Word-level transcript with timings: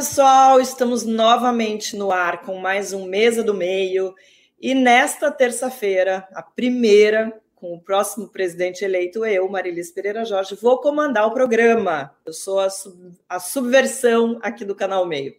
pessoal! 0.00 0.58
Estamos 0.58 1.04
novamente 1.04 1.94
no 1.94 2.10
ar 2.10 2.40
com 2.40 2.56
mais 2.56 2.94
um 2.94 3.04
Mesa 3.04 3.44
do 3.44 3.52
Meio. 3.52 4.14
E 4.58 4.74
nesta 4.74 5.30
terça-feira, 5.30 6.26
a 6.32 6.42
primeira, 6.42 7.38
com 7.54 7.74
o 7.74 7.78
próximo 7.78 8.26
presidente 8.26 8.82
eleito, 8.82 9.26
eu, 9.26 9.46
Marilis 9.46 9.90
Pereira 9.90 10.24
Jorge, 10.24 10.54
vou 10.54 10.80
comandar 10.80 11.26
o 11.26 11.34
programa. 11.34 12.16
Eu 12.24 12.32
sou 12.32 12.60
a, 12.60 12.70
sub, 12.70 13.12
a 13.28 13.38
subversão 13.38 14.38
aqui 14.40 14.64
do 14.64 14.74
Canal 14.74 15.04
Meio. 15.04 15.36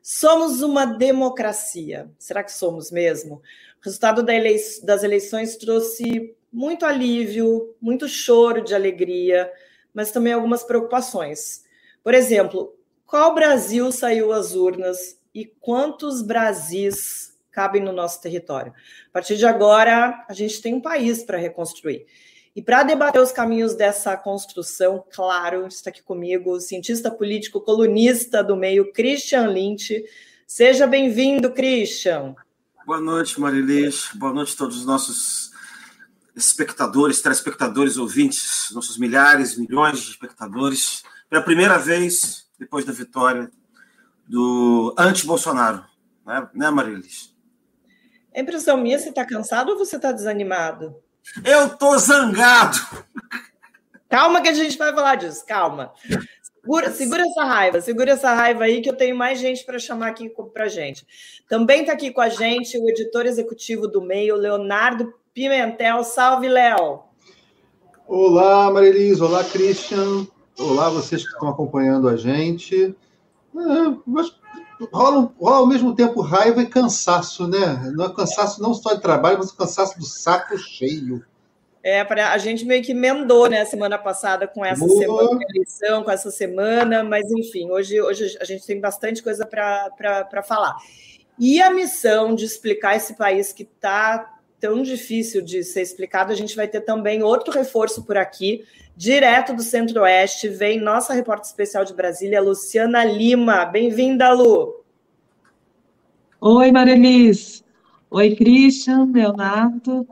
Somos 0.00 0.62
uma 0.62 0.84
democracia. 0.84 2.08
Será 2.16 2.44
que 2.44 2.52
somos 2.52 2.92
mesmo? 2.92 3.42
O 3.80 3.84
resultado 3.84 4.22
das 4.22 5.02
eleições 5.02 5.56
trouxe 5.56 6.36
muito 6.52 6.86
alívio, 6.86 7.74
muito 7.80 8.06
choro 8.06 8.62
de 8.62 8.72
alegria, 8.72 9.52
mas 9.92 10.12
também 10.12 10.32
algumas 10.32 10.62
preocupações. 10.62 11.64
Por 12.04 12.14
exemplo, 12.14 12.72
qual 13.14 13.32
Brasil 13.32 13.92
saiu 13.92 14.32
às 14.32 14.56
urnas 14.56 15.16
e 15.32 15.44
quantos 15.60 16.20
Brasis 16.20 17.32
cabem 17.52 17.80
no 17.80 17.92
nosso 17.92 18.20
território? 18.20 18.72
A 19.08 19.12
partir 19.12 19.36
de 19.36 19.46
agora, 19.46 20.26
a 20.28 20.32
gente 20.32 20.60
tem 20.60 20.74
um 20.74 20.80
país 20.80 21.22
para 21.22 21.38
reconstruir. 21.38 22.06
E 22.56 22.60
para 22.60 22.82
debater 22.82 23.22
os 23.22 23.30
caminhos 23.30 23.76
dessa 23.76 24.16
construção, 24.16 25.04
claro, 25.14 25.68
está 25.68 25.90
aqui 25.90 26.02
comigo 26.02 26.54
o 26.54 26.60
cientista 26.60 27.08
político, 27.08 27.60
colunista 27.60 28.42
do 28.42 28.56
meio, 28.56 28.92
Christian 28.92 29.46
Lynch. 29.46 30.04
Seja 30.44 30.84
bem-vindo, 30.84 31.52
Christian. 31.52 32.34
Boa 32.84 33.00
noite, 33.00 33.40
Marilis. 33.40 34.08
Boa 34.16 34.32
noite 34.32 34.54
a 34.54 34.58
todos 34.58 34.78
os 34.78 34.84
nossos 34.84 35.52
espectadores, 36.34 37.22
telespectadores, 37.22 37.96
ouvintes, 37.96 38.70
nossos 38.72 38.98
milhares, 38.98 39.56
milhões 39.56 40.00
de 40.00 40.10
espectadores. 40.10 41.04
Pela 41.30 41.42
primeira 41.42 41.78
vez, 41.78 42.43
depois 42.58 42.84
da 42.84 42.92
vitória 42.92 43.50
do 44.26 44.94
anti-Bolsonaro, 44.98 45.84
né, 46.24 46.48
né 46.54 46.70
Marilis? 46.70 47.34
É 48.32 48.40
impressão 48.40 48.76
minha, 48.76 48.98
você 48.98 49.10
está 49.10 49.24
cansado 49.24 49.72
ou 49.72 49.78
você 49.78 49.96
está 49.96 50.10
desanimado? 50.10 50.96
Eu 51.44 51.76
tô 51.76 51.96
zangado. 51.98 52.78
Calma 54.08 54.40
que 54.40 54.48
a 54.48 54.52
gente 54.52 54.76
vai 54.76 54.92
falar 54.92 55.16
disso, 55.16 55.44
calma. 55.46 55.92
Segura, 56.64 56.90
segura 56.92 57.22
essa 57.22 57.44
raiva, 57.44 57.80
segura 57.80 58.10
essa 58.12 58.32
raiva 58.32 58.64
aí 58.64 58.80
que 58.80 58.88
eu 58.88 58.96
tenho 58.96 59.16
mais 59.16 59.38
gente 59.38 59.64
para 59.64 59.78
chamar 59.78 60.08
aqui 60.08 60.30
para 60.52 60.68
gente. 60.68 61.06
Também 61.48 61.80
está 61.80 61.92
aqui 61.92 62.10
com 62.10 62.20
a 62.20 62.28
gente 62.28 62.78
o 62.78 62.88
editor 62.88 63.26
executivo 63.26 63.86
do 63.86 64.00
Meio, 64.00 64.36
Leonardo 64.36 65.12
Pimentel. 65.34 66.02
Salve, 66.04 66.48
Léo! 66.48 67.02
Olá, 68.06 68.70
Marilis. 68.70 69.20
Olá, 69.20 69.44
Christian. 69.44 70.26
Olá, 70.58 70.88
vocês 70.88 71.22
que 71.24 71.32
estão 71.32 71.48
acompanhando 71.48 72.08
a 72.08 72.16
gente. 72.16 72.94
É, 73.56 73.96
mas 74.06 74.32
rola, 74.92 75.32
rola 75.40 75.56
ao 75.56 75.66
mesmo 75.66 75.94
tempo 75.94 76.20
raiva 76.20 76.62
e 76.62 76.66
cansaço, 76.66 77.48
né? 77.48 77.92
Não 77.94 78.04
é 78.04 78.14
cansaço 78.14 78.62
não 78.62 78.72
só 78.72 78.94
de 78.94 79.02
trabalho, 79.02 79.38
mas 79.38 79.50
cansaço 79.50 79.98
do 79.98 80.04
saco 80.04 80.56
cheio. 80.56 81.24
É, 81.82 82.00
a 82.00 82.38
gente 82.38 82.64
meio 82.64 82.82
que 82.82 82.92
emendou 82.92 83.46
né, 83.46 83.64
semana 83.66 83.98
passada 83.98 84.46
com 84.46 84.64
essa 84.64 84.86
Boa. 84.86 84.98
semana 84.98 85.38
de 85.38 85.44
eleição, 85.54 86.02
com 86.02 86.10
essa 86.10 86.30
semana, 86.30 87.04
mas 87.04 87.30
enfim, 87.30 87.70
hoje, 87.70 88.00
hoje 88.00 88.38
a 88.40 88.44
gente 88.44 88.64
tem 88.64 88.80
bastante 88.80 89.22
coisa 89.22 89.44
para 89.44 90.42
falar. 90.42 90.76
E 91.38 91.60
a 91.60 91.68
missão 91.70 92.34
de 92.34 92.44
explicar 92.44 92.96
esse 92.96 93.14
país 93.14 93.52
que 93.52 93.64
está 93.64 94.33
tão 94.64 94.82
difícil 94.82 95.42
de 95.42 95.62
ser 95.62 95.82
explicado, 95.82 96.32
a 96.32 96.34
gente 96.34 96.56
vai 96.56 96.66
ter 96.66 96.80
também 96.80 97.22
outro 97.22 97.52
reforço 97.52 98.02
por 98.02 98.16
aqui, 98.16 98.64
direto 98.96 99.52
do 99.52 99.60
Centro-Oeste, 99.60 100.48
vem 100.48 100.80
nossa 100.80 101.12
repórter 101.12 101.50
especial 101.50 101.84
de 101.84 101.92
Brasília, 101.92 102.40
Luciana 102.40 103.04
Lima. 103.04 103.66
Bem-vinda, 103.66 104.32
Lu. 104.32 104.82
Oi, 106.40 106.72
Marelis. 106.72 107.62
Oi, 108.10 108.34
Christian, 108.34 109.10
Leonardo. 109.12 110.08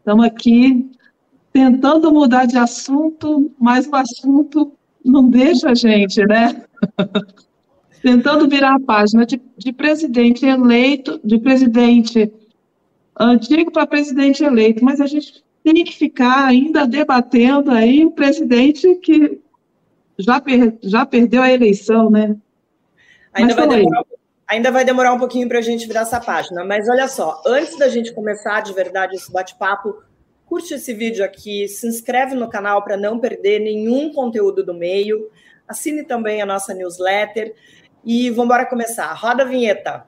Estamos 0.00 0.26
aqui 0.26 0.90
tentando 1.50 2.12
mudar 2.12 2.44
de 2.44 2.58
assunto, 2.58 3.50
mas 3.58 3.86
o 3.86 3.96
assunto 3.96 4.72
não 5.02 5.26
deixa 5.30 5.70
a 5.70 5.74
gente, 5.74 6.22
né? 6.26 6.64
tentando 8.02 8.46
virar 8.46 8.74
a 8.74 8.80
página 8.80 9.24
de, 9.24 9.40
de 9.56 9.72
presidente 9.72 10.44
eleito, 10.44 11.18
de 11.24 11.38
presidente 11.38 12.30
antigo 13.18 13.70
para 13.70 13.86
presidente 13.86 14.44
eleito, 14.44 14.84
mas 14.84 15.00
a 15.00 15.06
gente 15.06 15.44
tem 15.64 15.84
que 15.84 15.96
ficar 15.96 16.46
ainda 16.46 16.86
debatendo 16.86 17.70
aí 17.70 18.04
o 18.04 18.12
presidente 18.12 18.94
que 18.96 19.40
já, 20.18 20.40
per, 20.40 20.76
já 20.82 21.04
perdeu 21.04 21.42
a 21.42 21.52
eleição, 21.52 22.10
né? 22.10 22.36
Ainda 23.32 23.54
vai, 23.54 23.68
demorar, 23.68 24.04
ainda 24.46 24.70
vai, 24.70 24.84
demorar, 24.84 25.12
um 25.12 25.18
pouquinho 25.18 25.48
para 25.48 25.58
a 25.58 25.62
gente 25.62 25.86
virar 25.86 26.02
essa 26.02 26.20
página, 26.20 26.64
mas 26.64 26.88
olha 26.88 27.06
só, 27.06 27.42
antes 27.46 27.76
da 27.76 27.88
gente 27.88 28.14
começar 28.14 28.62
de 28.62 28.72
verdade 28.72 29.16
esse 29.16 29.30
bate-papo, 29.30 30.02
curte 30.46 30.74
esse 30.74 30.94
vídeo 30.94 31.24
aqui, 31.24 31.68
se 31.68 31.86
inscreve 31.86 32.34
no 32.34 32.48
canal 32.48 32.82
para 32.82 32.96
não 32.96 33.18
perder 33.18 33.58
nenhum 33.58 34.12
conteúdo 34.12 34.64
do 34.64 34.72
meio, 34.72 35.28
assine 35.68 36.02
também 36.02 36.40
a 36.40 36.46
nossa 36.46 36.72
newsletter 36.72 37.54
e 38.04 38.30
vamos 38.30 38.44
embora 38.44 38.64
começar. 38.64 39.12
Roda 39.12 39.42
a 39.42 39.46
vinheta. 39.46 40.06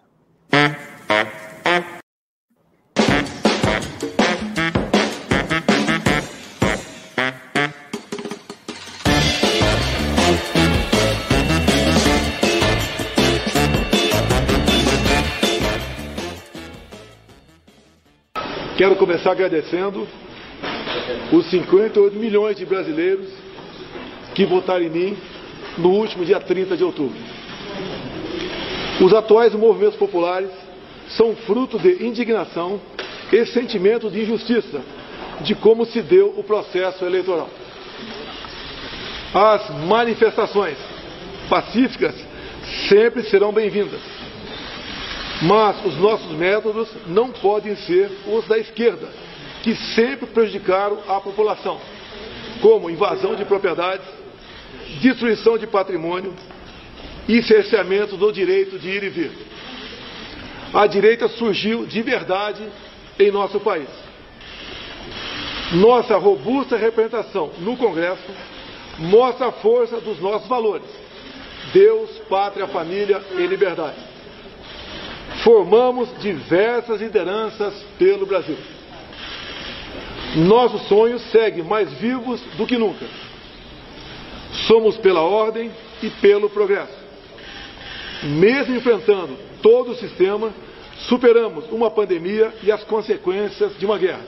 Quero 18.79 18.95
começar 18.95 19.33
agradecendo 19.33 20.07
os 21.33 21.51
58 21.51 22.17
milhões 22.17 22.57
de 22.57 22.65
brasileiros 22.65 23.27
que 24.37 24.47
votaram 24.47 24.85
em 24.85 24.89
mim 24.89 25.17
no 25.77 25.91
último 25.91 26.25
dia 26.25 26.39
30 26.39 26.77
de 26.77 26.85
outubro. 26.85 27.19
Os 29.01 29.13
atuais 29.13 29.53
movimentos 29.53 29.99
populares 29.99 30.53
são 31.09 31.35
fruto 31.35 31.77
de 31.77 32.07
indignação 32.07 32.81
e 33.33 33.45
sentimento 33.47 34.09
de 34.09 34.23
injustiça 34.23 34.81
de 35.41 35.57
como 35.57 35.85
se 35.85 36.01
deu 36.01 36.35
o 36.37 36.45
processo 36.45 37.05
eleitoral. 37.05 37.51
As 39.35 39.71
manifestações 39.89 40.79
pacíficas 41.49 42.15
sempre 42.89 43.25
serão 43.25 43.53
bem-vindas 43.53 44.18
mas 45.43 45.85
os 45.85 45.97
nossos 45.99 46.31
métodos 46.33 46.89
não 47.07 47.31
podem 47.31 47.77
ser 47.77 48.11
os 48.27 48.47
da 48.47 48.59
esquerda, 48.59 49.09
que 49.63 49.75
sempre 49.95 50.27
prejudicaram 50.27 50.99
a 51.07 51.21
população, 51.21 51.81
como 52.61 52.91
invasão 52.91 53.37
de 53.37 53.45
propriedades, 53.45 54.07
destruição 55.01 55.57
de 55.57 55.67
patrimônio 55.67 56.35
e 57.29 57.43
cerceamento 57.43 58.17
do 58.17 58.33
direito 58.33 58.79
de 58.79 58.89
ir 58.89 59.03
e 59.05 59.09
vir. 59.09 59.33
A 60.75 60.87
direita 60.87 61.29
surgiu 61.29 61.87
de 61.87 62.03
verdade 62.03 62.67
em 63.19 63.31
nosso 63.31 63.61
país. 63.61 63.89
Nossa 65.73 66.17
robusta 66.17 66.77
representação 66.77 67.53
no 67.59 67.77
Congresso 67.77 68.25
mostra 68.99 69.49
a 69.49 69.53
força 69.53 70.01
dos 70.01 70.19
nossos 70.19 70.49
valores: 70.49 70.89
Deus, 71.73 72.11
pátria, 72.29 72.67
família 72.67 73.23
e 73.39 73.47
liberdade 73.47 74.18
formamos 75.43 76.09
diversas 76.21 77.01
lideranças 77.01 77.75
pelo 77.99 78.27
Brasil. 78.27 78.57
Nossos 80.37 80.83
sonhos 80.89 81.23
seguem 81.31 81.65
mais 81.65 81.93
vivos 81.95 82.41
do 82.57 82.67
que 82.67 82.77
nunca. 82.77 83.07
Somos 84.67 84.97
pela 84.99 85.23
ordem 85.23 85.71
e 86.03 86.11
pelo 86.11 86.51
progresso. 86.51 86.97
Mesmo 88.23 88.77
enfrentando 88.77 89.37
todo 89.63 89.93
o 89.93 89.97
sistema, 89.97 90.53
superamos 91.09 91.71
uma 91.71 91.91
pandemia 91.91 92.53
e 92.63 92.73
as 92.73 92.83
consequências 92.85 93.79
de 93.79 93.87
uma 93.87 93.97
guerra. 93.97 94.27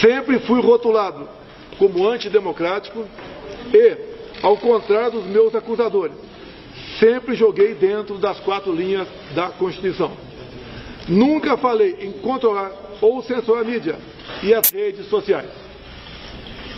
Sempre 0.00 0.38
fui 0.40 0.60
rotulado 0.60 1.28
como 1.78 2.08
antidemocrático 2.08 3.04
e, 3.72 3.96
ao 4.42 4.56
contrário 4.56 5.12
dos 5.12 5.26
meus 5.26 5.54
acusadores, 5.54 6.27
sempre 6.98 7.34
joguei 7.34 7.74
dentro 7.74 8.18
das 8.18 8.38
quatro 8.40 8.72
linhas 8.72 9.06
da 9.34 9.50
Constituição. 9.50 10.12
Nunca 11.08 11.56
falei 11.56 11.96
em 12.00 12.12
controlar 12.12 12.72
ou 13.00 13.22
censurar 13.22 13.62
a 13.62 13.64
mídia 13.64 13.96
e 14.42 14.52
as 14.52 14.70
redes 14.70 15.06
sociais. 15.06 15.50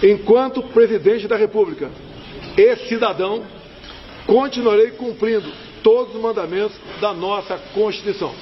Enquanto 0.03 0.63
presidente 0.63 1.27
da 1.27 1.37
República 1.37 1.91
e 2.57 2.77
cidadão, 2.89 3.45
continuarei 4.27 4.93
cumprindo 4.93 5.51
todos 5.83 6.15
os 6.15 6.21
mandamentos 6.21 6.79
da 7.01 7.13
nossa 7.13 7.59
Constituição. 7.75 8.35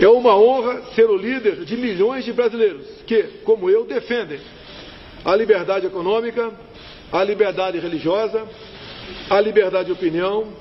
É 0.00 0.08
uma 0.08 0.36
honra 0.36 0.82
ser 0.94 1.08
o 1.08 1.16
líder 1.16 1.64
de 1.64 1.76
milhões 1.76 2.24
de 2.24 2.32
brasileiros 2.32 2.86
que, 3.06 3.22
como 3.44 3.70
eu, 3.70 3.84
defendem 3.84 4.40
a 5.24 5.36
liberdade 5.36 5.86
econômica, 5.86 6.50
a 7.12 7.22
liberdade 7.22 7.78
religiosa, 7.78 8.44
a 9.30 9.40
liberdade 9.40 9.86
de 9.86 9.92
opinião, 9.92 10.52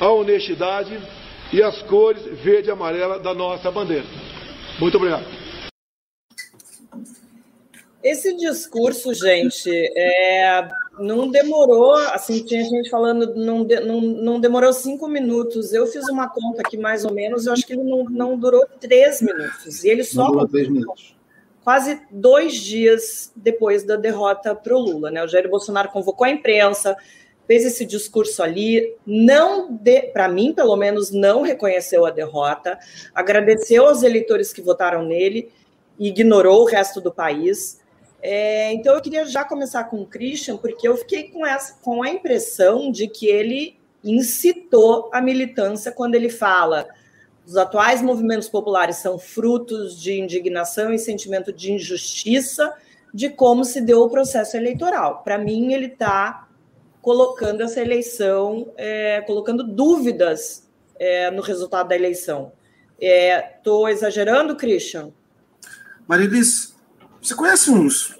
a 0.00 0.10
honestidade 0.10 0.98
e 1.52 1.62
as 1.62 1.82
cores 1.82 2.24
verde 2.42 2.68
e 2.68 2.70
amarela 2.70 3.18
da 3.18 3.34
nossa 3.34 3.70
bandeira. 3.70 4.06
Muito 4.80 4.96
obrigado. 4.96 5.24
Esse 8.02 8.36
discurso, 8.36 9.12
gente, 9.14 9.68
é, 9.68 10.68
não 10.96 11.28
demorou, 11.28 11.94
assim, 12.12 12.44
tinha 12.44 12.62
gente 12.62 12.88
falando, 12.88 13.34
não, 13.34 13.64
não, 13.64 14.00
não 14.00 14.40
demorou 14.40 14.72
cinco 14.72 15.08
minutos. 15.08 15.72
Eu 15.72 15.88
fiz 15.88 16.08
uma 16.08 16.28
conta 16.28 16.62
aqui, 16.62 16.76
mais 16.76 17.04
ou 17.04 17.12
menos, 17.12 17.46
eu 17.46 17.52
acho 17.52 17.66
que 17.66 17.72
ele 17.72 17.82
não, 17.82 18.04
não 18.04 18.38
durou 18.38 18.64
três 18.80 19.20
minutos. 19.20 19.82
E 19.82 19.88
ele 19.88 20.04
só. 20.04 20.28
durou 20.28 20.46
três 20.46 20.68
minutos. 20.68 21.16
Quase 21.64 22.00
dois 22.12 22.54
dias 22.54 23.32
depois 23.34 23.82
da 23.82 23.96
derrota 23.96 24.54
para 24.54 24.76
o 24.76 24.78
Lula, 24.78 25.10
né? 25.10 25.24
O 25.24 25.26
Jair 25.26 25.50
Bolsonaro 25.50 25.88
convocou 25.88 26.24
a 26.24 26.30
imprensa, 26.30 26.96
fez 27.46 27.64
esse 27.64 27.84
discurso 27.84 28.42
ali, 28.42 28.94
não, 29.06 29.78
para 30.12 30.28
mim, 30.28 30.52
pelo 30.52 30.76
menos, 30.76 31.10
não 31.10 31.42
reconheceu 31.42 32.04
a 32.04 32.10
derrota, 32.10 32.78
agradeceu 33.14 33.86
aos 33.86 34.02
eleitores 34.02 34.52
que 34.52 34.60
votaram 34.60 35.04
nele 35.04 35.50
e 35.98 36.08
ignorou 36.08 36.62
o 36.62 36.66
resto 36.66 37.00
do 37.00 37.12
país. 37.12 37.80
É, 38.22 38.72
então 38.72 38.94
eu 38.94 39.00
queria 39.00 39.24
já 39.24 39.44
começar 39.44 39.84
com 39.84 40.00
o 40.00 40.06
Christian, 40.06 40.56
porque 40.56 40.88
eu 40.88 40.96
fiquei 40.96 41.30
com, 41.30 41.46
essa, 41.46 41.78
com 41.82 42.02
a 42.02 42.10
impressão 42.10 42.90
de 42.90 43.06
que 43.06 43.26
ele 43.26 43.78
incitou 44.02 45.08
a 45.12 45.20
militância 45.20 45.92
quando 45.92 46.14
ele 46.14 46.28
fala 46.28 46.86
os 47.46 47.56
atuais 47.56 48.02
movimentos 48.02 48.48
populares 48.48 48.96
são 48.96 49.18
frutos 49.18 50.00
de 50.00 50.18
indignação 50.20 50.92
e 50.92 50.98
sentimento 50.98 51.52
de 51.52 51.72
injustiça 51.72 52.74
de 53.14 53.30
como 53.30 53.64
se 53.64 53.80
deu 53.80 54.02
o 54.02 54.10
processo 54.10 54.56
eleitoral. 54.56 55.22
Para 55.22 55.38
mim, 55.38 55.72
ele 55.72 55.86
está 55.86 56.45
colocando 57.06 57.60
essa 57.60 57.80
eleição, 57.80 58.74
é, 58.76 59.20
colocando 59.20 59.62
dúvidas 59.62 60.68
é, 60.98 61.30
no 61.30 61.40
resultado 61.40 61.86
da 61.86 61.94
eleição. 61.94 62.50
Estou 62.98 63.86
é, 63.86 63.92
exagerando, 63.92 64.56
Christian? 64.56 65.12
Marilis, 66.04 66.74
você 67.22 67.32
conhece 67.32 67.70
uns. 67.70 68.18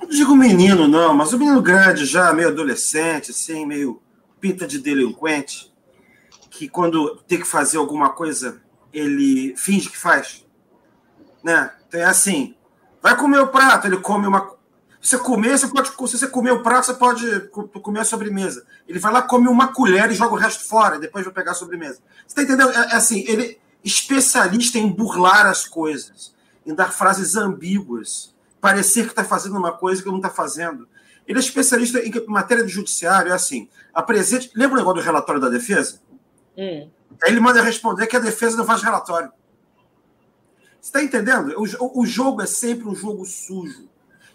Não 0.00 0.08
digo 0.08 0.36
menino, 0.36 0.86
não, 0.86 1.12
mas 1.12 1.32
um 1.32 1.38
menino 1.38 1.60
grande 1.60 2.06
já, 2.06 2.32
meio 2.32 2.50
adolescente, 2.50 3.32
assim, 3.32 3.66
meio 3.66 4.00
pinta 4.40 4.64
de 4.64 4.78
delinquente, 4.78 5.74
que 6.52 6.68
quando 6.68 7.16
tem 7.26 7.40
que 7.40 7.48
fazer 7.48 7.78
alguma 7.78 8.10
coisa, 8.10 8.62
ele 8.92 9.56
finge 9.56 9.90
que 9.90 9.98
faz. 9.98 10.46
Né? 11.42 11.68
Então 11.88 11.98
é 11.98 12.04
assim: 12.04 12.54
vai 13.02 13.16
comer 13.16 13.40
o 13.40 13.48
prato, 13.48 13.88
ele 13.88 13.96
come 13.96 14.28
uma. 14.28 14.56
Você 15.08 15.16
comer, 15.16 15.58
você 15.58 15.66
pode. 15.68 15.88
Se 15.88 16.18
você 16.18 16.26
comer 16.26 16.50
o 16.50 16.62
prato, 16.62 16.86
você 16.86 16.92
pode 16.92 17.48
comer 17.82 18.00
a 18.00 18.04
sobremesa. 18.04 18.66
Ele 18.86 18.98
vai 18.98 19.10
lá, 19.10 19.22
come 19.22 19.48
uma 19.48 19.72
colher 19.72 20.10
e 20.10 20.14
joga 20.14 20.34
o 20.34 20.36
resto 20.36 20.68
fora, 20.68 20.96
e 20.96 21.00
depois 21.00 21.24
vai 21.24 21.32
pegar 21.32 21.52
a 21.52 21.54
sobremesa. 21.54 22.00
Você 22.26 22.40
está 22.40 22.42
entendendo? 22.42 22.70
É, 22.72 22.92
é 22.92 22.94
assim, 22.94 23.24
ele 23.26 23.42
é 23.42 23.58
especialista 23.82 24.76
em 24.76 24.86
burlar 24.86 25.46
as 25.46 25.66
coisas 25.66 26.34
em 26.66 26.74
dar 26.74 26.92
frases 26.92 27.36
ambíguas, 27.36 28.34
parecer 28.60 29.04
que 29.04 29.12
está 29.12 29.24
fazendo 29.24 29.56
uma 29.56 29.72
coisa 29.72 30.02
que 30.02 30.08
não 30.10 30.18
está 30.18 30.28
fazendo. 30.28 30.86
Ele 31.26 31.38
é 31.38 31.40
especialista 31.40 32.00
em 32.00 32.12
matéria 32.26 32.62
de 32.62 32.70
judiciário, 32.70 33.32
é 33.32 33.34
assim, 33.34 33.66
apresente... 33.94 34.50
Lembra 34.54 34.76
o 34.76 34.78
negócio 34.80 35.00
do 35.00 35.04
relatório 35.04 35.40
da 35.40 35.48
defesa? 35.48 36.02
Hum. 36.54 36.90
Aí 37.22 37.30
ele 37.30 37.40
manda 37.40 37.62
responder 37.62 38.06
que 38.06 38.16
a 38.16 38.20
defesa 38.20 38.58
não 38.58 38.66
faz 38.66 38.82
relatório. 38.82 39.32
Você 40.78 40.88
está 40.88 41.02
entendendo? 41.02 41.54
O, 41.56 42.02
o 42.02 42.04
jogo 42.04 42.42
é 42.42 42.46
sempre 42.46 42.86
um 42.86 42.94
jogo 42.94 43.24
sujo. 43.24 43.88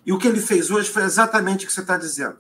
E 0.06 0.12
o 0.12 0.18
que 0.18 0.28
ele 0.28 0.42
fez 0.42 0.70
hoje 0.70 0.90
foi 0.90 1.04
exatamente 1.04 1.66
o 1.66 1.68
que 1.68 1.74
você 1.74 1.82
está 1.82 1.98
dizendo. 1.98 2.38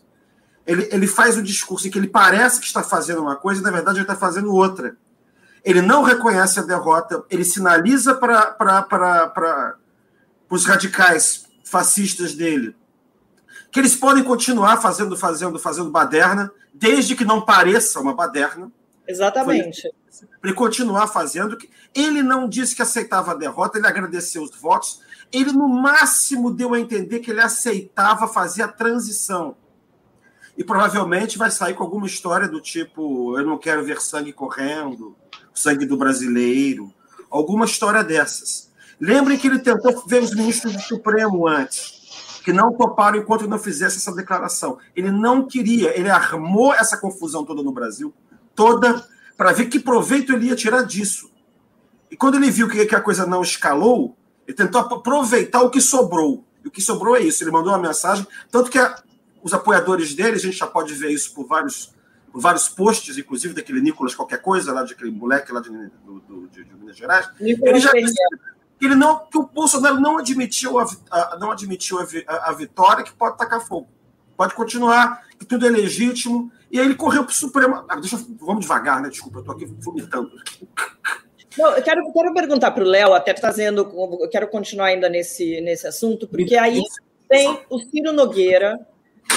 Ele, 0.65 0.87
ele 0.91 1.07
faz 1.07 1.37
um 1.37 1.43
discurso 1.43 1.87
em 1.87 1.91
que 1.91 1.97
ele 1.97 2.07
parece 2.07 2.59
que 2.59 2.65
está 2.65 2.83
fazendo 2.83 3.21
uma 3.21 3.35
coisa 3.35 3.61
e, 3.61 3.63
na 3.63 3.71
verdade, 3.71 3.97
ele 3.97 4.03
está 4.03 4.15
fazendo 4.15 4.53
outra. 4.53 4.95
Ele 5.63 5.81
não 5.81 6.03
reconhece 6.03 6.59
a 6.59 6.63
derrota, 6.63 7.23
ele 7.29 7.45
sinaliza 7.45 8.15
para 8.15 9.77
os 10.49 10.65
radicais 10.65 11.45
fascistas 11.63 12.35
dele, 12.35 12.75
que 13.71 13.79
eles 13.79 13.95
podem 13.95 14.23
continuar 14.23 14.77
fazendo, 14.77 15.17
fazendo, 15.17 15.57
fazendo 15.57 15.89
baderna, 15.89 16.51
desde 16.73 17.15
que 17.15 17.25
não 17.25 17.41
pareça 17.41 17.99
uma 17.99 18.13
baderna. 18.13 18.71
Exatamente. 19.07 19.91
Para 20.39 20.49
ele 20.49 20.53
continuar 20.53 21.07
fazendo. 21.07 21.57
Ele 21.93 22.21
não 22.21 22.47
disse 22.47 22.75
que 22.75 22.81
aceitava 22.81 23.31
a 23.31 23.35
derrota, 23.35 23.77
ele 23.77 23.87
agradeceu 23.87 24.43
os 24.43 24.55
votos. 24.55 25.01
Ele, 25.31 25.51
no 25.51 25.67
máximo, 25.67 26.51
deu 26.51 26.73
a 26.73 26.79
entender 26.79 27.19
que 27.19 27.31
ele 27.31 27.41
aceitava 27.41 28.27
fazer 28.27 28.63
a 28.63 28.67
transição. 28.67 29.55
E 30.55 30.63
provavelmente 30.63 31.37
vai 31.37 31.49
sair 31.49 31.73
com 31.73 31.83
alguma 31.83 32.05
história 32.05 32.47
do 32.47 32.61
tipo: 32.61 33.37
eu 33.37 33.45
não 33.45 33.57
quero 33.57 33.83
ver 33.83 33.99
sangue 33.99 34.31
correndo, 34.31 35.15
sangue 35.53 35.85
do 35.85 35.97
brasileiro, 35.97 36.93
alguma 37.29 37.65
história 37.65 38.03
dessas. 38.03 38.71
Lembrem 38.99 39.37
que 39.37 39.47
ele 39.47 39.59
tentou 39.59 40.05
ver 40.05 40.21
os 40.21 40.35
ministros 40.35 40.73
do 40.73 40.81
Supremo 40.81 41.47
antes, 41.47 42.39
que 42.45 42.53
não 42.53 42.71
toparam 42.77 43.17
enquanto 43.17 43.47
não 43.47 43.57
fizesse 43.57 43.97
essa 43.97 44.13
declaração. 44.13 44.77
Ele 44.95 45.09
não 45.09 45.47
queria, 45.47 45.97
ele 45.99 46.09
armou 46.09 46.73
essa 46.73 46.95
confusão 46.95 47.43
toda 47.43 47.63
no 47.63 47.71
Brasil, 47.71 48.13
toda, 48.55 49.05
para 49.37 49.51
ver 49.51 49.65
que 49.65 49.79
proveito 49.79 50.33
ele 50.33 50.47
ia 50.47 50.55
tirar 50.55 50.83
disso. 50.83 51.31
E 52.09 52.15
quando 52.15 52.35
ele 52.35 52.51
viu 52.51 52.67
que 52.67 52.95
a 52.95 53.01
coisa 53.01 53.25
não 53.25 53.41
escalou, 53.41 54.15
ele 54.47 54.55
tentou 54.55 54.81
aproveitar 54.81 55.61
o 55.61 55.69
que 55.69 55.81
sobrou. 55.81 56.45
E 56.63 56.67
o 56.67 56.71
que 56.71 56.81
sobrou 56.81 57.15
é 57.15 57.21
isso. 57.21 57.43
Ele 57.43 57.51
mandou 57.51 57.71
uma 57.73 57.79
mensagem, 57.79 58.25
tanto 58.51 58.69
que 58.69 58.77
a, 58.77 59.01
os 59.41 59.53
apoiadores 59.53 60.13
dele, 60.13 60.37
a 60.37 60.39
gente 60.39 60.57
já 60.57 60.67
pode 60.67 60.93
ver 60.93 61.11
isso 61.11 61.33
por 61.33 61.45
vários, 61.45 61.93
por 62.31 62.41
vários 62.41 62.69
posts, 62.69 63.17
inclusive 63.17 63.53
daquele 63.53 63.81
Nicolas 63.81 64.15
qualquer 64.15 64.41
coisa, 64.41 64.71
lá 64.71 64.83
de 64.83 64.93
aquele 64.93 65.11
moleque 65.11 65.51
lá 65.51 65.59
de, 65.59 65.69
do, 65.69 66.19
do, 66.19 66.47
de, 66.47 66.63
de 66.63 66.75
Minas 66.75 66.95
Gerais. 66.95 67.29
Nicolas 67.39 67.71
ele 67.71 67.79
já, 67.79 67.91
que 68.79 68.85
ele 68.85 68.95
não 68.95 69.25
que 69.25 69.37
o 69.37 69.43
Bolsonaro 69.47 69.99
não 69.99 70.17
admitiu 70.17 70.79
a, 70.79 70.87
a 71.09 71.37
não 71.39 71.51
admitiu 71.51 71.99
a, 71.99 72.07
a, 72.27 72.49
a, 72.49 72.53
vitória 72.53 73.03
que 73.03 73.13
pode 73.13 73.37
tacar 73.37 73.61
fogo 73.61 73.87
pode 74.35 74.53
continuar 74.55 75.23
que 75.43 75.49
tudo 75.49 75.67
é 75.67 75.69
legítimo. 75.69 76.51
E 76.71 76.79
aí 76.79 76.85
ele 76.85 76.95
correu 76.95 77.23
para 77.23 77.31
o 77.31 77.35
Supremo. 77.35 77.85
Ah, 77.87 77.95
deixa 77.97 78.17
vamos 78.39 78.61
devagar 78.61 79.01
né? 79.01 79.09
Desculpa 79.09 79.37
eu 79.37 79.41
estou 79.41 79.55
aqui 79.55 79.65
vomitando. 79.65 80.31
Não, 81.57 81.71
eu 81.75 81.83
quero, 81.83 82.11
quero 82.11 82.33
perguntar 82.33 82.71
para 82.71 82.83
o 82.83 82.87
Léo, 82.87 83.13
até 83.13 83.33
trazendo, 83.33 83.81
eu 84.19 84.29
quero 84.29 84.47
continuar 84.47 84.87
ainda 84.87 85.07
nesse, 85.07 85.61
nesse 85.61 85.85
assunto, 85.85 86.27
porque 86.27 86.55
aí 86.55 86.81
tem 87.29 87.59
o 87.69 87.79
Ciro 87.79 88.11
Nogueira, 88.11 88.79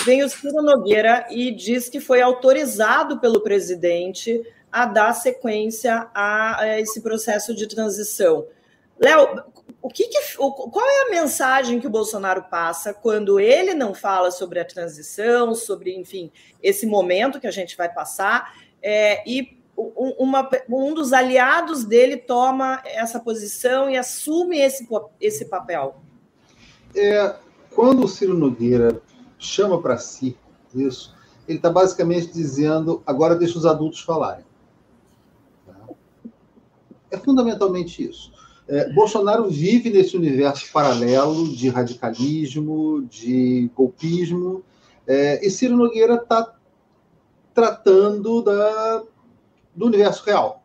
vem 0.05 0.25
o 0.25 0.29
Ciro 0.29 0.63
Nogueira 0.63 1.27
e 1.31 1.51
diz 1.51 1.91
que 1.91 2.01
foi 2.01 2.23
autorizado 2.23 3.21
pelo 3.21 3.43
presidente 3.43 4.43
a 4.73 4.87
dar 4.87 5.13
sequência 5.13 6.09
a, 6.15 6.63
a 6.63 6.81
esse 6.81 7.03
processo 7.03 7.55
de 7.55 7.67
transição. 7.69 8.47
Léo, 8.99 9.43
o 9.87 9.89
que, 9.89 10.09
que 10.09 10.19
qual 10.37 10.85
é 10.85 11.07
a 11.07 11.11
mensagem 11.11 11.79
que 11.79 11.87
o 11.87 11.91
Bolsonaro 11.91 12.43
passa 12.51 12.93
quando 12.93 13.39
ele 13.39 13.73
não 13.73 13.95
fala 13.95 14.33
sobre 14.33 14.59
a 14.59 14.65
transição, 14.65 15.55
sobre, 15.55 15.97
enfim, 15.97 16.33
esse 16.61 16.89
momento 16.89 17.39
que 17.39 17.47
a 17.47 17.53
gente 17.53 17.77
vai 17.77 17.89
passar, 17.89 18.53
é, 18.83 19.23
e 19.25 19.63
uma, 19.77 20.51
um 20.69 20.93
dos 20.93 21.13
aliados 21.13 21.85
dele 21.85 22.17
toma 22.17 22.83
essa 22.85 23.21
posição 23.21 23.89
e 23.89 23.97
assume 23.97 24.59
esse, 24.59 24.89
esse 25.21 25.45
papel? 25.45 26.03
É, 26.93 27.37
quando 27.73 28.03
o 28.03 28.09
Ciro 28.09 28.35
Nogueira 28.35 29.01
chama 29.39 29.81
para 29.81 29.99
si 29.99 30.37
isso, 30.75 31.15
ele 31.47 31.59
está 31.59 31.71
basicamente 31.71 32.33
dizendo: 32.33 33.05
agora 33.07 33.37
deixa 33.37 33.57
os 33.57 33.65
adultos 33.65 34.01
falarem. 34.01 34.45
Tá? 35.65 35.77
É 37.09 37.17
fundamentalmente 37.17 38.03
isso. 38.03 38.35
É, 38.69 38.93
Bolsonaro 38.93 39.49
vive 39.49 39.91
nesse 39.91 40.17
universo 40.17 40.71
paralelo 40.73 41.49
de 41.49 41.69
radicalismo, 41.69 43.07
de 43.09 43.71
golpismo, 43.77 44.63
é, 45.07 45.47
e 45.47 45.51
Ciro 45.51 45.77
Nogueira 45.77 46.15
está 46.15 46.53
tratando 47.55 48.43
da, 48.43 49.03
do 49.75 49.87
universo 49.87 50.25
real. 50.25 50.65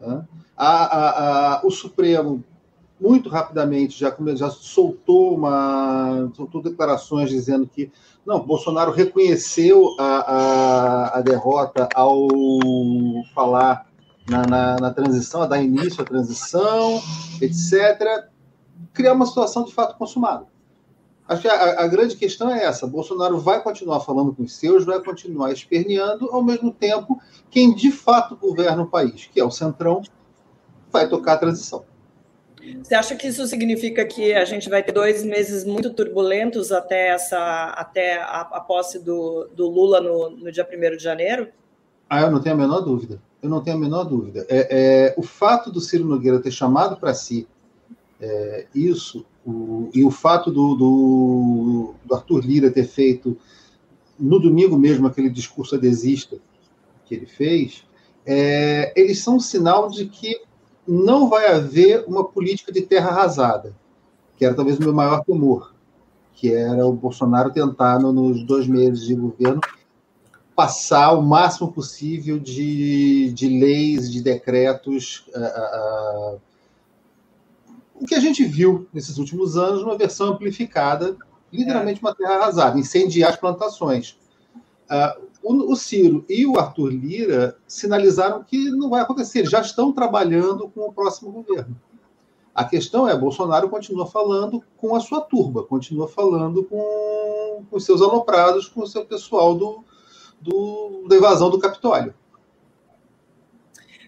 Né? 0.00 0.26
A, 0.56 0.68
a, 0.68 1.54
a, 1.54 1.66
o 1.66 1.70
Supremo, 1.70 2.42
muito 3.00 3.28
rapidamente, 3.28 3.98
já, 3.98 4.14
já 4.34 4.50
soltou, 4.50 5.36
uma, 5.36 6.30
soltou 6.34 6.62
declarações 6.62 7.30
dizendo 7.30 7.66
que 7.66 7.92
não, 8.26 8.40
Bolsonaro 8.40 8.90
reconheceu 8.90 9.94
a, 9.98 11.18
a 11.18 11.20
derrota 11.20 11.88
ao 11.94 12.26
falar 13.34 13.86
na, 14.28 14.42
na, 14.46 14.76
na, 14.76 14.90
transição, 14.92 15.42
a 15.42 15.46
dar 15.46 15.62
início 15.62 16.02
à 16.02 16.04
transição, 16.04 17.00
etc., 17.40 18.28
criar 18.92 19.12
uma 19.12 19.26
situação 19.26 19.64
de 19.64 19.72
fato 19.72 19.96
consumada. 19.96 20.46
Acho 21.28 21.42
que 21.42 21.48
a, 21.48 21.82
a, 21.82 21.86
grande 21.86 22.16
questão 22.16 22.50
é 22.50 22.64
essa: 22.64 22.86
Bolsonaro 22.86 23.38
vai 23.38 23.62
continuar 23.62 24.00
falando 24.00 24.34
com 24.34 24.42
os 24.42 24.54
seus, 24.54 24.84
vai 24.84 25.02
continuar 25.02 25.52
esperneando, 25.52 26.28
ao 26.30 26.42
mesmo 26.42 26.72
tempo, 26.72 27.20
quem 27.50 27.74
de 27.74 27.90
fato 27.90 28.36
governa 28.36 28.82
o 28.82 28.86
país, 28.86 29.28
que 29.32 29.40
é 29.40 29.44
o 29.44 29.50
Centrão, 29.50 30.02
vai 30.90 31.08
tocar 31.08 31.34
a 31.34 31.38
transição. 31.38 31.84
Você 32.82 32.94
acha 32.94 33.14
que 33.14 33.26
isso 33.26 33.46
significa 33.46 34.06
que 34.06 34.32
a 34.32 34.44
gente 34.44 34.70
vai 34.70 34.82
ter 34.82 34.92
dois 34.92 35.22
meses 35.22 35.64
muito 35.64 35.90
turbulentos 35.90 36.72
até 36.72 37.08
essa 37.08 37.74
até 37.76 38.16
a, 38.22 38.40
a 38.40 38.60
posse 38.60 38.98
do, 38.98 39.48
do 39.54 39.68
Lula 39.68 40.00
no, 40.00 40.30
no 40.30 40.50
dia 40.50 40.66
1 40.66 40.96
de 40.96 41.02
janeiro? 41.02 41.48
Ah, 42.08 42.22
eu 42.22 42.30
não 42.30 42.40
tenho 42.40 42.54
a 42.54 42.58
menor 42.58 42.80
dúvida. 42.80 43.20
Eu 43.44 43.50
não 43.50 43.62
tenho 43.62 43.76
a 43.76 43.80
menor 43.80 44.04
dúvida. 44.04 44.46
É, 44.48 44.68
é 44.70 45.14
o 45.18 45.22
fato 45.22 45.70
do 45.70 45.78
Ciro 45.78 46.06
Nogueira 46.06 46.40
ter 46.40 46.50
chamado 46.50 46.96
para 46.96 47.12
si 47.12 47.46
é, 48.18 48.66
isso, 48.74 49.26
o, 49.44 49.90
e 49.92 50.02
o 50.02 50.10
fato 50.10 50.50
do, 50.50 50.74
do, 50.74 51.94
do, 52.06 52.14
Arthur 52.14 52.40
Lira 52.40 52.70
ter 52.70 52.84
feito 52.84 53.36
no 54.18 54.38
domingo 54.38 54.78
mesmo 54.78 55.06
aquele 55.06 55.28
discurso 55.28 55.74
adesista 55.74 56.38
que 57.04 57.14
ele 57.14 57.26
fez, 57.26 57.84
é, 58.24 58.94
eles 58.96 59.22
são 59.22 59.36
um 59.36 59.40
sinal 59.40 59.90
de 59.90 60.06
que 60.06 60.40
não 60.88 61.28
vai 61.28 61.48
haver 61.48 62.02
uma 62.06 62.24
política 62.24 62.72
de 62.72 62.80
terra 62.80 63.10
arrasada, 63.10 63.76
que 64.38 64.44
era 64.46 64.54
talvez 64.54 64.78
o 64.78 64.82
meu 64.82 64.94
maior 64.94 65.22
temor, 65.22 65.74
que 66.32 66.50
era 66.50 66.86
o 66.86 66.94
Bolsonaro 66.94 67.52
tentar, 67.52 67.98
nos 67.98 68.42
dois 68.46 68.66
meses 68.66 69.04
de 69.04 69.14
governo, 69.14 69.60
passar 70.54 71.12
o 71.12 71.22
máximo 71.22 71.72
possível 71.72 72.38
de, 72.38 73.32
de 73.32 73.48
leis, 73.48 74.10
de 74.10 74.22
decretos. 74.22 75.26
Uh, 75.34 76.36
uh, 76.36 76.40
o 77.94 78.06
que 78.06 78.14
a 78.14 78.20
gente 78.20 78.44
viu 78.44 78.86
nesses 78.92 79.18
últimos 79.18 79.56
anos, 79.56 79.82
uma 79.82 79.98
versão 79.98 80.28
amplificada, 80.28 81.16
literalmente 81.52 82.00
uma 82.00 82.14
terra 82.14 82.34
arrasada, 82.34 82.78
incendiar 82.78 83.30
as 83.30 83.36
plantações. 83.36 84.16
Uh, 84.90 85.24
o, 85.42 85.72
o, 85.72 85.76
Ciro 85.76 86.24
e 86.28 86.46
o 86.46 86.58
Arthur 86.58 86.90
Lira 86.90 87.56
sinalizaram 87.66 88.42
que 88.42 88.70
não 88.70 88.88
vai 88.88 89.02
acontecer, 89.02 89.46
já 89.46 89.60
estão 89.60 89.92
trabalhando 89.92 90.68
com 90.68 90.82
o 90.82 90.92
próximo 90.92 91.30
governo. 91.30 91.76
A 92.54 92.64
questão 92.64 93.08
é, 93.08 93.18
Bolsonaro 93.18 93.68
continua 93.68 94.06
falando 94.06 94.62
com 94.76 94.94
a 94.94 95.00
sua 95.00 95.20
turba, 95.20 95.64
continua 95.64 96.06
falando 96.06 96.62
com, 96.62 97.64
com 97.68 97.76
os 97.76 97.84
seus 97.84 98.00
aloprados, 98.00 98.68
com 98.68 98.82
o 98.82 98.86
seu 98.86 99.04
pessoal 99.04 99.54
do, 99.56 99.84
do, 100.44 101.06
da 101.08 101.16
invasão 101.16 101.48
do 101.48 101.58
Capitólio. 101.58 102.14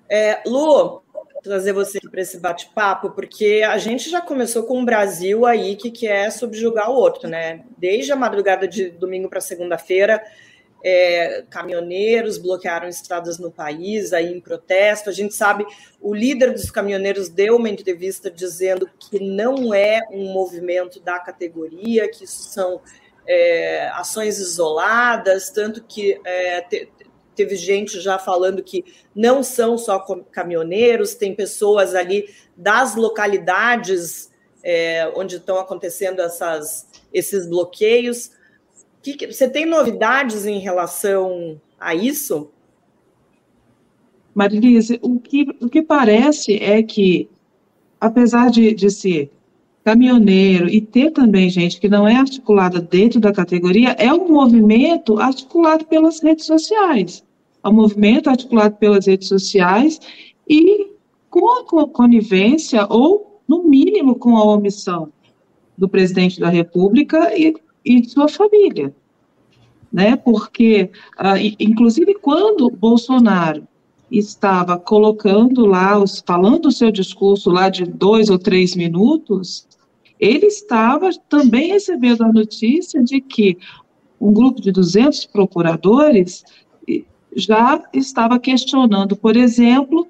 É, 0.08 0.42
Lu, 0.46 1.02
trazer 1.42 1.72
você 1.72 1.98
para 2.00 2.20
esse 2.20 2.38
bate-papo, 2.38 3.10
porque 3.10 3.64
a 3.66 3.78
gente 3.78 4.10
já 4.10 4.20
começou 4.20 4.64
com 4.64 4.78
um 4.78 4.84
Brasil 4.84 5.46
aí 5.46 5.76
que 5.76 5.90
quer 5.90 6.30
subjugar 6.30 6.90
o 6.90 6.94
outro, 6.94 7.28
né? 7.28 7.64
Desde 7.78 8.12
a 8.12 8.16
madrugada 8.16 8.68
de 8.68 8.90
domingo 8.90 9.28
para 9.28 9.40
segunda-feira, 9.40 10.22
é, 10.84 11.44
caminhoneiros 11.48 12.38
bloquearam 12.38 12.86
estradas 12.86 13.38
no 13.38 13.50
país 13.50 14.12
aí 14.12 14.32
em 14.32 14.40
protesto. 14.40 15.08
A 15.08 15.12
gente 15.12 15.34
sabe, 15.34 15.66
o 16.00 16.14
líder 16.14 16.52
dos 16.52 16.70
caminhoneiros 16.70 17.28
deu 17.28 17.56
uma 17.56 17.70
entrevista 17.70 18.30
dizendo 18.30 18.88
que 18.98 19.18
não 19.18 19.72
é 19.72 20.00
um 20.12 20.32
movimento 20.32 21.00
da 21.00 21.18
categoria, 21.18 22.08
que 22.08 22.24
isso 22.24 22.50
são 22.50 22.80
é, 23.26 23.88
ações 23.94 24.38
isoladas, 24.38 25.50
tanto 25.50 25.82
que 25.82 26.20
é, 26.24 26.60
te, 26.62 26.88
teve 27.34 27.56
gente 27.56 28.00
já 28.00 28.18
falando 28.18 28.62
que 28.62 28.84
não 29.14 29.42
são 29.42 29.76
só 29.76 29.98
caminhoneiros, 30.30 31.14
tem 31.14 31.34
pessoas 31.34 31.94
ali 31.94 32.28
das 32.56 32.96
localidades 32.96 34.32
é, 34.62 35.12
onde 35.14 35.36
estão 35.36 35.58
acontecendo 35.58 36.20
essas, 36.20 36.88
esses 37.12 37.46
bloqueios. 37.46 38.30
Que, 39.02 39.14
que, 39.14 39.32
você 39.32 39.48
tem 39.48 39.66
novidades 39.66 40.46
em 40.46 40.58
relação 40.58 41.60
a 41.78 41.94
isso? 41.94 42.50
Marilise, 44.34 44.98
o 45.02 45.20
que, 45.20 45.46
o 45.60 45.68
que 45.68 45.82
parece 45.82 46.56
é 46.56 46.82
que, 46.82 47.30
apesar 48.00 48.50
de, 48.50 48.74
de 48.74 48.90
ser 48.90 49.30
caminhoneiro 49.86 50.68
e 50.68 50.80
ter 50.80 51.12
também 51.12 51.48
gente 51.48 51.80
que 51.80 51.88
não 51.88 52.08
é 52.08 52.16
articulada 52.16 52.80
dentro 52.80 53.20
da 53.20 53.32
categoria, 53.32 53.90
é 53.90 54.12
um 54.12 54.26
movimento 54.26 55.20
articulado 55.20 55.84
pelas 55.84 56.20
redes 56.20 56.44
sociais. 56.44 57.22
É 57.62 57.68
um 57.68 57.72
movimento 57.72 58.28
articulado 58.28 58.74
pelas 58.78 59.06
redes 59.06 59.28
sociais 59.28 60.00
e 60.48 60.90
com 61.30 61.78
a 61.78 61.88
conivência, 61.88 62.84
ou, 62.90 63.40
no 63.46 63.62
mínimo, 63.62 64.16
com 64.16 64.36
a 64.36 64.44
omissão 64.44 65.12
do 65.78 65.88
presidente 65.88 66.40
da 66.40 66.48
República 66.48 67.32
e, 67.38 67.54
e 67.84 68.00
de 68.00 68.10
sua 68.10 68.26
família. 68.26 68.92
Né? 69.92 70.16
Porque, 70.16 70.90
uh, 71.16 71.54
inclusive, 71.60 72.14
quando 72.14 72.68
Bolsonaro 72.70 73.62
estava 74.10 74.76
colocando 74.80 75.64
lá, 75.64 75.94
falando 76.26 76.66
o 76.66 76.72
seu 76.72 76.90
discurso 76.90 77.50
lá 77.50 77.68
de 77.68 77.84
dois 77.84 78.30
ou 78.30 78.38
três 78.38 78.74
minutos, 78.74 79.64
ele 80.18 80.46
estava 80.46 81.10
também 81.28 81.68
recebendo 81.68 82.24
a 82.24 82.32
notícia 82.32 83.02
de 83.02 83.20
que 83.20 83.58
um 84.20 84.32
grupo 84.32 84.60
de 84.60 84.72
200 84.72 85.26
procuradores 85.26 86.44
já 87.34 87.82
estava 87.92 88.38
questionando, 88.38 89.14
por 89.14 89.36
exemplo, 89.36 90.06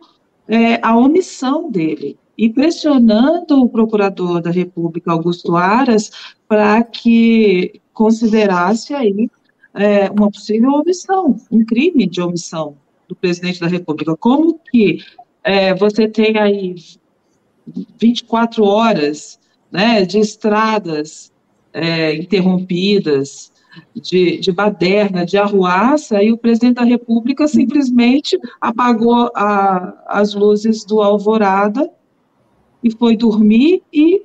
é, 0.46 0.78
a 0.80 0.96
omissão 0.96 1.68
dele 1.68 2.16
e 2.38 2.48
pressionando 2.48 3.60
o 3.60 3.68
procurador 3.68 4.40
da 4.40 4.50
República, 4.50 5.10
Augusto 5.10 5.56
Aras, 5.56 6.10
para 6.46 6.82
que 6.84 7.80
considerasse 7.92 8.94
aí 8.94 9.28
é, 9.74 10.08
uma 10.10 10.30
possível 10.30 10.70
omissão, 10.70 11.36
um 11.50 11.64
crime 11.64 12.06
de 12.06 12.20
omissão 12.20 12.76
do 13.08 13.16
presidente 13.16 13.58
da 13.58 13.66
República. 13.66 14.16
Como 14.16 14.60
que 14.70 14.98
é, 15.42 15.74
você 15.74 16.06
tem 16.06 16.38
aí 16.38 16.76
24 17.98 18.64
horas 18.64 19.38
né, 19.70 20.04
de 20.04 20.18
estradas 20.18 21.32
é, 21.72 22.14
interrompidas, 22.14 23.52
de, 23.94 24.38
de 24.38 24.52
baderna, 24.52 25.26
de 25.26 25.36
arruaça, 25.36 26.22
e 26.22 26.32
o 26.32 26.38
presidente 26.38 26.76
da 26.76 26.84
República 26.84 27.46
simplesmente 27.46 28.38
apagou 28.60 29.30
a, 29.34 30.04
as 30.06 30.34
luzes 30.34 30.84
do 30.84 31.02
Alvorada 31.02 31.90
e 32.82 32.90
foi 32.90 33.16
dormir 33.16 33.82
e 33.92 34.22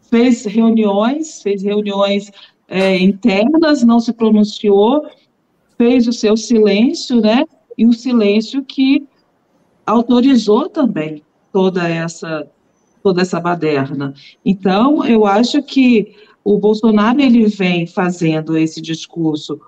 fez 0.00 0.44
reuniões, 0.44 1.42
fez 1.42 1.62
reuniões 1.62 2.30
é, 2.66 2.98
internas, 2.98 3.82
não 3.82 4.00
se 4.00 4.12
pronunciou, 4.12 5.06
fez 5.76 6.06
o 6.06 6.12
seu 6.12 6.36
silêncio, 6.36 7.20
né? 7.20 7.44
E 7.76 7.86
o 7.86 7.92
silêncio 7.92 8.64
que 8.64 9.06
autorizou 9.86 10.68
também 10.68 11.22
toda 11.52 11.88
essa 11.88 12.46
toda 13.08 13.22
essa 13.22 13.40
baderna. 13.40 14.12
Então, 14.44 15.02
eu 15.02 15.24
acho 15.24 15.62
que 15.62 16.14
o 16.44 16.58
Bolsonaro 16.58 17.22
ele 17.22 17.46
vem 17.46 17.86
fazendo 17.86 18.54
esse 18.54 18.82
discurso, 18.82 19.58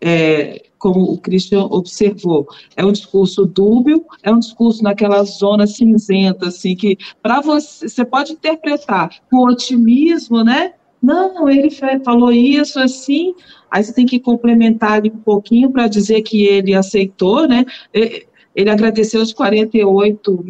é, 0.00 0.64
como 0.76 1.12
o 1.12 1.16
Christian 1.16 1.66
observou, 1.66 2.48
é 2.76 2.84
um 2.84 2.90
discurso 2.90 3.46
dúbio, 3.46 4.04
é 4.24 4.32
um 4.32 4.40
discurso 4.40 4.82
naquela 4.82 5.22
zona 5.22 5.68
cinzenta, 5.68 6.48
assim, 6.48 6.74
que 6.74 6.98
para 7.22 7.40
você, 7.40 7.88
você 7.88 8.04
pode 8.04 8.32
interpretar 8.32 9.10
com 9.30 9.46
otimismo, 9.46 10.42
né? 10.42 10.72
Não, 11.00 11.48
ele 11.48 11.70
falou 12.04 12.32
isso 12.32 12.80
assim, 12.80 13.34
aí 13.70 13.84
você 13.84 13.92
tem 13.92 14.04
que 14.04 14.18
complementar 14.18 14.94
ali 14.94 15.12
um 15.14 15.20
pouquinho 15.20 15.70
para 15.70 15.86
dizer 15.86 16.22
que 16.22 16.42
ele 16.42 16.74
aceitou, 16.74 17.46
né? 17.46 17.64
Ele 17.92 18.68
agradeceu 18.68 19.22
os 19.22 19.32
48 19.32 20.44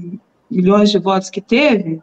milhões 0.50 0.90
de 0.90 0.98
votos 0.98 1.28
que 1.28 1.40
teve, 1.40 2.00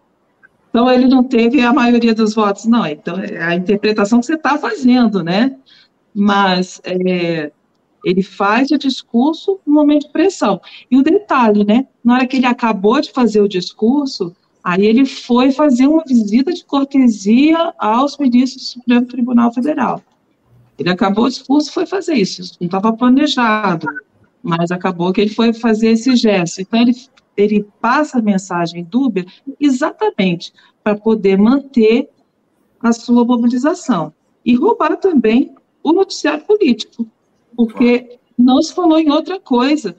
então, 0.77 0.91
ele 0.91 1.07
não 1.07 1.23
teve 1.23 1.59
a 1.61 1.73
maioria 1.73 2.13
dos 2.13 2.35
votos, 2.35 2.65
não. 2.65 2.85
Então, 2.85 3.19
é 3.19 3.41
a 3.41 3.55
interpretação 3.55 4.19
que 4.19 4.27
você 4.27 4.35
está 4.35 4.59
fazendo, 4.59 5.23
né? 5.23 5.57
Mas 6.13 6.79
é, 6.83 7.51
ele 8.05 8.21
faz 8.21 8.69
o 8.69 8.77
discurso 8.77 9.59
no 9.65 9.73
momento 9.73 10.05
de 10.05 10.11
pressão. 10.11 10.61
E 10.91 10.95
o 10.95 11.01
detalhe, 11.01 11.65
né? 11.65 11.87
Na 12.03 12.13
hora 12.13 12.27
que 12.27 12.37
ele 12.37 12.45
acabou 12.45 13.01
de 13.01 13.11
fazer 13.11 13.41
o 13.41 13.47
discurso, 13.47 14.35
aí 14.63 14.85
ele 14.85 15.03
foi 15.03 15.51
fazer 15.51 15.87
uma 15.87 16.03
visita 16.05 16.53
de 16.53 16.63
cortesia 16.63 17.73
aos 17.79 18.15
ministros 18.15 18.63
do 18.63 18.69
Supremo 18.73 19.07
Tribunal 19.07 19.51
Federal. 19.51 19.99
Ele 20.77 20.91
acabou 20.91 21.25
o 21.25 21.29
discurso 21.29 21.73
foi 21.73 21.87
fazer 21.87 22.13
isso. 22.13 22.55
Não 22.61 22.67
estava 22.67 22.93
planejado, 22.93 23.87
mas 24.43 24.69
acabou 24.69 25.11
que 25.11 25.21
ele 25.21 25.33
foi 25.33 25.53
fazer 25.53 25.93
esse 25.93 26.15
gesto. 26.15 26.61
Então, 26.61 26.79
ele 26.79 26.93
ele 27.37 27.65
passa 27.79 28.17
a 28.17 28.21
mensagem 28.21 28.83
do 28.83 29.05
Uber 29.05 29.25
exatamente 29.59 30.51
para 30.83 30.95
poder 30.95 31.37
manter 31.37 32.09
a 32.81 32.91
sua 32.91 33.23
mobilização 33.23 34.13
e 34.43 34.55
roubar 34.55 34.97
também 34.97 35.55
o 35.83 35.93
noticiário 35.93 36.43
político, 36.43 37.07
porque 37.55 38.19
não 38.37 38.61
se 38.61 38.73
falou 38.73 38.99
em 38.99 39.11
outra 39.11 39.39
coisa. 39.39 39.95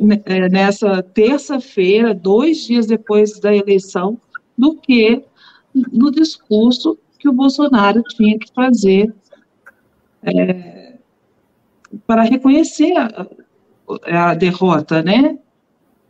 Né, 0.00 0.20
é, 0.24 0.48
nessa 0.48 1.02
terça-feira, 1.02 2.14
dois 2.14 2.66
dias 2.66 2.86
depois 2.86 3.38
da 3.38 3.54
eleição, 3.54 4.18
do 4.56 4.74
que 4.74 5.24
no 5.74 6.10
discurso 6.10 6.98
que 7.18 7.28
o 7.28 7.32
Bolsonaro 7.32 8.02
tinha 8.02 8.38
que 8.38 8.52
fazer 8.52 9.14
é, 10.22 10.94
para 12.06 12.22
reconhecer 12.22 12.92
a, 12.96 13.26
a 14.06 14.34
derrota, 14.34 15.02
né? 15.02 15.38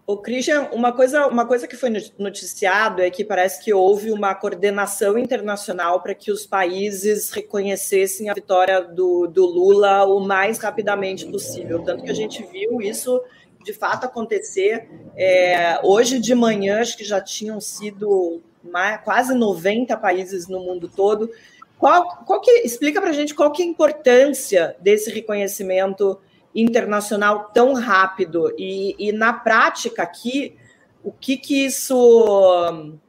O 0.05 0.17
Christian, 0.17 0.69
uma 0.73 0.93
coisa, 0.93 1.29
uma 1.29 1.47
coisa 1.47 1.69
que 1.69 1.77
foi 1.77 1.89
noticiado 2.19 3.01
é 3.01 3.09
que 3.09 3.25
parece 3.25 3.63
que 3.63 3.73
houve 3.73 4.11
uma 4.11 4.35
coordenação 4.35 5.17
internacional 5.17 6.03
para 6.03 6.13
que 6.13 6.33
os 6.33 6.45
países 6.45 7.31
reconhecessem 7.31 8.29
a 8.29 8.35
vitória 8.35 8.83
do, 8.83 9.29
do 9.29 9.47
Lula 9.47 10.05
o 10.05 10.19
mais 10.19 10.59
rapidamente 10.59 11.25
possível. 11.27 11.85
Tanto 11.85 12.03
que 12.03 12.11
a 12.11 12.15
gente 12.15 12.43
viu 12.43 12.83
isso 12.83 13.23
de 13.63 13.73
fato 13.73 14.05
acontecer. 14.05 14.89
É, 15.17 15.79
hoje 15.85 16.19
de 16.19 16.35
manhã, 16.35 16.81
acho 16.81 16.97
que 16.97 17.05
já 17.05 17.21
tinham 17.21 17.61
sido 17.61 18.43
mais, 18.63 19.01
quase 19.03 19.35
90 19.35 19.97
países 19.99 20.49
no 20.49 20.59
mundo 20.59 20.89
todo. 20.89 21.31
Qual, 21.79 22.25
qual 22.25 22.41
que, 22.41 22.51
explica 22.65 23.01
para 23.01 23.11
a 23.11 23.15
gente 23.15 23.35
qual 23.35 23.53
que 23.53 23.63
é 23.63 23.65
a 23.65 23.69
importância 23.69 24.77
desse 24.81 25.11
reconhecimento 25.11 26.19
internacional 26.55 27.51
tão 27.53 27.75
rápido. 27.75 28.53
E, 28.59 28.95
e 28.99 29.13
na 29.13 29.33
prática 29.33 30.03
aqui 30.03 30.57
o 31.03 31.11
que 31.11 31.37
que 31.37 31.67
isso 31.67 31.97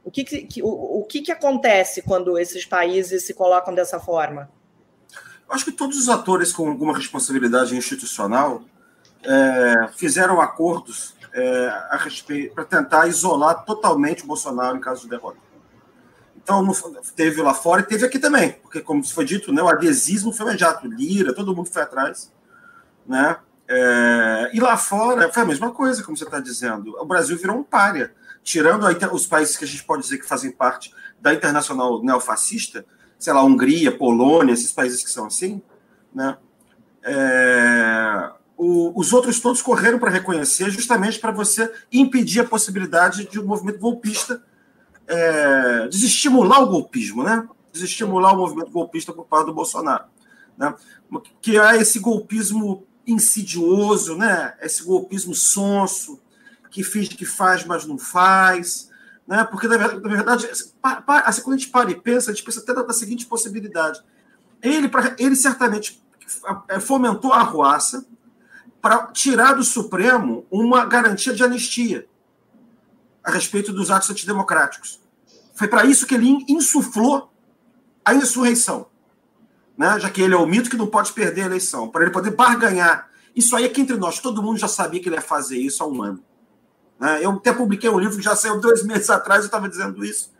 o 0.03 0.11
que 0.11 0.23
que, 0.23 0.63
o, 0.63 0.99
o 0.99 1.05
que 1.05 1.21
que 1.21 1.31
acontece 1.31 2.01
quando 2.01 2.37
esses 2.39 2.65
países 2.65 3.25
se 3.25 3.33
colocam 3.33 3.73
dessa 3.73 3.99
forma? 3.99 4.49
Acho 5.47 5.65
que 5.65 5.71
todos 5.71 5.97
os 5.97 6.09
atores 6.09 6.51
com 6.51 6.67
alguma 6.69 6.95
responsabilidade 6.95 7.75
institucional 7.75 8.63
é, 9.23 9.87
fizeram 9.95 10.41
acordos 10.41 11.13
é, 11.31 11.67
a 11.89 11.97
respeito 11.97 12.55
para 12.55 12.65
tentar 12.65 13.07
isolar 13.07 13.63
totalmente 13.63 14.23
o 14.23 14.27
Bolsonaro 14.27 14.77
em 14.77 14.81
caso 14.81 15.03
de 15.03 15.09
derrota. 15.09 15.37
Então 16.35 16.65
teve 17.15 17.41
lá 17.41 17.53
fora 17.53 17.81
e 17.81 17.85
teve 17.85 18.05
aqui 18.05 18.17
também 18.17 18.53
porque 18.63 18.81
como 18.81 19.03
foi 19.03 19.23
dito 19.23 19.53
né 19.53 19.61
o 19.61 19.67
adesismo 19.67 20.33
foi 20.33 20.47
imediato. 20.47 20.87
Lira 20.87 21.33
todo 21.33 21.55
mundo 21.55 21.69
foi 21.69 21.83
atrás 21.83 22.31
né? 23.05 23.37
É, 23.67 24.51
e 24.53 24.59
lá 24.59 24.77
fora 24.77 25.31
foi 25.31 25.43
a 25.43 25.45
mesma 25.45 25.71
coisa, 25.71 26.03
como 26.03 26.17
você 26.17 26.25
está 26.25 26.39
dizendo. 26.39 26.95
O 26.99 27.05
Brasil 27.05 27.37
virou 27.37 27.57
um 27.57 27.63
párea. 27.63 28.13
Tirando 28.43 28.85
os 29.13 29.25
países 29.25 29.55
que 29.55 29.63
a 29.63 29.67
gente 29.67 29.83
pode 29.85 30.03
dizer 30.03 30.17
que 30.17 30.27
fazem 30.27 30.51
parte 30.51 30.93
da 31.21 31.33
internacional 31.33 32.03
neofascista, 32.03 32.85
sei 33.17 33.31
lá, 33.31 33.41
Hungria, 33.41 33.97
Polônia, 33.97 34.51
esses 34.51 34.71
países 34.71 35.01
que 35.01 35.09
são 35.09 35.27
assim, 35.27 35.61
né? 36.13 36.37
É, 37.01 38.31
o, 38.57 38.99
os 38.99 39.13
outros 39.13 39.39
todos 39.39 39.61
correram 39.61 39.97
para 39.97 40.11
reconhecer, 40.11 40.69
justamente 40.69 41.19
para 41.19 41.31
você 41.31 41.71
impedir 41.91 42.41
a 42.41 42.45
possibilidade 42.45 43.29
de 43.29 43.39
um 43.39 43.45
movimento 43.45 43.79
golpista 43.79 44.43
é, 45.07 45.87
desestimular 45.87 46.61
o 46.63 46.67
golpismo, 46.67 47.23
né? 47.23 47.47
Desestimular 47.71 48.33
o 48.33 48.37
movimento 48.37 48.71
golpista 48.71 49.13
por 49.13 49.25
parte 49.25 49.47
do 49.47 49.53
Bolsonaro. 49.53 50.05
Né? 50.57 50.73
Que 51.41 51.57
é 51.57 51.77
esse 51.77 51.99
golpismo 51.99 52.85
insidioso, 53.05 54.15
né? 54.15 54.55
Esse 54.61 54.83
golpismo 54.83 55.33
sonso, 55.33 56.19
que 56.69 56.83
finge 56.83 57.09
que 57.09 57.25
faz, 57.25 57.63
mas 57.65 57.85
não 57.85 57.97
faz. 57.97 58.89
Né? 59.27 59.43
Porque, 59.43 59.67
na 59.67 59.77
verdade, 59.77 60.49
assim, 61.25 61.41
quando 61.41 61.55
a 61.55 61.57
gente 61.57 61.69
para 61.69 61.91
e 61.91 61.95
pensa, 61.95 62.31
a 62.31 62.33
gente 62.33 62.43
pensa 62.43 62.59
até 62.59 62.73
da 62.73 62.93
seguinte 62.93 63.25
possibilidade. 63.25 64.01
Ele, 64.61 64.89
ele 65.17 65.35
certamente 65.35 66.01
é, 66.69 66.79
fomentou 66.79 67.31
a 67.33 67.39
arruaça 67.39 68.05
para 68.81 69.07
tirar 69.07 69.53
do 69.53 69.63
Supremo 69.63 70.45
uma 70.49 70.85
garantia 70.85 71.33
de 71.33 71.43
anistia 71.43 72.07
a 73.23 73.31
respeito 73.31 73.71
dos 73.71 73.91
atos 73.91 74.09
antidemocráticos. 74.09 74.99
Foi 75.53 75.67
para 75.67 75.85
isso 75.85 76.05
que 76.05 76.15
ele 76.15 76.43
insuflou 76.49 77.31
a 78.03 78.13
insurreição 78.13 78.87
né? 79.77 79.99
já 79.99 80.09
que 80.09 80.21
ele 80.21 80.33
é 80.33 80.37
o 80.37 80.45
mito 80.45 80.69
que 80.69 80.77
não 80.77 80.87
pode 80.87 81.11
perder 81.13 81.43
a 81.43 81.45
eleição, 81.45 81.89
para 81.89 82.03
ele 82.03 82.11
poder 82.11 82.31
barganhar. 82.31 83.09
Isso 83.35 83.55
aí 83.55 83.65
é 83.65 83.69
que 83.69 83.81
entre 83.81 83.97
nós, 83.97 84.19
todo 84.19 84.43
mundo 84.43 84.57
já 84.57 84.67
sabia 84.67 85.01
que 85.01 85.09
ele 85.09 85.15
ia 85.15 85.21
fazer 85.21 85.57
isso 85.57 85.83
há 85.83 85.87
um 85.87 86.01
ano. 86.01 86.23
Né? 86.99 87.23
Eu 87.23 87.31
até 87.31 87.51
publiquei 87.51 87.89
um 87.89 87.99
livro 87.99 88.17
que 88.17 88.23
já 88.23 88.35
saiu 88.35 88.59
dois 88.59 88.83
meses 88.85 89.09
atrás, 89.09 89.41
eu 89.41 89.47
estava 89.47 89.67
dizendo 89.67 90.05
isso. 90.05 90.31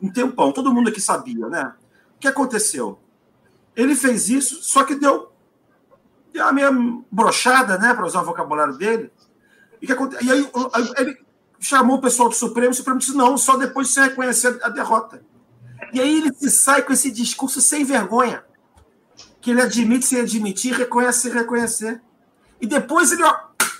Um 0.00 0.12
tempão, 0.12 0.52
todo 0.52 0.72
mundo 0.72 0.90
aqui 0.90 1.00
sabia, 1.00 1.48
né? 1.48 1.72
O 2.16 2.18
que 2.18 2.28
aconteceu? 2.28 2.98
Ele 3.74 3.94
fez 3.94 4.28
isso, 4.28 4.62
só 4.62 4.84
que 4.84 4.94
deu, 4.94 5.32
deu 6.32 6.42
uma 6.44 6.52
meia 6.52 6.70
brochada, 7.10 7.78
né, 7.78 7.92
para 7.94 8.06
usar 8.06 8.22
o 8.22 8.24
vocabulário 8.24 8.76
dele. 8.76 9.10
E, 9.80 9.86
que, 9.86 9.92
e 9.92 10.30
aí 10.30 10.50
ele 10.98 11.18
chamou 11.58 11.96
o 11.96 12.00
pessoal 12.00 12.28
do 12.28 12.34
Supremo, 12.34 12.70
o 12.70 12.74
Supremo 12.74 12.98
disse: 12.98 13.14
não, 13.14 13.36
só 13.36 13.56
depois 13.56 13.88
de 13.88 13.94
você 13.94 14.02
reconhecer 14.02 14.58
a 14.62 14.68
derrota. 14.68 15.22
E 15.92 16.00
aí 16.00 16.18
ele 16.18 16.32
se 16.34 16.50
sai 16.50 16.82
com 16.82 16.92
esse 16.92 17.10
discurso 17.10 17.60
sem 17.60 17.84
vergonha 17.84 18.42
que 19.46 19.52
ele 19.52 19.62
admite 19.62 20.04
sem 20.04 20.20
admitir, 20.22 20.74
reconhece 20.74 21.20
sem 21.20 21.32
reconhecer. 21.32 22.02
E 22.60 22.66
depois 22.66 23.12
ele 23.12 23.22
ó, 23.22 23.32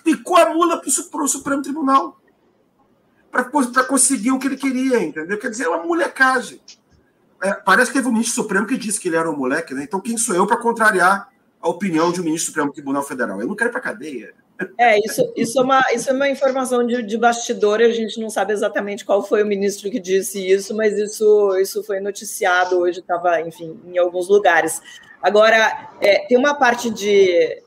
picou 0.05 0.37
a 0.37 0.55
mula 0.55 0.81
para 0.81 1.24
o 1.24 1.26
Supremo 1.26 1.61
Tribunal 1.61 2.20
para 3.33 3.42
conseguir 3.83 4.31
o 4.31 4.38
que 4.38 4.46
ele 4.46 4.57
queria, 4.57 5.02
entendeu? 5.02 5.37
Quer 5.37 5.50
dizer, 5.50 5.64
é 5.64 5.68
uma 5.68 5.85
molecagem. 5.85 6.61
É, 7.42 7.52
parece 7.52 7.90
que 7.90 7.98
teve 7.98 8.07
um 8.07 8.12
ministro 8.12 8.44
Supremo 8.44 8.64
que 8.64 8.79
disse 8.79 9.00
que 9.00 9.09
ele 9.09 9.16
era 9.16 9.29
um 9.29 9.37
moleque, 9.37 9.74
né? 9.74 9.83
Então 9.83 10.00
quem 10.00 10.16
sou 10.16 10.37
eu 10.37 10.46
para 10.46 10.57
contrariar 10.57 11.33
a 11.61 11.68
opinião 11.68 12.12
de 12.12 12.20
um 12.20 12.24
ministro 12.24 12.46
Supremo 12.46 12.72
Tribunal 12.72 13.02
Federal? 13.02 13.40
Eu 13.40 13.48
não 13.48 13.57
quero 13.57 13.70
ir 13.70 13.72
para 13.72 13.81
cadeia. 13.81 14.35
É, 14.79 14.96
isso, 15.00 15.33
isso, 15.37 15.59
é 15.59 15.62
uma, 15.64 15.83
isso 15.92 16.11
é 16.11 16.12
uma 16.12 16.29
informação 16.29 16.87
de, 16.87 17.02
de 17.02 17.18
bastidor, 17.18 17.81
a 17.81 17.90
gente 17.90 18.20
não 18.20 18.31
sabe 18.31 18.52
exatamente 18.52 19.05
qual 19.05 19.26
foi 19.26 19.42
o 19.42 19.46
ministro 19.46 19.90
que 19.90 19.98
disse 19.98 20.48
isso, 20.48 20.74
mas 20.76 20.96
isso, 20.96 21.59
isso 21.59 21.83
foi 21.83 21.98
noticiado 21.98 22.79
hoje, 22.79 23.00
estava, 23.00 23.40
enfim, 23.40 23.79
em 23.85 23.98
alguns 23.98 24.29
lugares. 24.29 24.81
Agora, 25.26 25.90
é, 26.00 26.20
tem 26.20 26.38
uma 26.38 26.54
parte 26.54 26.88
de. 26.88 27.60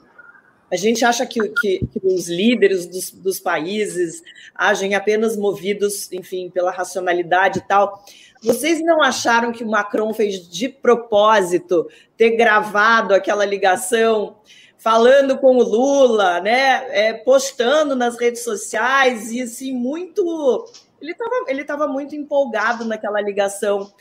A 0.71 0.77
gente 0.77 1.03
acha 1.03 1.25
que, 1.25 1.41
que, 1.49 1.79
que 1.79 1.99
os 2.05 2.29
líderes 2.29 2.85
dos, 2.85 3.11
dos, 3.11 3.37
países 3.37 4.23
agem 4.55 4.95
apenas 4.95 5.35
movidos, 5.35 6.09
enfim, 6.13 6.49
pela 6.49 6.71
racionalidade 6.71 7.59
e 7.59 7.61
tal. 7.67 8.01
Vocês 8.41 8.81
não 8.81 9.01
acharam 9.01 9.51
que 9.51 9.65
o 9.65 9.69
Macron 9.69 10.13
fez 10.13 10.47
de 10.47 10.69
propósito 10.69 11.89
ter 12.15 12.37
gravado 12.37 13.13
aquela 13.13 13.43
ligação 13.43 14.37
falando 14.77 15.37
com 15.37 15.57
o 15.57 15.61
Lula, 15.63 16.39
né? 16.39 16.85
É, 16.91 17.11
postando 17.11 17.93
nas 17.93 18.17
redes 18.17 18.41
sociais 18.41 19.33
e 19.33 19.41
assim, 19.41 19.73
muito. 19.73 20.65
Ele 21.01 21.11
estava 21.11 21.35
ele 21.49 21.65
tava 21.65 21.87
muito 21.89 22.15
empolgado 22.15 22.85
naquela 22.85 23.19
ligação. 23.19 23.91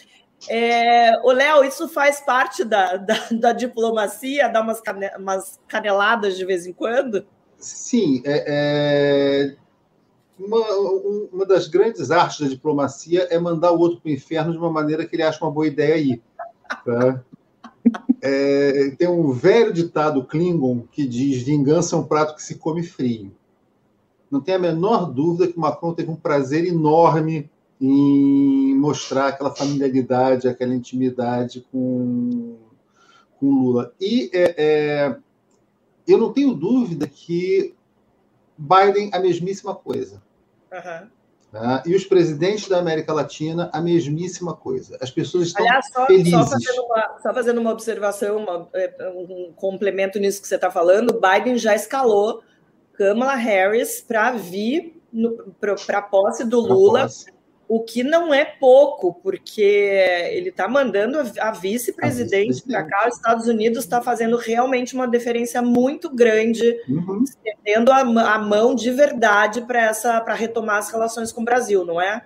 É, 0.48 1.18
o 1.24 1.32
Léo, 1.32 1.64
isso 1.64 1.88
faz 1.88 2.20
parte 2.20 2.64
da, 2.64 2.96
da, 2.96 3.14
da 3.32 3.52
diplomacia, 3.52 4.48
dar 4.48 4.62
umas, 4.62 4.80
cane, 4.80 5.10
umas, 5.18 5.58
caneladas 5.66 6.36
de 6.36 6.44
vez 6.44 6.66
em 6.66 6.72
quando? 6.72 7.26
Sim, 7.58 8.22
é, 8.24 8.44
é, 8.46 9.56
uma, 10.38 10.58
uma 11.32 11.46
das 11.46 11.66
grandes 11.66 12.10
artes 12.10 12.40
da 12.40 12.48
diplomacia 12.48 13.26
é 13.30 13.38
mandar 13.38 13.72
o 13.72 13.78
outro 13.78 14.00
para 14.00 14.10
o 14.10 14.12
inferno 14.12 14.52
de 14.52 14.58
uma 14.58 14.70
maneira 14.70 15.04
que 15.04 15.16
ele 15.16 15.24
acha 15.24 15.44
uma 15.44 15.50
boa 15.50 15.66
ideia 15.66 15.94
aí. 15.94 16.22
Tá? 16.84 17.24
É, 18.20 18.90
tem 18.98 19.08
um 19.08 19.32
velho 19.32 19.72
ditado 19.72 20.24
Klingon 20.24 20.84
que 20.92 21.06
diz: 21.06 21.42
vingança 21.42 21.96
é 21.96 21.98
um 21.98 22.04
prato 22.04 22.34
que 22.34 22.42
se 22.42 22.56
come 22.56 22.82
frio. 22.82 23.32
Não 24.30 24.40
tem 24.40 24.54
a 24.54 24.58
menor 24.58 25.10
dúvida 25.10 25.50
que 25.50 25.58
Macron 25.58 25.94
teve 25.94 26.10
um 26.10 26.16
prazer 26.16 26.66
enorme 26.66 27.50
em 27.80 28.74
mostrar 28.74 29.28
aquela 29.28 29.54
familiaridade, 29.54 30.48
aquela 30.48 30.74
intimidade 30.74 31.64
com, 31.70 32.56
com 33.38 33.46
Lula. 33.46 33.92
E 34.00 34.30
é, 34.32 34.54
é, 34.58 35.16
eu 36.06 36.18
não 36.18 36.32
tenho 36.32 36.54
dúvida 36.54 37.06
que 37.06 37.74
Biden 38.56 39.10
a 39.12 39.20
mesmíssima 39.20 39.74
coisa. 39.74 40.20
Uhum. 40.72 41.08
Tá? 41.52 41.82
E 41.86 41.94
os 41.94 42.04
presidentes 42.04 42.68
da 42.68 42.78
América 42.78 43.12
Latina, 43.12 43.70
a 43.72 43.80
mesmíssima 43.80 44.54
coisa. 44.54 44.98
As 45.00 45.10
pessoas 45.10 45.46
estão 45.46 45.64
Aliás, 45.64 45.86
só, 45.90 46.06
felizes. 46.06 46.32
Só 46.32 46.46
fazendo, 46.46 46.82
uma, 46.82 47.18
só 47.22 47.34
fazendo 47.34 47.60
uma 47.60 47.72
observação, 47.72 48.36
uma, 48.38 48.68
é, 48.74 49.12
um 49.14 49.52
complemento 49.54 50.18
nisso 50.18 50.42
que 50.42 50.48
você 50.48 50.56
está 50.56 50.70
falando, 50.70 51.18
Biden 51.18 51.56
já 51.56 51.74
escalou 51.74 52.42
Kamala 52.92 53.34
Harris 53.34 54.02
para 54.02 54.32
vir 54.32 55.00
para 55.58 55.98
a 55.98 56.02
posse 56.02 56.44
do 56.44 56.60
Lula. 56.60 57.02
Posse 57.02 57.37
o 57.68 57.82
que 57.82 58.02
não 58.02 58.32
é 58.32 58.46
pouco, 58.46 59.12
porque 59.22 59.60
ele 60.32 60.48
está 60.48 60.66
mandando 60.66 61.18
a 61.38 61.50
vice-presidente 61.50 62.62
para 62.62 62.82
cá, 62.82 63.06
os 63.06 63.16
Estados 63.16 63.46
Unidos 63.46 63.84
está 63.84 64.00
fazendo 64.00 64.38
realmente 64.38 64.94
uma 64.94 65.06
diferença 65.06 65.60
muito 65.60 66.08
grande, 66.08 66.64
uhum. 66.88 67.22
estendendo 67.22 67.92
a, 67.92 68.00
a, 68.00 68.38
mão 68.38 68.74
de 68.74 68.90
verdade 68.90 69.60
para 69.60 69.82
essa 69.82 70.18
para 70.22 70.32
retomar 70.32 70.78
as 70.78 70.90
relações 70.90 71.30
com 71.30 71.42
o 71.42 71.44
Brasil, 71.44 71.84
não 71.84 72.00
é? 72.00 72.24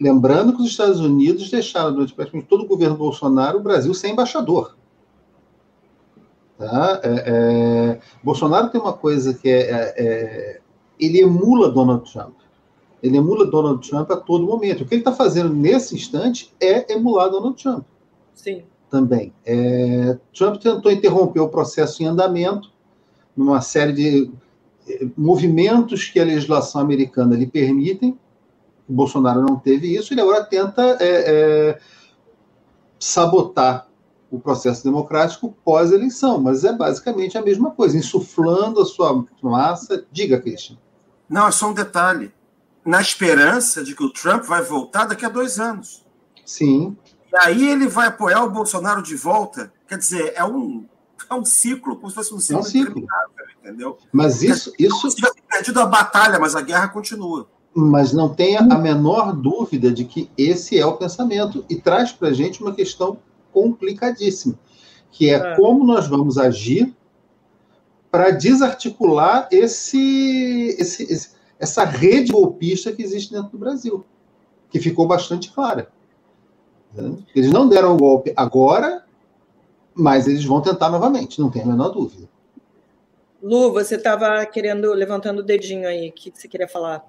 Lembrando 0.00 0.56
que 0.56 0.62
os 0.62 0.70
Estados 0.70 1.00
Unidos 1.00 1.50
deixaram 1.50 1.92
durante 1.92 2.14
praticamente 2.14 2.48
todo 2.48 2.62
o 2.62 2.68
governo 2.68 2.96
Bolsonaro 2.96 3.58
o 3.58 3.62
Brasil 3.62 3.92
sem 3.92 4.12
embaixador. 4.12 4.74
Tá? 6.56 7.00
É, 7.04 7.24
é... 7.26 8.00
Bolsonaro 8.22 8.70
tem 8.70 8.80
uma 8.80 8.94
coisa 8.94 9.34
que 9.34 9.50
é, 9.50 9.60
é, 9.60 9.94
é 9.96 10.60
ele 10.98 11.20
emula 11.20 11.70
Donald 11.70 12.10
Trump. 12.10 12.34
Ele 13.02 13.16
emula 13.16 13.46
Donald 13.46 13.88
Trump 13.88 14.10
a 14.10 14.16
todo 14.16 14.46
momento. 14.46 14.82
O 14.82 14.86
que 14.86 14.94
ele 14.94 15.02
está 15.02 15.12
fazendo 15.12 15.54
nesse 15.54 15.94
instante 15.94 16.52
é 16.60 16.92
emular 16.92 17.30
Donald 17.30 17.60
Trump. 17.62 17.84
Sim. 18.34 18.64
Também. 18.90 19.32
É, 19.44 20.18
Trump 20.34 20.60
tentou 20.60 20.90
interromper 20.90 21.40
o 21.40 21.48
processo 21.48 22.02
em 22.02 22.06
andamento, 22.06 22.72
numa 23.36 23.60
série 23.60 23.92
de 23.92 24.30
movimentos 25.16 26.08
que 26.08 26.18
a 26.18 26.24
legislação 26.24 26.80
americana 26.80 27.36
lhe 27.36 27.46
permitem. 27.46 28.18
O 28.88 28.92
Bolsonaro 28.92 29.42
não 29.42 29.56
teve 29.56 29.94
isso, 29.94 30.14
ele 30.14 30.20
agora 30.22 30.42
tenta 30.44 30.82
é, 30.82 30.96
é, 31.00 31.78
sabotar 32.98 33.86
o 34.30 34.38
processo 34.38 34.84
democrático 34.84 35.54
pós-eleição, 35.64 36.38
mas 36.38 36.64
é 36.64 36.72
basicamente 36.72 37.36
a 37.36 37.42
mesma 37.42 37.70
coisa, 37.70 37.96
insuflando 37.96 38.80
a 38.80 38.84
sua 38.84 39.24
massa. 39.42 40.06
Diga, 40.10 40.40
Christian. 40.40 40.76
Não, 41.28 41.48
é 41.48 41.50
só 41.50 41.68
um 41.68 41.74
detalhe. 41.74 42.32
Na 42.88 43.02
esperança 43.02 43.84
de 43.84 43.94
que 43.94 44.02
o 44.02 44.10
Trump 44.10 44.44
vai 44.44 44.62
voltar 44.62 45.04
daqui 45.04 45.24
a 45.24 45.28
dois 45.28 45.60
anos. 45.60 46.06
Sim. 46.44 46.96
E 47.30 47.36
aí 47.36 47.68
ele 47.68 47.86
vai 47.86 48.06
apoiar 48.06 48.42
o 48.44 48.50
Bolsonaro 48.50 49.02
de 49.02 49.14
volta. 49.14 49.70
Quer 49.86 49.98
dizer, 49.98 50.32
é 50.34 50.42
um, 50.42 50.86
é 51.28 51.34
um 51.34 51.44
ciclo, 51.44 51.96
como 51.96 52.08
se 52.08 52.14
fosse 52.14 52.32
um 52.32 52.40
ciclo. 52.40 52.56
É 52.56 52.60
um 52.60 52.64
ciclo. 52.64 53.06
Entendeu? 53.62 53.98
Mas 54.10 54.42
isso. 54.42 54.72
isso... 54.78 55.10
Já 55.18 55.30
perdido 55.46 55.80
a 55.80 55.84
batalha, 55.86 56.38
mas 56.38 56.56
a 56.56 56.62
guerra 56.62 56.88
continua. 56.88 57.46
Mas 57.74 58.14
não 58.14 58.34
tenha 58.34 58.60
a 58.60 58.78
menor 58.78 59.36
dúvida 59.36 59.92
de 59.92 60.06
que 60.06 60.30
esse 60.38 60.78
é 60.78 60.86
o 60.86 60.96
pensamento 60.96 61.66
e 61.68 61.76
traz 61.76 62.10
para 62.10 62.28
a 62.28 62.32
gente 62.32 62.62
uma 62.62 62.74
questão 62.74 63.18
complicadíssima, 63.52 64.58
que 65.10 65.28
é, 65.28 65.34
é. 65.34 65.56
como 65.56 65.84
nós 65.84 66.06
vamos 66.06 66.38
agir 66.38 66.96
para 68.10 68.30
desarticular 68.30 69.46
esse, 69.50 70.74
esse, 70.78 71.02
esse, 71.02 71.37
essa 71.58 71.84
rede 71.84 72.32
golpista 72.32 72.92
que 72.92 73.02
existe 73.02 73.32
dentro 73.32 73.50
do 73.50 73.58
Brasil, 73.58 74.04
que 74.70 74.80
ficou 74.80 75.06
bastante 75.06 75.50
clara. 75.52 75.90
Eles 77.34 77.50
não 77.50 77.68
deram 77.68 77.94
o 77.94 77.96
golpe 77.96 78.32
agora, 78.36 79.04
mas 79.94 80.26
eles 80.26 80.44
vão 80.44 80.60
tentar 80.60 80.90
novamente, 80.90 81.40
não 81.40 81.50
tem 81.50 81.62
a 81.62 81.66
menor 81.66 81.90
dúvida. 81.90 82.28
Lu, 83.42 83.72
você 83.72 83.96
estava 83.96 84.44
querendo, 84.46 84.92
levantando 84.92 85.40
o 85.40 85.44
dedinho 85.44 85.88
aí, 85.88 86.08
o 86.08 86.12
que 86.12 86.32
você 86.34 86.48
queria 86.48 86.66
falar? 86.66 87.04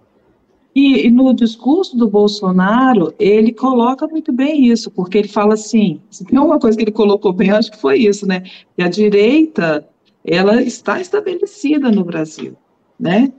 E, 0.76 1.08
e, 1.08 1.12
no 1.12 1.34
discurso 1.34 1.98
do 1.98 2.08
Bolsonaro, 2.08 3.14
ele 3.18 3.52
coloca 3.52 4.08
muito 4.08 4.32
bem 4.32 4.66
isso, 4.66 4.92
porque 4.92 5.18
ele 5.18 5.28
fala 5.28 5.56
assim, 5.56 6.00
se 6.12 6.24
tem 6.24 6.38
uma 6.38 6.60
coisa 6.60 6.78
que 6.78 6.84
ele 6.84 6.92
colocou 6.92 7.34
bem, 7.34 7.50
acho 7.50 7.72
que 7.72 7.82
foi 7.82 7.98
isso, 8.00 8.28
né? 8.28 8.44
Que 8.76 8.84
a 8.84 8.88
direita, 8.88 9.88
ela 10.24 10.62
está 10.62 11.02
estabelecida 11.02 11.92
no 11.92 12.04
Brasil, 12.04 12.56
né? 13.00 13.32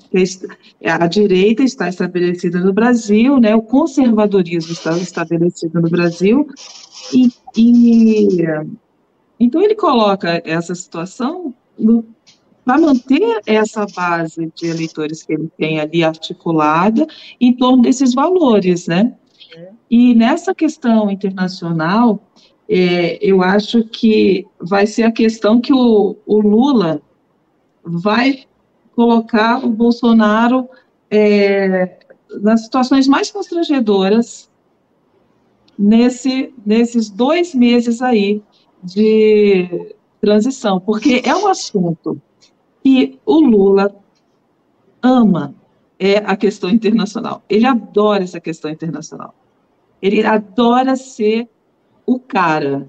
A 0.85 1.07
direita 1.07 1.63
está 1.63 1.89
estabelecida 1.89 2.59
no 2.61 2.73
Brasil, 2.73 3.39
né? 3.39 3.55
O 3.55 3.63
conservadorismo 3.63 4.73
está 4.73 4.97
estabelecido 4.97 5.81
no 5.81 5.91
Brasil, 5.91 6.47
e, 7.13 7.29
e 7.57 8.39
então 9.39 9.61
ele 9.63 9.75
coloca 9.75 10.43
essa 10.45 10.75
situação 10.75 11.55
para 12.65 12.79
manter 12.79 13.41
essa 13.47 13.87
base 13.87 14.53
de 14.55 14.67
eleitores 14.67 15.23
que 15.23 15.33
ele 15.33 15.51
tem 15.57 15.81
ali 15.81 16.05
articulada 16.05 17.07
em 17.41 17.55
torno 17.55 17.83
desses 17.83 18.15
valores, 18.15 18.87
né? 18.87 19.15
E 19.91 20.15
nessa 20.15 20.55
questão 20.55 21.11
internacional, 21.11 22.23
é, 22.69 23.19
eu 23.21 23.43
acho 23.43 23.83
que 23.85 24.47
vai 24.61 24.87
ser 24.87 25.03
a 25.03 25.13
questão 25.13 25.61
que 25.61 25.73
o, 25.73 26.17
o 26.25 26.41
Lula 26.41 27.03
vai 27.83 28.45
colocar 29.01 29.65
o 29.65 29.71
Bolsonaro 29.71 30.69
é, 31.11 32.01
nas 32.43 32.65
situações 32.65 33.09
mais 33.09 33.31
constrangedoras 33.31 34.51
nesse, 35.79 36.53
nesses 36.67 37.09
dois 37.09 37.55
meses 37.55 38.03
aí 38.03 38.43
de 38.85 39.97
transição, 40.21 40.79
porque 40.79 41.23
é 41.25 41.35
um 41.35 41.47
assunto 41.47 42.21
que 42.85 43.19
o 43.25 43.41
Lula 43.41 43.97
ama 45.03 45.55
é 45.99 46.19
a 46.19 46.37
questão 46.37 46.69
internacional. 46.69 47.43
Ele 47.49 47.65
adora 47.65 48.23
essa 48.23 48.39
questão 48.39 48.71
internacional. 48.71 49.35
Ele 50.03 50.23
adora 50.27 50.95
ser 50.95 51.49
o 52.05 52.21
cara. 52.21 52.87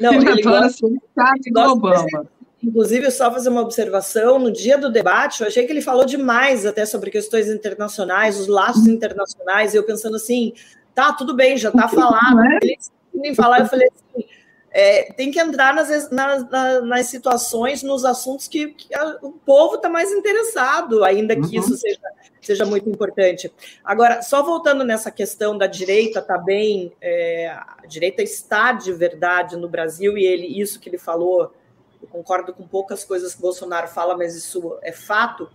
Não, 0.00 0.14
ele, 0.14 0.30
ele 0.30 0.40
adora 0.40 0.62
gosta, 0.62 0.78
ser 0.78 0.86
o 0.86 1.02
cara 1.14 1.34
do 1.52 1.60
Obama. 1.72 2.26
Inclusive, 2.62 3.10
só 3.10 3.32
fazer 3.32 3.48
uma 3.48 3.62
observação, 3.62 4.38
no 4.38 4.52
dia 4.52 4.76
do 4.76 4.90
debate, 4.90 5.40
eu 5.40 5.46
achei 5.46 5.64
que 5.64 5.72
ele 5.72 5.80
falou 5.80 6.04
demais 6.04 6.66
até 6.66 6.84
sobre 6.84 7.10
questões 7.10 7.48
internacionais, 7.48 8.38
os 8.38 8.48
laços 8.48 8.86
internacionais, 8.86 9.72
e 9.72 9.78
eu 9.78 9.82
pensando 9.82 10.16
assim, 10.16 10.52
tá, 10.94 11.12
tudo 11.12 11.34
bem, 11.34 11.56
já 11.56 11.70
tá 11.70 11.88
falado. 11.88 12.40
É? 12.40 12.58
Ele 12.62 12.78
nem 13.14 13.34
falar, 13.34 13.60
eu 13.60 13.66
falei 13.66 13.88
assim, 13.88 14.26
é, 14.70 15.12
tem 15.14 15.30
que 15.30 15.40
entrar 15.40 15.74
nas, 15.74 16.10
nas, 16.10 16.48
nas, 16.82 17.06
situações, 17.06 17.82
nos 17.82 18.04
assuntos 18.04 18.46
que, 18.46 18.68
que 18.68 18.94
a, 18.94 19.18
o 19.22 19.32
povo 19.32 19.76
está 19.76 19.88
mais 19.88 20.12
interessado, 20.12 21.02
ainda 21.02 21.34
que 21.34 21.58
uhum. 21.58 21.64
isso 21.64 21.76
seja, 21.76 22.00
seja 22.40 22.66
muito 22.66 22.88
importante. 22.88 23.50
Agora, 23.82 24.22
só 24.22 24.42
voltando 24.42 24.84
nessa 24.84 25.10
questão 25.10 25.58
da 25.58 25.66
direita, 25.66 26.22
tá 26.22 26.38
bem, 26.38 26.92
é, 27.00 27.48
a 27.48 27.86
direita 27.88 28.22
está 28.22 28.72
de 28.72 28.92
verdade 28.92 29.56
no 29.56 29.68
Brasil, 29.68 30.16
e 30.16 30.24
ele, 30.24 30.60
isso 30.60 30.78
que 30.78 30.88
ele 30.88 30.98
falou, 30.98 31.52
eu 32.02 32.08
concordo 32.08 32.52
com 32.52 32.66
poucas 32.66 33.04
coisas 33.04 33.34
que 33.34 33.40
Bolsonaro 33.40 33.88
fala, 33.88 34.16
mas 34.16 34.34
isso 34.34 34.78
é 34.82 34.92
fato. 34.92 35.48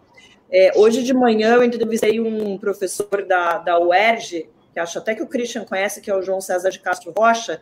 É, 0.52 0.72
hoje 0.76 1.04
de 1.04 1.14
manhã 1.14 1.56
eu 1.56 1.64
entrevistei 1.64 2.20
um 2.20 2.58
professor 2.58 3.26
da, 3.28 3.58
da 3.58 3.80
UERJ, 3.80 4.50
que 4.74 4.80
acho 4.80 4.98
até 4.98 5.16
que 5.16 5.24
o 5.24 5.28
Christian 5.28 5.66
conhece, 5.66 6.02
que 6.02 6.12
é 6.12 6.16
o 6.16 6.22
João 6.22 6.42
César 6.42 6.70
de 6.70 6.80
Castro 6.80 7.14
Rocha, 7.18 7.62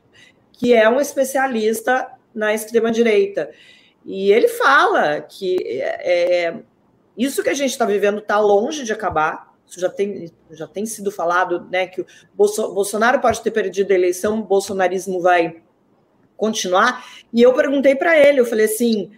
que 0.51 0.73
é 0.73 0.89
um 0.89 0.99
especialista 0.99 2.11
na 2.33 2.53
extrema-direita. 2.53 3.51
E 4.05 4.31
ele 4.31 4.47
fala 4.47 5.21
que 5.21 5.57
é, 5.79 6.47
é 6.47 6.63
isso 7.17 7.43
que 7.43 7.49
a 7.49 7.53
gente 7.53 7.69
está 7.69 7.85
vivendo 7.85 8.19
está 8.19 8.39
longe 8.39 8.83
de 8.83 8.91
acabar. 8.91 9.53
Isso 9.65 9.79
já 9.79 9.89
tem, 9.89 10.31
já 10.51 10.67
tem 10.67 10.85
sido 10.85 11.11
falado, 11.11 11.67
né? 11.71 11.87
Que 11.87 12.01
o 12.01 12.05
Bolsonaro 12.35 13.21
pode 13.21 13.41
ter 13.41 13.51
perdido 13.51 13.91
a 13.91 13.95
eleição, 13.95 14.39
o 14.39 14.43
bolsonarismo 14.43 15.21
vai 15.21 15.61
continuar. 16.43 17.05
E 17.31 17.41
eu 17.41 17.53
perguntei 17.53 17.95
para 17.95 18.17
ele, 18.19 18.41
eu 18.41 18.45
falei 18.45 18.65
assim: 18.65 19.11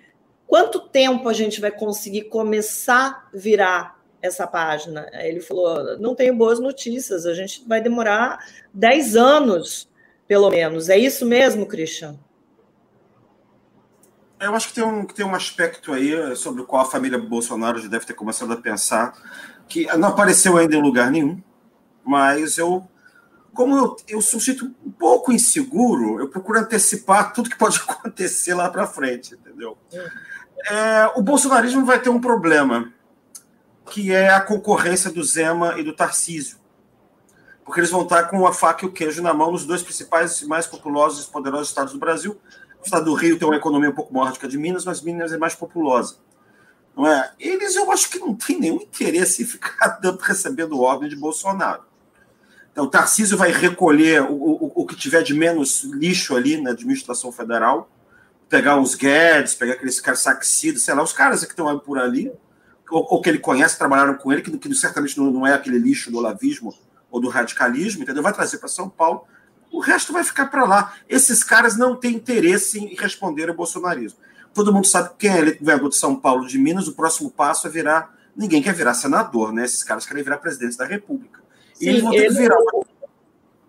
quanto 0.45 0.79
tempo 0.79 1.27
a 1.27 1.33
gente 1.33 1.59
vai 1.59 1.71
conseguir 1.71 2.25
começar 2.25 3.27
a 3.33 3.38
virar 3.38 3.99
essa 4.21 4.45
página? 4.45 5.09
Ele 5.11 5.39
falou: 5.39 5.97
não 5.97 6.13
tenho 6.13 6.35
boas 6.35 6.59
notícias, 6.59 7.25
a 7.25 7.33
gente 7.33 7.67
vai 7.67 7.81
demorar 7.81 8.38
10 8.71 9.15
anos 9.15 9.89
pelo 10.27 10.51
menos. 10.51 10.88
É 10.88 10.97
isso 10.97 11.25
mesmo, 11.25 11.65
Christian? 11.65 12.15
Eu 14.39 14.53
acho 14.53 14.67
que 14.67 14.75
tem 14.75 14.83
um, 14.83 15.05
tem 15.05 15.25
um 15.25 15.33
aspecto 15.33 15.93
aí 15.93 16.35
sobre 16.35 16.61
o 16.61 16.65
qual 16.65 16.83
a 16.83 16.89
família 16.89 17.17
Bolsonaro 17.17 17.79
já 17.79 17.88
deve 17.88 18.05
ter 18.05 18.13
começado 18.13 18.53
a 18.53 18.57
pensar, 18.57 19.13
que 19.67 19.85
não 19.97 20.09
apareceu 20.09 20.57
ainda 20.57 20.75
em 20.75 20.81
lugar 20.81 21.09
nenhum, 21.09 21.41
mas 22.03 22.57
eu, 22.59 22.88
como 23.55 23.77
eu, 23.77 23.95
eu 24.07 24.21
sou 24.21 24.39
um 24.85 24.91
pouco 24.91 25.31
inseguro, 25.31 26.19
eu 26.19 26.27
procuro 26.27 26.59
antecipar 26.59 27.33
tudo 27.33 27.49
que 27.49 27.57
pode 27.57 27.79
acontecer 27.87 28.53
lá 28.53 28.69
para 28.69 28.85
frente, 28.85 29.33
entendeu? 29.33 29.77
É, 30.69 31.11
o 31.15 31.21
bolsonarismo 31.21 31.85
vai 31.85 31.99
ter 31.99 32.09
um 32.09 32.21
problema, 32.21 32.93
que 33.89 34.11
é 34.11 34.29
a 34.29 34.41
concorrência 34.41 35.09
do 35.09 35.23
Zema 35.23 35.79
e 35.79 35.83
do 35.83 35.93
Tarcísio 35.93 36.57
porque 37.65 37.79
eles 37.79 37.89
vão 37.89 38.03
estar 38.03 38.25
com 38.25 38.45
a 38.45 38.53
faca 38.53 38.85
e 38.85 38.87
o 38.87 38.91
queijo 38.91 39.23
na 39.23 39.33
mão 39.33 39.51
nos 39.51 39.65
dois 39.65 39.81
principais 39.81 40.41
e 40.41 40.47
mais 40.47 40.67
populosos 40.67 41.25
e 41.25 41.31
poderosos 41.31 41.69
estados 41.69 41.93
do 41.93 41.99
Brasil. 41.99 42.39
O 42.79 42.85
estado 42.85 43.05
do 43.05 43.15
Rio 43.15 43.39
tem 43.39 43.47
uma 43.47 43.57
economia 43.57 43.89
um 43.89 43.95
pouco 43.95 44.13
maior 44.13 44.31
do 44.31 44.39
que 44.39 44.45
a 44.45 44.49
de 44.49 44.57
Minas, 44.57 44.85
mas 44.85 45.01
Minas 45.01 45.33
é 45.33 45.37
mais 45.37 45.55
populosa. 45.55 46.17
Não 46.95 47.07
é? 47.07 47.33
Eles, 47.39 47.75
eu 47.75 47.91
acho 47.91 48.09
que 48.11 48.19
não 48.19 48.35
tem 48.35 48.59
nenhum 48.59 48.75
interesse 48.75 49.41
em 49.41 49.45
ficar 49.45 49.99
recebendo 50.21 50.79
ordem 50.79 51.09
de 51.09 51.15
Bolsonaro. 51.15 51.83
Então, 52.75 52.83
o 52.83 52.89
Tarcísio 52.89 53.38
vai 53.38 53.53
recolher 53.53 54.21
o, 54.21 54.33
o, 54.33 54.71
o 54.75 54.85
que 54.85 54.97
tiver 54.97 55.23
de 55.23 55.33
menos 55.33 55.85
lixo 55.85 56.35
ali 56.35 56.59
na 56.59 56.71
administração 56.71 57.31
federal, 57.31 57.89
pegar 58.49 58.77
os 58.77 58.95
Guedes, 58.95 59.55
pegar 59.55 59.75
aqueles 59.75 60.01
caras 60.01 60.19
saxidos, 60.19 60.81
sei 60.81 60.93
lá, 60.93 61.01
os 61.01 61.13
caras 61.13 61.45
que 61.45 61.51
estão 61.51 61.79
por 61.79 61.97
ali, 61.97 62.29
ou, 62.91 63.07
ou, 63.11 63.21
que 63.21 63.29
ele 63.29 63.39
conhece, 63.39 63.77
trabalharam 63.77 64.15
com 64.15 64.29
ele, 64.29 64.41
que, 64.41 64.51
que 64.57 64.75
certamente 64.75 65.17
não, 65.17 65.31
não 65.31 65.47
é 65.47 65.53
aquele 65.53 65.79
lixo 65.79 66.11
do 66.11 66.17
olavismo 66.17 66.75
ou 67.09 67.21
do 67.21 67.29
radicalismo, 67.29 68.03
entendeu? 68.03 68.21
Vai 68.21 68.33
trazer 68.33 68.57
para 68.57 68.67
São 68.67 68.89
Paulo. 68.89 69.23
O 69.71 69.79
resto 69.79 70.11
vai 70.11 70.25
ficar 70.25 70.47
para 70.47 70.65
lá. 70.65 70.95
Esses 71.07 71.45
caras 71.45 71.77
não 71.77 71.95
têm 71.95 72.13
interesse 72.13 72.77
em 72.77 72.93
responder 72.93 73.47
ao 73.47 73.55
bolsonarismo. 73.55 74.19
Todo 74.53 74.73
mundo 74.73 74.85
sabe 74.85 75.11
quem 75.17 75.31
é 75.31 75.53
governador 75.53 75.91
de 75.91 75.95
São 75.95 76.13
Paulo, 76.13 76.45
de 76.45 76.59
Minas, 76.59 76.89
o 76.89 76.93
próximo 76.93 77.31
passo 77.31 77.67
é 77.67 77.69
virar. 77.69 78.13
Ninguém 78.35 78.61
quer 78.61 78.73
virar 78.73 78.95
senador, 78.95 79.53
né? 79.53 79.63
Esses 79.63 79.81
caras 79.81 80.05
querem 80.05 80.21
virar 80.21 80.39
presidente 80.39 80.75
da 80.75 80.85
República. 80.85 81.44
Sim, 81.75 81.89
eles 81.89 82.01
vão 82.01 82.11
ter 82.11 82.17
ele... 82.17 82.27
que 82.29 82.33
virar. 82.33 82.57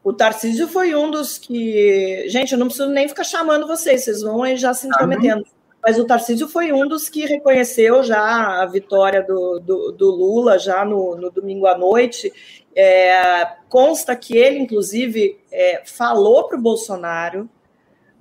O 0.02 0.12
Tarcísio 0.12 0.68
foi 0.68 0.94
um 0.94 1.10
dos 1.10 1.36
que. 1.36 2.28
Gente, 2.28 2.52
eu 2.52 2.58
não 2.58 2.68
preciso 2.68 2.88
nem 2.88 3.08
ficar 3.08 3.24
chamando 3.24 3.66
vocês, 3.66 4.04
vocês 4.04 4.22
vão 4.22 4.42
aí 4.42 4.56
já 4.56 4.72
se 4.72 4.86
intrometendo. 4.86 5.44
Mas 5.82 5.98
o 5.98 6.04
Tarcísio 6.04 6.48
foi 6.48 6.72
um 6.72 6.86
dos 6.86 7.08
que 7.08 7.26
reconheceu 7.26 8.02
já 8.02 8.62
a 8.62 8.66
vitória 8.66 9.22
do, 9.22 9.60
do, 9.60 9.92
do 9.92 10.10
Lula, 10.10 10.58
já 10.58 10.84
no, 10.84 11.16
no 11.16 11.30
domingo 11.30 11.66
à 11.66 11.76
noite, 11.76 12.32
é, 12.74 13.46
consta 13.68 14.14
que 14.16 14.36
ele, 14.36 14.58
inclusive, 14.58 15.38
é, 15.50 15.82
falou 15.84 16.48
para 16.48 16.58
o 16.58 16.60
Bolsonaro, 16.60 17.48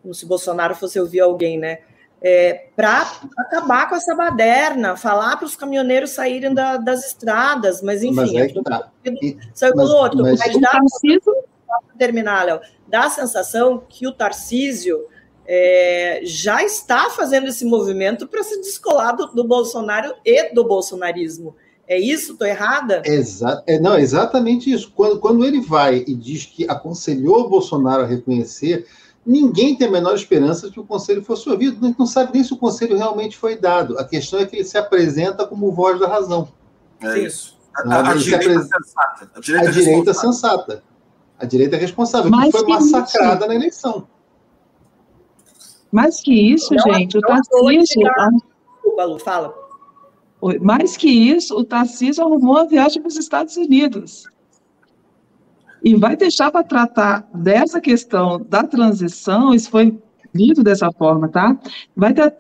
como 0.02 0.14
se 0.14 0.26
Bolsonaro 0.26 0.76
fosse 0.76 1.00
ouvir 1.00 1.22
alguém, 1.22 1.58
né? 1.58 1.80
É, 2.22 2.68
para 2.76 3.06
acabar 3.38 3.88
com 3.90 3.96
essa 3.96 4.16
baderna, 4.16 4.96
falar 4.96 5.38
para 5.38 5.46
os 5.46 5.56
caminhoneiros 5.56 6.12
saírem 6.12 6.54
da, 6.54 6.78
das 6.78 7.08
estradas, 7.08 7.82
mas 7.82 8.04
enfim. 8.04 8.16
Mas 8.16 8.34
é 8.34 8.48
que 8.48 8.64
tá. 8.64 8.90
Saiu 9.54 9.76
pelo 9.76 9.96
outro. 9.96 10.22
Mas, 10.24 10.40
mas 10.40 10.60
dá, 10.60 10.80
terminar, 11.98 12.46
Léo, 12.46 12.60
dá 12.88 13.06
a 13.06 13.10
sensação 13.10 13.84
que 13.88 14.08
o 14.08 14.12
Tarcísio 14.12 15.06
é, 15.48 16.22
já 16.24 16.64
está 16.64 17.10
fazendo 17.10 17.48
esse 17.48 17.66
movimento 17.66 18.28
para 18.28 18.44
se 18.44 18.60
descolar 18.62 19.16
do, 19.16 19.28
do, 19.28 19.44
Bolsonaro 19.44 20.14
e 20.26 20.54
do 20.54 20.64
bolsonarismo. 20.64 21.56
É 21.88 22.00
isso? 22.00 22.34
Estou 22.34 22.48
errada? 22.48 23.04
Exa 23.06 23.64
é, 23.68 23.80
não, 23.80 23.98
exatamente 23.98 24.72
isso. 24.72 24.92
Quando, 24.96 25.20
quando 25.20 25.46
ele 25.46 25.62
vai 25.62 26.04
e 26.08 26.16
diz 26.16 26.46
que 26.46 26.68
aconselhou 26.68 27.42
o 27.42 27.50
Bolsonaro 27.50 28.04
a 28.04 28.08
reconhecer, 28.08 28.88
ninguém 29.26 29.76
tem 29.76 29.88
a 29.88 29.92
menor 29.92 30.14
esperança 30.14 30.68
de 30.68 30.74
que 30.74 30.80
o 30.80 30.86
conselho 30.86 31.24
fosse 31.24 31.50
ouvido. 31.50 31.84
A 31.84 31.88
gente 31.88 32.00
não 32.00 32.06
sabe 32.06 32.34
nem 32.34 32.44
se 32.44 32.54
o 32.54 32.58
conselho 32.58 32.98
realmente 32.98 33.36
foi 33.36 33.58
dado. 33.58 33.98
A 33.98 34.04
questão 34.04 34.40
é 34.40 34.46
que 34.46 34.58
ele 34.58 34.64
se 34.64 34.78
apresenta 34.78 35.46
como 35.48 35.72
voz 35.72 36.00
da 36.00 36.08
razão. 36.08 36.48
É 37.02 37.20
isso. 37.20 37.58
A, 37.74 37.82
a, 37.82 38.12
a, 38.12 38.16
direita 38.16 38.46
apres... 38.46 38.70
sensata. 38.70 39.32
a, 39.36 39.40
direita, 39.40 39.68
a 39.68 39.72
direita 39.72 40.14
sensata. 40.14 40.84
A 41.38 41.46
direita 41.46 41.76
é 41.76 41.80
responsável, 41.80 42.32
que 42.32 42.52
foi 42.52 42.68
massacrada 42.68 43.40
isso. 43.40 43.48
na 43.48 43.56
eleição. 43.56 44.08
Mais 45.92 46.22
que 46.22 46.34
isso, 46.34 46.74
não, 46.74 46.94
gente, 46.94 47.16
não, 47.16 47.20
o 47.20 47.22
Tarcísio. 47.22 48.02
Desculpa, 48.74 49.04
Lu, 49.06 49.20
fala. 49.20 49.54
Mais 50.62 50.96
que 50.96 51.10
isso, 51.10 51.58
o 51.58 51.64
Tarcísio 51.64 52.24
arrumou 52.24 52.58
a 52.58 52.66
viagem 52.66 53.02
para 53.02 53.10
os 53.10 53.18
Estados 53.18 53.58
Unidos. 53.58 54.26
E 55.86 55.94
vai 55.94 56.18
deixar 56.18 56.50
para 56.50 56.64
tratar 56.64 57.30
dessa 57.32 57.80
questão 57.80 58.44
da 58.50 58.64
transição, 58.64 59.54
isso 59.54 59.70
foi 59.70 59.96
dito 60.34 60.64
dessa 60.64 60.92
forma, 60.92 61.30
tá? 61.30 61.56
Vai 61.96 62.12
ter 62.12 62.36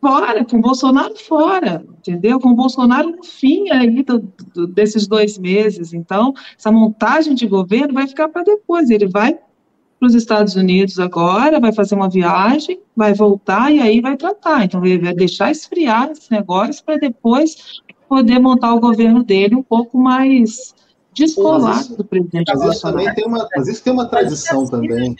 fora, 0.00 0.44
com 0.44 0.56
o 0.56 0.60
Bolsonaro 0.60 1.16
fora, 1.16 1.84
entendeu? 1.98 2.40
Com 2.40 2.48
o 2.48 2.56
Bolsonaro 2.56 3.08
no 3.08 3.22
fim 3.22 3.70
aí 3.70 4.02
do, 4.02 4.18
do, 4.52 4.66
desses 4.66 5.06
dois 5.06 5.38
meses. 5.38 5.92
Então, 5.92 6.34
essa 6.58 6.72
montagem 6.72 7.36
de 7.36 7.46
governo 7.46 7.94
vai 7.94 8.08
ficar 8.08 8.28
para 8.28 8.42
depois. 8.42 8.90
Ele 8.90 9.06
vai 9.06 9.34
para 9.34 10.06
os 10.08 10.16
Estados 10.16 10.56
Unidos 10.56 10.98
agora, 10.98 11.60
vai 11.60 11.72
fazer 11.72 11.94
uma 11.94 12.10
viagem, 12.10 12.80
vai 12.96 13.14
voltar 13.14 13.72
e 13.72 13.78
aí 13.78 14.00
vai 14.00 14.16
tratar. 14.16 14.64
Então, 14.64 14.84
ele 14.84 15.04
vai 15.04 15.14
deixar 15.14 15.52
esfriar 15.52 16.10
esse 16.10 16.32
negócio 16.32 16.84
para 16.84 16.96
depois 16.96 17.80
poder 18.08 18.40
montar 18.40 18.74
o 18.74 18.80
governo 18.80 19.22
dele 19.22 19.54
um 19.54 19.62
pouco 19.62 19.96
mais 19.96 20.74
descolado 21.12 21.96
do 21.96 22.04
presidente 22.04 22.52
mas 22.54 22.62
isso 22.62 22.82
também 22.82 23.14
tem 23.14 23.26
uma, 23.26 23.48
Mas 23.56 23.68
isso 23.68 23.82
tem 23.82 23.92
uma 23.92 24.08
tradição 24.08 24.66
também. 24.66 25.16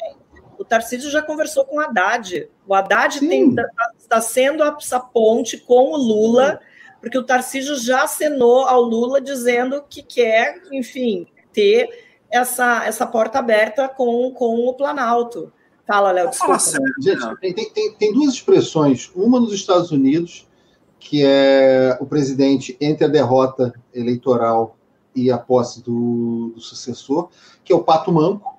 O 0.59 0.65
Tarcísio 0.65 1.11
já 1.11 1.21
conversou 1.21 1.65
com 1.65 1.77
o 1.77 1.81
Haddad. 1.81 2.49
O 2.67 2.75
Haddad 2.75 3.19
tem, 3.21 3.55
tá, 3.55 3.67
está 3.99 4.21
sendo 4.21 4.63
essa 4.63 5.01
ponte 5.01 5.59
com 5.59 5.93
o 5.93 5.97
Lula, 5.97 6.61
porque 7.01 7.19
o 7.19 7.25
Tarcísio 7.25 7.77
já 7.77 8.05
acenou 8.05 8.65
ao 8.65 8.81
Lula 8.81 9.21
dizendo 9.21 9.83
que 9.89 10.03
quer, 10.03 10.63
enfim, 10.71 11.27
ter 11.53 11.89
essa, 12.31 12.85
essa 12.87 13.07
porta 13.07 13.39
aberta 13.39 13.89
com, 13.89 14.31
com 14.31 14.67
o 14.67 14.75
Planalto. 14.75 15.53
Fala, 15.87 16.13
Léo, 16.13 16.31
desculpa. 16.31 16.59
Gente, 17.01 17.41
tem, 17.41 17.53
tem, 17.55 17.93
tem 17.95 18.13
duas 18.13 18.35
expressões. 18.35 19.11
Uma 19.17 19.41
nos 19.41 19.53
Estados 19.53 19.91
Unidos, 19.91 20.49
que 20.99 21.25
é 21.25 21.99
o 22.01 22.07
presidente 22.07 22.77
entre 22.81 23.05
a 23.05 23.09
derrota 23.09 23.75
eleitoral 23.93 24.77
e 25.15 25.31
a 25.31 25.39
posse 25.39 25.83
do, 25.83 26.53
do 26.55 26.61
sucessor, 26.61 27.29
que 27.65 27.73
é 27.73 27.77
o 27.77 27.83
pato 27.83 28.13
manco, 28.13 28.53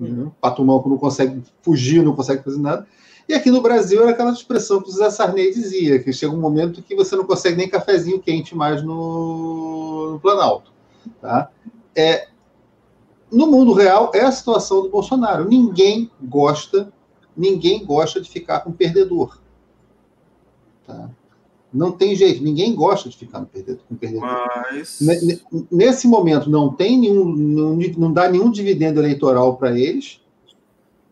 Uhum. 0.00 0.30
Pato 0.40 0.64
Manco 0.64 0.88
não 0.88 0.96
consegue 0.96 1.42
fugir, 1.60 2.02
não 2.02 2.14
consegue 2.14 2.42
fazer 2.42 2.60
nada. 2.60 2.86
E 3.28 3.34
aqui 3.34 3.50
no 3.50 3.60
Brasil 3.60 4.00
era 4.00 4.12
aquela 4.12 4.32
expressão 4.32 4.80
que 4.80 4.88
o 4.88 4.92
Zé 4.92 5.10
Sarney 5.10 5.52
dizia, 5.52 5.98
que 5.98 6.12
chega 6.12 6.32
um 6.32 6.40
momento 6.40 6.82
que 6.82 6.94
você 6.94 7.14
não 7.14 7.24
consegue 7.24 7.56
nem 7.56 7.68
cafezinho 7.68 8.20
quente 8.20 8.54
mais 8.54 8.82
no, 8.82 10.12
no 10.12 10.20
Planalto. 10.20 10.72
Tá? 11.20 11.50
É, 11.94 12.28
no 13.30 13.46
mundo 13.46 13.74
real, 13.74 14.10
é 14.14 14.22
a 14.22 14.32
situação 14.32 14.82
do 14.82 14.88
Bolsonaro. 14.88 15.46
Ninguém 15.46 16.10
gosta, 16.22 16.90
ninguém 17.36 17.84
gosta 17.84 18.20
de 18.20 18.30
ficar 18.30 18.60
com 18.60 18.72
perdedor. 18.72 19.38
Tá? 20.86 21.10
Não 21.72 21.92
tem 21.92 22.16
jeito, 22.16 22.42
ninguém 22.42 22.74
gosta 22.74 23.08
de 23.08 23.16
ficar 23.16 23.40
no 23.40 23.46
perdedor. 23.46 23.82
Com 23.86 23.94
perdedor. 23.94 24.26
Mas... 24.70 24.98
Nesse 25.70 26.08
momento 26.08 26.48
não 26.48 26.72
tem 26.72 26.98
nenhum, 26.98 27.24
não, 27.24 27.76
não 27.76 28.12
dá 28.12 28.28
nenhum 28.28 28.50
dividendo 28.50 29.00
eleitoral 29.00 29.56
para 29.56 29.78
eles. 29.78 30.20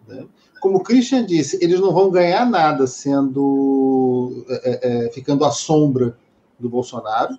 Né? 0.08 0.24
Como 0.60 0.78
o 0.78 0.82
Christian 0.82 1.26
disse, 1.26 1.62
eles 1.62 1.78
não 1.78 1.92
vão 1.92 2.10
ganhar 2.10 2.48
nada 2.48 2.86
sendo 2.86 4.44
é, 4.48 5.06
é, 5.06 5.10
ficando 5.10 5.44
à 5.44 5.50
sombra 5.50 6.16
do 6.58 6.70
Bolsonaro. 6.70 7.38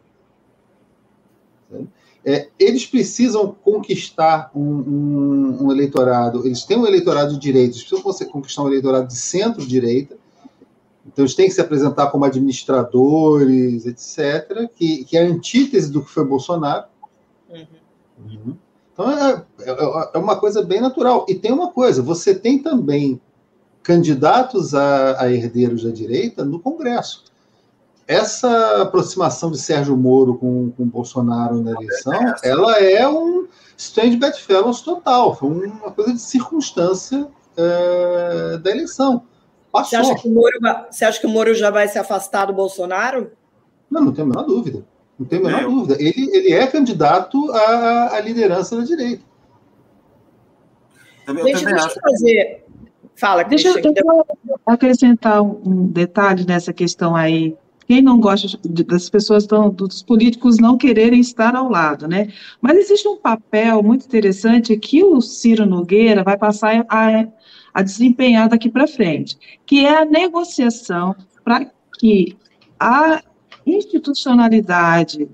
Né? 1.72 1.88
É, 2.24 2.50
eles 2.60 2.86
precisam 2.86 3.56
conquistar 3.64 4.52
um, 4.54 4.62
um, 4.62 5.64
um, 5.64 5.72
eleitorado. 5.72 6.46
Eles 6.46 6.64
têm 6.66 6.78
um 6.78 6.86
eleitorado 6.86 7.34
de 7.34 7.40
direita, 7.40 7.78
eles 7.78 7.84
precisam 7.84 8.32
conquistar 8.32 8.64
um 8.64 8.68
eleitorado 8.68 9.08
de 9.08 9.16
centro-direita 9.16 10.18
então, 11.18 11.26
eles 11.26 11.34
têm 11.34 11.48
que 11.48 11.56
se 11.56 11.62
apresentar 11.62 12.12
como 12.12 12.26
administradores, 12.26 13.88
etc., 13.88 14.70
que, 14.76 15.04
que 15.04 15.18
é 15.18 15.24
a 15.24 15.28
antítese 15.28 15.92
do 15.92 16.04
que 16.04 16.12
foi 16.12 16.24
Bolsonaro. 16.24 16.86
Uhum. 17.50 17.66
Uhum. 18.24 18.58
Então, 18.94 19.12
é, 19.12 19.44
é, 19.62 20.12
é, 20.14 20.18
uma 20.20 20.36
coisa 20.36 20.62
bem 20.62 20.80
natural. 20.80 21.26
E 21.28 21.34
tem 21.34 21.52
uma 21.52 21.72
coisa: 21.72 22.04
você 22.04 22.36
tem 22.36 22.60
também 22.60 23.20
candidatos 23.82 24.76
a, 24.76 25.20
a 25.20 25.34
herdeiros 25.34 25.86
da 25.86 25.90
direita 25.90 26.46
no 26.46 26.60
Congresso. 26.60 27.24
Essa 28.08 28.84
aproximação 28.84 29.50
de 29.50 29.58
Sérgio 29.58 29.98
Moro 29.98 30.36
com, 30.36 30.70
com 30.78 30.86
Bolsonaro 30.86 31.64
na 31.64 31.72
eleição, 31.72 32.14
ela 32.44 32.78
é 32.78 33.10
um 33.10 33.48
strange 33.76 34.18
bedfellows 34.18 34.82
total. 34.82 35.36
Foi 35.36 35.50
uma 35.50 35.92
coisa 35.92 36.14
de 36.14 36.22
circunstância 36.22 37.28
é, 37.58 38.60
da 38.60 38.70
eleição. 38.70 39.24
Passou. 39.72 40.04
Você 40.04 40.12
acha, 40.12 40.22
que 40.22 40.28
o 40.28 40.32
Moro, 40.32 40.60
você 40.90 41.06
acha 41.06 41.20
que 41.20 41.26
o 41.28 41.30
Moro 41.30 41.54
já 41.54 41.70
vai 41.70 41.88
se 41.88 42.00
afastar 42.00 42.46
do 42.46 42.54
Bolsonaro? 42.54 43.32
Não, 43.90 44.06
não 44.06 44.12
tenho 44.12 44.28
a 44.28 44.30
menor 44.30 44.44
dúvida. 44.44 44.86
Não 45.20 45.26
tenho 45.26 45.44
a 45.44 45.46
menor 45.46 45.62
Meu. 45.62 45.72
dúvida. 45.72 46.02
Ele, 46.02 46.30
ele 46.36 46.54
é 46.54 46.68
candidato 46.68 47.52
à, 47.52 48.16
à 48.16 48.20
liderança 48.22 48.78
da 48.78 48.84
direita. 48.84 49.24
Eu 51.28 51.36
deixa, 51.44 51.66
deixa 51.66 51.88
eu 51.88 52.02
fazer. 52.02 52.68
Fala, 53.16 53.44
Deixa 53.44 53.70
eu 53.70 54.26
acrescentar 54.66 55.42
um 55.42 55.88
detalhe 55.88 56.46
nessa 56.46 56.72
questão 56.72 57.16
aí. 57.16 57.56
Quem 57.88 58.02
não 58.02 58.20
gosta 58.20 58.60
de, 58.64 58.84
das 58.84 59.10
pessoas, 59.10 59.48
tão, 59.48 59.70
dos 59.70 60.04
políticos 60.04 60.58
não 60.60 60.78
quererem 60.78 61.20
estar 61.20 61.56
ao 61.56 61.70
lado, 61.70 62.08
né? 62.08 62.28
Mas 62.62 62.78
existe 62.78 63.08
um 63.08 63.18
papel 63.18 63.82
muito 63.82 64.06
interessante 64.06 64.78
que 64.78 65.04
o 65.04 65.20
Ciro 65.20 65.66
Nogueira 65.66 66.24
vai 66.24 66.38
passar 66.38 66.86
a 66.88 67.28
a 67.78 67.84
desempenhar 67.84 68.50
daqui 68.50 68.72
para 68.72 68.88
frente, 68.88 69.38
que 69.64 69.86
é 69.86 70.00
a 70.00 70.04
negociação 70.04 71.16
para 71.44 71.72
que 72.00 72.36
a 72.80 73.22
institucionalidade 73.68 75.30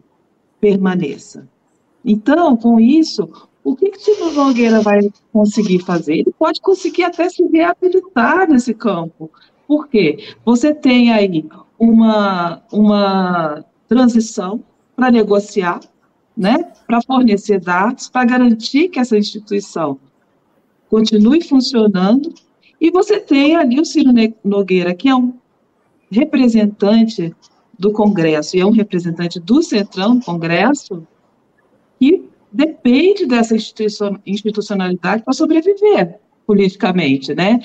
permaneça. 0.59 1.47
Então, 2.03 2.57
com 2.57 2.81
isso, 2.81 3.29
o 3.63 3.77
que, 3.77 3.91
que 3.91 3.99
Tino 3.99 4.33
Nogueira 4.33 4.81
vai 4.81 5.09
conseguir 5.31 5.79
fazer? 5.85 6.15
Ele 6.15 6.35
pode 6.37 6.59
conseguir 6.59 7.05
até 7.05 7.29
se 7.29 7.47
reabilitar 7.47 8.49
nesse 8.49 8.73
campo. 8.73 9.31
Por 9.65 9.87
quê? 9.87 10.35
Você 10.43 10.73
tem 10.73 11.13
aí 11.13 11.47
uma, 11.79 12.61
uma 12.73 13.63
transição 13.87 14.61
para 14.97 15.09
negociar, 15.09 15.79
né, 16.35 16.73
para 16.85 17.01
fornecer 17.01 17.61
dados, 17.61 18.09
para 18.09 18.25
garantir 18.25 18.89
que 18.89 18.99
essa 18.99 19.17
instituição 19.17 19.97
continue 20.93 21.41
funcionando, 21.41 22.31
e 22.79 22.91
você 22.91 23.19
tem 23.19 23.55
ali 23.55 23.79
o 23.79 23.85
Ciro 23.85 24.11
Nogueira, 24.43 24.93
que 24.93 25.09
é 25.09 25.15
um 25.15 25.33
representante 26.11 27.35
do 27.79 27.91
Congresso 27.91 28.55
e 28.55 28.59
é 28.59 28.65
um 28.65 28.69
representante 28.69 29.39
do 29.39 29.63
Centrão 29.63 30.17
do 30.17 30.23
Congresso, 30.23 31.07
que 31.99 32.29
depende 32.51 33.25
dessa 33.25 33.55
institucionalidade 34.23 35.23
para 35.23 35.33
sobreviver 35.33 36.19
politicamente, 36.45 37.33
né? 37.33 37.59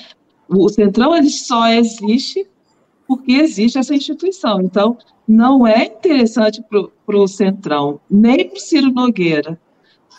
O 0.49 0.67
Centrão 0.71 1.14
ele 1.14 1.29
só 1.29 1.69
existe 1.69 2.47
porque 3.07 3.33
existe 3.33 3.77
essa 3.77 3.95
instituição. 3.95 4.62
Então, 4.62 4.97
não 5.27 5.67
é 5.67 5.85
interessante 5.85 6.62
para 6.62 7.19
o 7.19 7.29
Centrão, 7.29 8.01
nem 8.11 8.49
para 8.49 8.57
o 8.57 8.61
Ciro 8.61 8.91
Nogueira, 8.91 9.61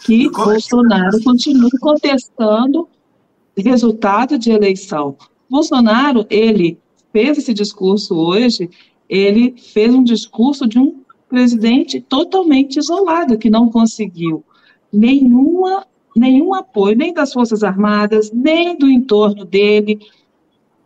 que 0.06 0.30
Bolsonaro 0.30 1.24
continue 1.24 1.72
contestando 1.82 2.88
resultado 3.57 4.38
de 4.38 4.51
eleição. 4.51 5.17
Bolsonaro, 5.49 6.25
ele 6.29 6.77
fez 7.12 7.38
esse 7.38 7.53
discurso 7.53 8.15
hoje, 8.15 8.69
ele 9.09 9.55
fez 9.57 9.93
um 9.93 10.03
discurso 10.03 10.67
de 10.67 10.77
um 10.77 11.01
presidente 11.27 11.99
totalmente 12.01 12.77
isolado, 12.77 13.38
que 13.38 13.49
não 13.49 13.69
conseguiu 13.69 14.43
nenhuma, 14.91 15.85
nenhum 16.15 16.53
apoio, 16.53 16.95
nem 16.95 17.13
das 17.13 17.33
Forças 17.33 17.63
Armadas, 17.63 18.31
nem 18.31 18.77
do 18.77 18.89
entorno 18.89 19.45
dele. 19.45 19.99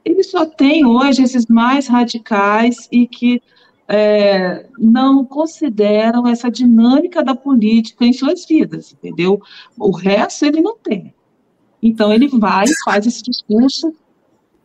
ele 0.03 0.23
só 0.23 0.45
tem 0.45 0.85
hoje 0.85 1.23
esses 1.23 1.45
mais 1.47 1.87
radicais 1.87 2.87
e 2.91 3.07
que 3.07 3.41
é, 3.87 4.65
não 4.77 5.25
consideram 5.25 6.27
essa 6.27 6.49
dinâmica 6.49 7.23
da 7.23 7.35
política 7.35 8.05
em 8.05 8.13
suas 8.13 8.45
vidas, 8.45 8.93
entendeu? 8.93 9.41
O 9.77 9.91
resto 9.91 10.45
ele 10.45 10.61
não 10.61 10.77
tem. 10.77 11.13
Então 11.83 12.13
ele 12.13 12.29
vai 12.29 12.63
e 12.63 12.83
faz 12.85 13.05
esse 13.05 13.21
discurso 13.21 13.93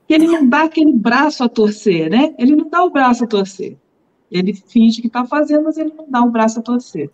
que 0.06 0.14
ele 0.14 0.28
não 0.28 0.48
dá 0.48 0.62
aquele 0.62 0.92
braço 0.92 1.42
a 1.42 1.48
torcer, 1.48 2.08
né? 2.08 2.32
Ele 2.38 2.54
não 2.54 2.70
dá 2.70 2.84
o 2.84 2.90
braço 2.90 3.24
a 3.24 3.26
torcer. 3.26 3.76
Ele 4.30 4.54
finge 4.54 5.00
que 5.00 5.08
está 5.08 5.24
fazendo, 5.24 5.64
mas 5.64 5.76
ele 5.76 5.92
não 5.94 6.06
dá 6.08 6.22
o 6.22 6.30
braço 6.30 6.60
a 6.60 6.62
torcer. 6.62 7.10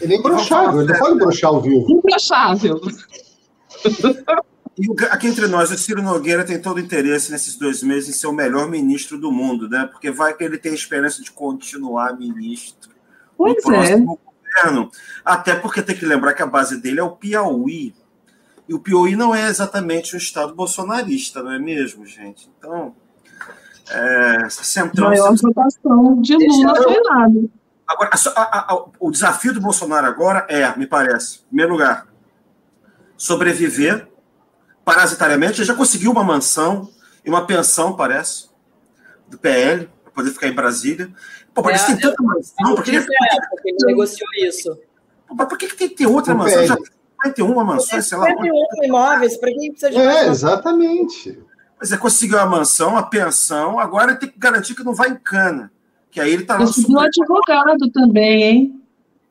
Ele 0.00 0.14
é 0.14 0.16
imbrochável, 0.18 0.82
ele 0.82 0.92
não 0.92 0.98
pode 0.98 1.18
brochar 1.18 1.50
ao 1.50 1.60
vivo. 1.60 1.84
Imbrochável. 1.90 2.80
E 4.78 5.04
aqui 5.10 5.26
entre 5.26 5.46
nós, 5.48 5.70
o 5.70 5.76
Ciro 5.76 6.00
Nogueira 6.00 6.44
tem 6.44 6.60
todo 6.60 6.76
o 6.76 6.80
interesse 6.80 7.32
nesses 7.32 7.56
dois 7.56 7.82
meses 7.82 8.08
em 8.08 8.12
ser 8.12 8.28
o 8.28 8.32
melhor 8.32 8.70
ministro 8.70 9.18
do 9.18 9.32
mundo, 9.32 9.68
né? 9.68 9.88
Porque 9.90 10.10
vai 10.10 10.34
que 10.34 10.44
ele 10.44 10.56
tem 10.56 10.72
a 10.72 10.74
esperança 10.74 11.22
de 11.22 11.30
continuar 11.30 12.16
ministro 12.16 12.90
pois 13.36 13.56
no 13.56 13.62
próximo 13.62 14.20
é. 14.22 14.62
governo. 14.62 14.90
Até 15.24 15.54
porque 15.56 15.82
tem 15.82 15.96
que 15.96 16.06
lembrar 16.06 16.34
que 16.34 16.42
a 16.42 16.46
base 16.46 16.80
dele 16.80 17.00
é 17.00 17.02
o 17.02 17.10
Piauí. 17.10 17.94
E 18.70 18.72
o 18.72 18.78
Piauí 18.78 19.16
não 19.16 19.34
é 19.34 19.48
exatamente 19.48 20.14
um 20.14 20.16
estado 20.16 20.54
bolsonarista, 20.54 21.42
não 21.42 21.50
é 21.50 21.58
mesmo, 21.58 22.06
gente? 22.06 22.48
Então, 22.56 22.94
é, 23.90 24.48
centrão... 24.48 25.08
Maior 25.08 25.34
votação 25.34 26.22
de 26.22 26.36
Lula 26.36 26.80
foi 26.80 27.00
nada. 27.02 27.40
Agora, 27.84 28.10
a, 28.12 28.40
a, 28.40 28.72
a, 28.72 28.84
o 29.00 29.10
desafio 29.10 29.52
do 29.52 29.60
Bolsonaro 29.60 30.06
agora 30.06 30.46
é, 30.48 30.72
me 30.78 30.86
parece, 30.86 31.38
em 31.38 31.46
primeiro 31.48 31.72
lugar, 31.72 32.06
sobreviver 33.16 34.06
parasitariamente. 34.84 35.58
Ele 35.58 35.66
já 35.66 35.74
conseguiu 35.74 36.12
uma 36.12 36.22
mansão 36.22 36.88
e 37.24 37.28
uma 37.28 37.44
pensão, 37.44 37.96
parece, 37.96 38.50
do 39.26 39.36
PL, 39.36 39.90
para 40.04 40.12
poder 40.12 40.30
ficar 40.30 40.46
em 40.46 40.54
Brasília. 40.54 41.12
Pô, 41.52 41.68
é, 41.68 41.76
tem 41.76 41.98
tanta 41.98 42.22
mansão. 42.22 42.76
Por 42.76 42.84
que, 42.84 42.96
é, 42.96 43.00
porque 43.00 43.68
ele 43.68 43.78
negociou 43.86 44.28
isso. 44.46 44.78
Pô, 45.26 45.44
por 45.44 45.58
que, 45.58 45.66
que 45.66 45.74
tem 45.74 45.88
que 45.88 45.96
ter 45.96 46.06
outra 46.06 46.36
mansão? 46.36 46.64
Já 46.64 46.76
vai 47.22 47.32
ter 47.32 47.42
uma 47.42 47.64
mansão, 47.64 48.00
sei 48.00 48.18
lá. 48.18 48.26
51 48.26 48.84
imóveis, 48.84 49.36
para 49.36 49.50
quem 49.52 49.70
precisa 49.70 49.90
de 49.90 49.98
É, 49.98 50.28
exatamente. 50.28 51.38
Mas 51.78 51.92
é 51.92 51.96
conseguiu 51.96 52.38
a 52.38 52.46
mansão, 52.46 52.96
a 52.96 53.02
pensão, 53.02 53.78
agora 53.78 54.14
tem 54.14 54.28
que 54.28 54.38
garantir 54.38 54.74
que 54.74 54.84
não 54.84 54.94
vai 54.94 55.10
em 55.10 55.16
cana. 55.16 55.72
Que 56.10 56.20
aí 56.20 56.32
ele 56.32 56.42
está 56.42 56.54
lá. 56.54 56.66
Conseguiu 56.66 56.96
um 56.96 57.00
advogado 57.00 57.90
também, 57.92 58.42
hein? 58.42 58.82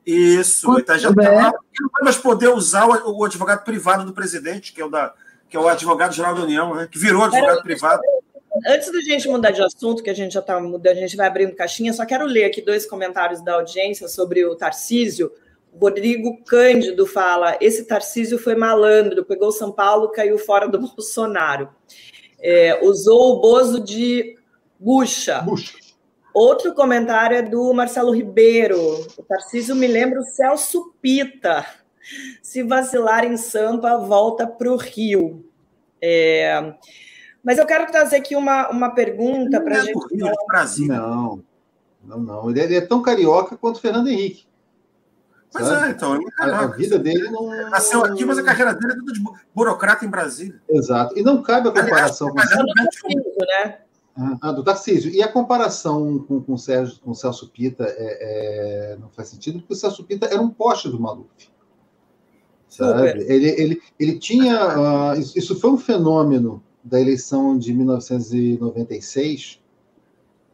Isso, 0.04 0.72
ele 0.72 0.82
tá, 0.82 0.96
já 0.96 1.12
tá 1.14 1.30
lá. 1.30 1.48
Ele 1.48 1.82
não 1.82 1.90
vai 1.92 2.04
mais 2.04 2.16
poder 2.16 2.48
usar 2.48 2.86
o, 2.86 3.18
o 3.18 3.24
advogado 3.24 3.64
privado 3.64 4.04
do 4.04 4.12
presidente, 4.12 4.72
que 4.72 4.80
é 4.80 4.84
o 4.84 4.88
da 4.88 5.14
que 5.50 5.56
é 5.56 5.60
o 5.60 5.68
advogado-geral 5.68 6.32
da 6.32 6.42
União, 6.42 6.76
né? 6.76 6.88
que 6.88 6.96
virou 6.96 7.24
advogado 7.24 7.54
Era, 7.54 7.62
privado. 7.62 8.00
Antes 8.68 8.92
da 8.92 9.00
gente 9.00 9.28
mudar 9.28 9.50
de 9.50 9.60
assunto, 9.60 10.00
que 10.00 10.08
a 10.08 10.14
gente 10.14 10.32
já 10.32 10.38
está 10.38 10.60
mudando, 10.60 10.96
a 10.96 11.00
gente 11.00 11.16
vai 11.16 11.26
abrindo 11.26 11.56
caixinha, 11.56 11.92
só 11.92 12.06
quero 12.06 12.24
ler 12.24 12.44
aqui 12.44 12.62
dois 12.62 12.86
comentários 12.86 13.42
da 13.42 13.54
audiência 13.54 14.06
sobre 14.06 14.44
o 14.44 14.54
Tarcísio. 14.54 15.30
Rodrigo 15.78 16.42
Cândido 16.44 17.06
fala: 17.06 17.56
esse 17.60 17.84
Tarcísio 17.84 18.38
foi 18.38 18.54
malandro, 18.54 19.24
pegou 19.24 19.52
São 19.52 19.72
Paulo, 19.72 20.10
caiu 20.10 20.38
fora 20.38 20.68
do 20.68 20.78
Bolsonaro. 20.80 21.68
É, 22.42 22.80
usou 22.82 23.36
o 23.36 23.40
Bozo 23.40 23.80
de 23.80 24.36
bucha. 24.78 25.40
bucha. 25.42 25.78
Outro 26.32 26.72
comentário 26.74 27.36
é 27.36 27.42
do 27.42 27.72
Marcelo 27.72 28.14
Ribeiro. 28.14 28.78
O 29.18 29.22
Tarcísio 29.22 29.74
me 29.74 29.86
lembra 29.86 30.20
o 30.20 30.24
Celso 30.24 30.94
Pita. 31.02 31.66
Se 32.42 32.62
vacilar 32.62 33.24
em 33.24 33.36
Sampa, 33.36 33.98
volta 33.98 34.46
para 34.46 34.70
o 34.70 34.76
Rio. 34.76 35.44
É... 36.00 36.74
Mas 37.42 37.58
eu 37.58 37.66
quero 37.66 37.90
trazer 37.90 38.16
aqui 38.16 38.36
uma, 38.36 38.68
uma 38.70 38.90
pergunta 38.90 39.60
para 39.60 39.76
a 39.76 39.78
é 39.78 39.82
gente. 39.82 40.14
Rio, 40.14 40.28
é 40.28 40.34
Brasil. 40.46 40.86
Não, 40.86 41.42
não, 42.04 42.18
não. 42.18 42.50
Ele 42.50 42.60
é, 42.60 42.64
ele 42.64 42.76
é 42.76 42.80
tão 42.80 43.02
carioca 43.02 43.56
quanto 43.56 43.76
o 43.76 43.80
Fernando 43.80 44.08
Henrique. 44.08 44.46
Pois 45.52 45.66
sabe? 45.66 45.88
é, 45.88 45.90
então. 45.90 46.14
É 46.14 46.20
a, 46.38 46.60
a, 46.60 46.66
vida 46.68 46.98
dele 46.98 47.28
não. 47.30 47.48
Nasceu 47.70 48.04
aqui, 48.04 48.24
mas 48.24 48.38
a 48.38 48.42
carreira 48.42 48.74
dele 48.74 48.92
é 48.92 48.96
tudo 48.96 49.12
de 49.12 49.20
burocrata 49.54 50.04
em 50.04 50.08
Brasília. 50.08 50.60
Exato. 50.68 51.18
E 51.18 51.22
não 51.22 51.42
cabe 51.42 51.68
a 51.68 51.72
comparação 51.72 52.28
Aliás, 52.28 52.50
com. 52.54 52.74
Tarcísio, 52.74 53.34
né? 53.40 53.78
Ah, 54.42 54.52
do 54.52 54.62
Tarcísio. 54.62 55.10
E 55.10 55.22
a 55.22 55.28
comparação 55.28 56.18
com, 56.20 56.42
com, 56.42 56.52
o, 56.52 56.58
Sérgio, 56.58 57.00
com 57.00 57.12
o 57.12 57.14
Celso 57.14 57.48
Pita 57.48 57.84
é, 57.84 58.92
é, 58.92 58.96
não 59.00 59.08
faz 59.08 59.28
sentido, 59.28 59.60
porque 59.60 59.72
o 59.72 59.76
Celso 59.76 60.04
Pita 60.04 60.26
era 60.26 60.40
um 60.40 60.50
poste 60.50 60.88
do 60.88 61.00
Maluf. 61.00 61.28
Sabe? 62.68 63.22
Ele, 63.22 63.48
ele, 63.48 63.82
ele 63.98 64.18
tinha. 64.18 65.14
Uh, 65.14 65.18
isso 65.18 65.58
foi 65.58 65.70
um 65.70 65.78
fenômeno 65.78 66.62
da 66.84 67.00
eleição 67.00 67.58
de 67.58 67.74
1996, 67.74 69.60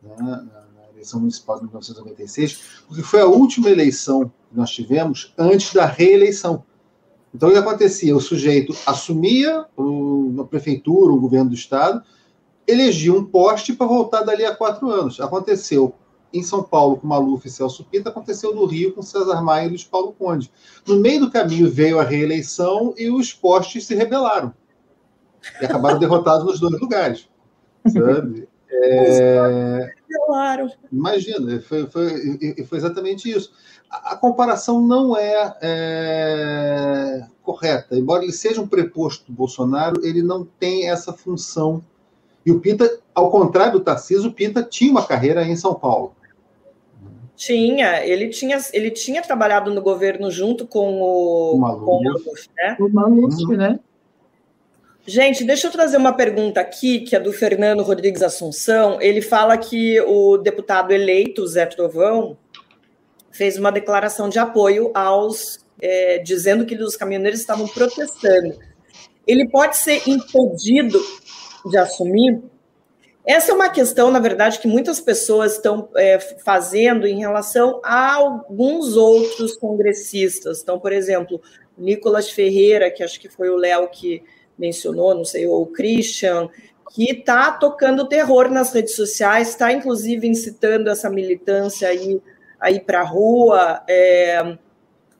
né, 0.02 0.14
na 0.18 0.88
eleição 0.92 1.20
municipal 1.20 1.56
de 1.56 1.64
1996, 1.64 2.82
porque 2.86 3.02
foi 3.02 3.20
a 3.20 3.26
última 3.26 3.68
eleição 3.68 4.32
nós 4.56 4.70
tivemos 4.70 5.32
antes 5.36 5.72
da 5.72 5.86
reeleição. 5.86 6.64
Então, 7.34 7.48
o 7.48 7.52
que 7.52 7.58
acontecia? 7.58 8.16
O 8.16 8.20
sujeito 8.20 8.74
assumia 8.86 9.66
uma 9.76 10.46
prefeitura, 10.46 11.12
um 11.12 11.20
governo 11.20 11.50
do 11.50 11.54
Estado, 11.54 12.02
elegia 12.66 13.12
um 13.12 13.24
poste 13.24 13.72
para 13.72 13.86
voltar 13.86 14.22
dali 14.22 14.44
a 14.44 14.54
quatro 14.54 14.90
anos. 14.90 15.20
Aconteceu 15.20 15.94
em 16.32 16.42
São 16.42 16.62
Paulo 16.62 16.96
com 16.96 17.06
Maluf 17.06 17.46
e 17.46 17.50
Celso 17.50 17.84
Pita, 17.84 18.10
aconteceu 18.10 18.54
no 18.54 18.64
Rio 18.64 18.92
com 18.92 19.02
César 19.02 19.40
Maia 19.42 19.66
e 19.66 19.68
Luiz 19.68 19.84
Paulo 19.84 20.14
Conde. 20.18 20.50
No 20.86 20.96
meio 20.96 21.20
do 21.20 21.30
caminho 21.30 21.70
veio 21.70 22.00
a 22.00 22.02
reeleição 22.02 22.94
e 22.96 23.10
os 23.10 23.32
postes 23.32 23.86
se 23.86 23.94
rebelaram. 23.94 24.52
E 25.60 25.64
acabaram 25.64 25.98
derrotados 25.98 26.44
nos 26.44 26.58
dois 26.58 26.80
lugares. 26.80 27.28
Sabe? 27.86 28.48
É... 28.86 29.94
Imagina, 30.92 31.60
foi, 31.60 31.86
foi, 31.86 32.64
foi 32.66 32.78
exatamente 32.78 33.30
isso. 33.30 33.52
A, 33.90 34.12
a 34.12 34.16
comparação 34.16 34.80
não 34.80 35.16
é, 35.16 35.56
é, 35.60 37.26
correta. 37.42 37.96
Embora 37.96 38.22
ele 38.22 38.32
seja 38.32 38.60
um 38.60 38.68
preposto 38.68 39.26
do 39.26 39.32
Bolsonaro, 39.32 40.04
ele 40.04 40.22
não 40.22 40.44
tem 40.58 40.88
essa 40.88 41.12
função. 41.12 41.82
E 42.44 42.52
o 42.52 42.60
Pita, 42.60 42.98
ao 43.14 43.30
contrário 43.30 43.74
do 43.74 43.80
Tarcísio, 43.80 44.30
o 44.30 44.32
Pita 44.32 44.62
tinha 44.62 44.90
uma 44.90 45.06
carreira 45.06 45.44
em 45.44 45.56
São 45.56 45.74
Paulo. 45.74 46.12
Tinha, 47.36 48.04
ele 48.06 48.30
tinha, 48.30 48.58
ele 48.72 48.90
tinha 48.90 49.20
trabalhado 49.20 49.70
no 49.72 49.82
governo 49.82 50.30
junto 50.30 50.66
com 50.66 51.02
o, 51.02 51.54
o 51.54 51.58
Maluf, 51.58 51.84
com 51.84 51.96
o 51.96 52.02
Maluf 52.02 52.50
né? 52.56 52.76
O 52.80 52.88
Maluf, 52.88 53.44
uhum. 53.44 53.56
né? 53.56 53.80
Gente, 55.06 55.44
deixa 55.44 55.68
eu 55.68 55.70
trazer 55.70 55.96
uma 55.96 56.12
pergunta 56.12 56.60
aqui, 56.60 57.00
que 57.00 57.14
é 57.14 57.20
do 57.20 57.32
Fernando 57.32 57.82
Rodrigues 57.82 58.22
Assunção. 58.22 59.00
Ele 59.00 59.22
fala 59.22 59.56
que 59.56 60.00
o 60.00 60.36
deputado 60.36 60.92
eleito, 60.92 61.46
Zé 61.46 61.64
Trovão, 61.64 62.36
fez 63.30 63.56
uma 63.56 63.70
declaração 63.70 64.28
de 64.28 64.38
apoio 64.38 64.90
aos. 64.94 65.64
É, 65.78 66.18
dizendo 66.18 66.64
que 66.64 66.74
os 66.74 66.96
caminhoneiros 66.96 67.38
estavam 67.38 67.68
protestando. 67.68 68.58
Ele 69.26 69.46
pode 69.46 69.76
ser 69.76 70.00
impedido 70.08 70.98
de 71.66 71.76
assumir 71.76 72.42
essa 73.26 73.50
é 73.50 73.54
uma 73.54 73.68
questão, 73.68 74.08
na 74.08 74.20
verdade, 74.20 74.60
que 74.60 74.68
muitas 74.68 75.00
pessoas 75.00 75.54
estão 75.54 75.88
é, 75.96 76.16
fazendo 76.20 77.08
em 77.08 77.18
relação 77.18 77.80
a 77.82 78.14
alguns 78.14 78.96
outros 78.96 79.56
congressistas. 79.56 80.62
Então, 80.62 80.78
por 80.78 80.92
exemplo, 80.92 81.42
Nicolas 81.76 82.30
Ferreira, 82.30 82.88
que 82.88 83.02
acho 83.02 83.18
que 83.18 83.28
foi 83.28 83.50
o 83.50 83.56
Léo 83.56 83.88
que 83.88 84.22
mencionou, 84.58 85.14
não 85.14 85.24
sei, 85.24 85.46
ou 85.46 85.62
o 85.62 85.66
Christian, 85.66 86.48
que 86.94 87.10
está 87.10 87.52
tocando 87.52 88.08
terror 88.08 88.50
nas 88.50 88.72
redes 88.72 88.94
sociais, 88.94 89.50
está 89.50 89.72
inclusive 89.72 90.26
incitando 90.26 90.88
essa 90.88 91.10
militância 91.10 91.88
aí, 91.88 92.20
aí 92.60 92.80
para 92.80 93.00
a 93.00 93.04
rua. 93.04 93.82
É, 93.88 94.56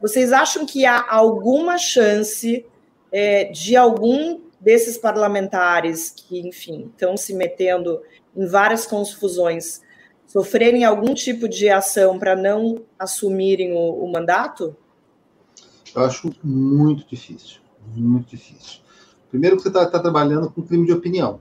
vocês 0.01 0.33
acham 0.33 0.65
que 0.65 0.87
há 0.87 1.05
alguma 1.09 1.79
chance 1.79 2.65
é, 3.13 3.45
de 3.45 3.77
algum 3.77 4.41
desses 4.61 4.99
parlamentares 4.99 6.11
que, 6.11 6.41
enfim, 6.41 6.91
estão 6.93 7.17
se 7.17 7.35
metendo 7.35 8.01
em 8.37 8.47
várias 8.47 8.87
confusões, 8.87 9.81
sofrerem 10.27 10.85
algum 10.85 11.15
tipo 11.15 11.49
de 11.49 11.69
ação 11.71 12.19
para 12.19 12.35
não 12.35 12.83
assumirem 12.99 13.73
o, 13.73 14.05
o, 14.05 14.11
mandato? 14.11 14.77
Eu 15.95 16.05
acho 16.05 16.35
muito 16.43 17.07
difícil, 17.09 17.61
muito 17.95 18.31
difícil. 18.31 18.81
Primeiro 19.31 19.57
que 19.57 19.63
você 19.63 19.69
está 19.69 19.87
tá 19.87 19.99
trabalhando 19.99 20.51
com 20.51 20.63
crime 20.63 20.87
de 20.87 20.93
opinião. 20.93 21.41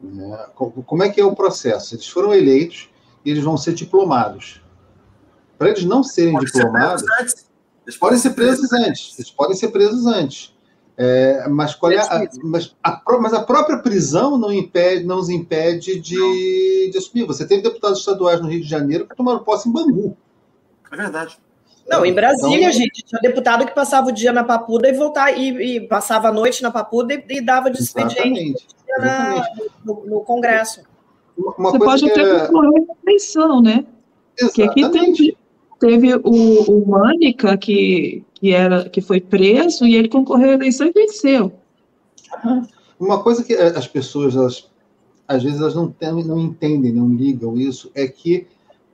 Né? 0.00 0.46
Como 0.54 1.02
é 1.02 1.08
que 1.08 1.20
é 1.20 1.24
o 1.24 1.34
processo? 1.34 1.94
Eles 1.94 2.08
foram 2.08 2.34
eleitos 2.34 2.90
e 3.24 3.30
eles 3.30 3.42
vão 3.42 3.56
ser 3.56 3.74
diplomados. 3.74 4.62
Para 5.58 5.70
eles 5.70 5.84
não 5.84 6.02
serem 6.02 6.34
Pode 6.34 6.46
diplomados, 6.46 7.02
ser 7.02 7.46
eles 7.86 7.96
podem 7.96 8.18
ser 8.18 8.30
presos 8.30 8.72
antes. 8.72 9.16
Eles 9.18 9.30
podem 9.30 9.56
ser 9.56 9.68
presos 9.68 10.06
antes. 10.06 10.54
É, 10.98 11.46
mas, 11.48 11.74
qual 11.74 11.92
é 11.92 11.98
a, 11.98 12.26
mas, 12.42 12.74
a, 12.82 13.02
mas, 13.20 13.34
a, 13.34 13.42
própria 13.42 13.78
prisão 13.78 14.38
não, 14.38 14.50
impede, 14.50 15.04
não 15.04 15.18
os 15.18 15.28
impede 15.28 16.00
de, 16.00 16.90
de 16.90 16.98
assumir. 16.98 17.24
Você 17.26 17.46
teve 17.46 17.62
deputados 17.62 18.00
estaduais 18.00 18.40
no 18.40 18.48
Rio 18.48 18.62
de 18.62 18.68
Janeiro 18.68 19.06
que 19.06 19.14
tomaram 19.14 19.44
posse 19.44 19.68
em 19.68 19.72
Bangu. 19.72 20.16
É 20.90 20.96
verdade. 20.96 21.38
Não, 21.88 22.04
em 22.04 22.12
Brasília, 22.12 22.68
então, 22.68 22.72
gente, 22.72 23.02
tinha 23.04 23.20
deputado 23.20 23.64
que 23.64 23.74
passava 23.74 24.08
o 24.08 24.12
dia 24.12 24.32
na 24.32 24.42
Papuda 24.42 24.88
e 24.88 24.92
voltava 24.92 25.30
e, 25.30 25.76
e 25.76 25.80
passava 25.80 26.28
a 26.28 26.32
noite 26.32 26.62
na 26.62 26.70
Papuda 26.70 27.14
e, 27.14 27.24
e 27.28 27.40
dava 27.40 27.70
de 27.70 27.80
expediente 27.80 28.66
na, 28.98 29.46
no, 29.84 30.06
no, 30.06 30.20
Congresso. 30.20 30.80
Uma, 31.38 31.70
Você 31.70 31.78
pode 31.78 32.10
até 32.10 32.46
concorrer 32.46 32.82
à 32.90 32.94
eleição, 33.06 33.62
né? 33.62 33.84
Exatamente. 34.36 34.38
Porque 34.38 34.62
aqui 34.62 34.90
teve, 34.90 35.36
teve 35.78 36.14
o, 36.16 36.62
o 36.62 36.86
Mânica, 36.88 37.56
que, 37.56 38.24
que, 38.34 38.52
era, 38.52 38.88
que 38.88 39.00
foi 39.00 39.20
preso, 39.20 39.86
e 39.86 39.94
ele 39.94 40.08
concorreu 40.08 40.50
à 40.50 40.54
eleição 40.54 40.88
e 40.88 40.92
venceu. 40.92 41.52
Uma 42.98 43.22
coisa 43.22 43.44
que 43.44 43.54
as 43.54 43.86
pessoas, 43.86 44.34
elas, 44.34 44.68
às 45.28 45.42
vezes, 45.42 45.60
elas 45.60 45.74
não, 45.74 45.88
tem, 45.88 46.24
não 46.24 46.38
entendem, 46.38 46.92
não 46.92 47.08
ligam 47.08 47.56
isso, 47.56 47.92
é 47.94 48.08
que 48.08 48.46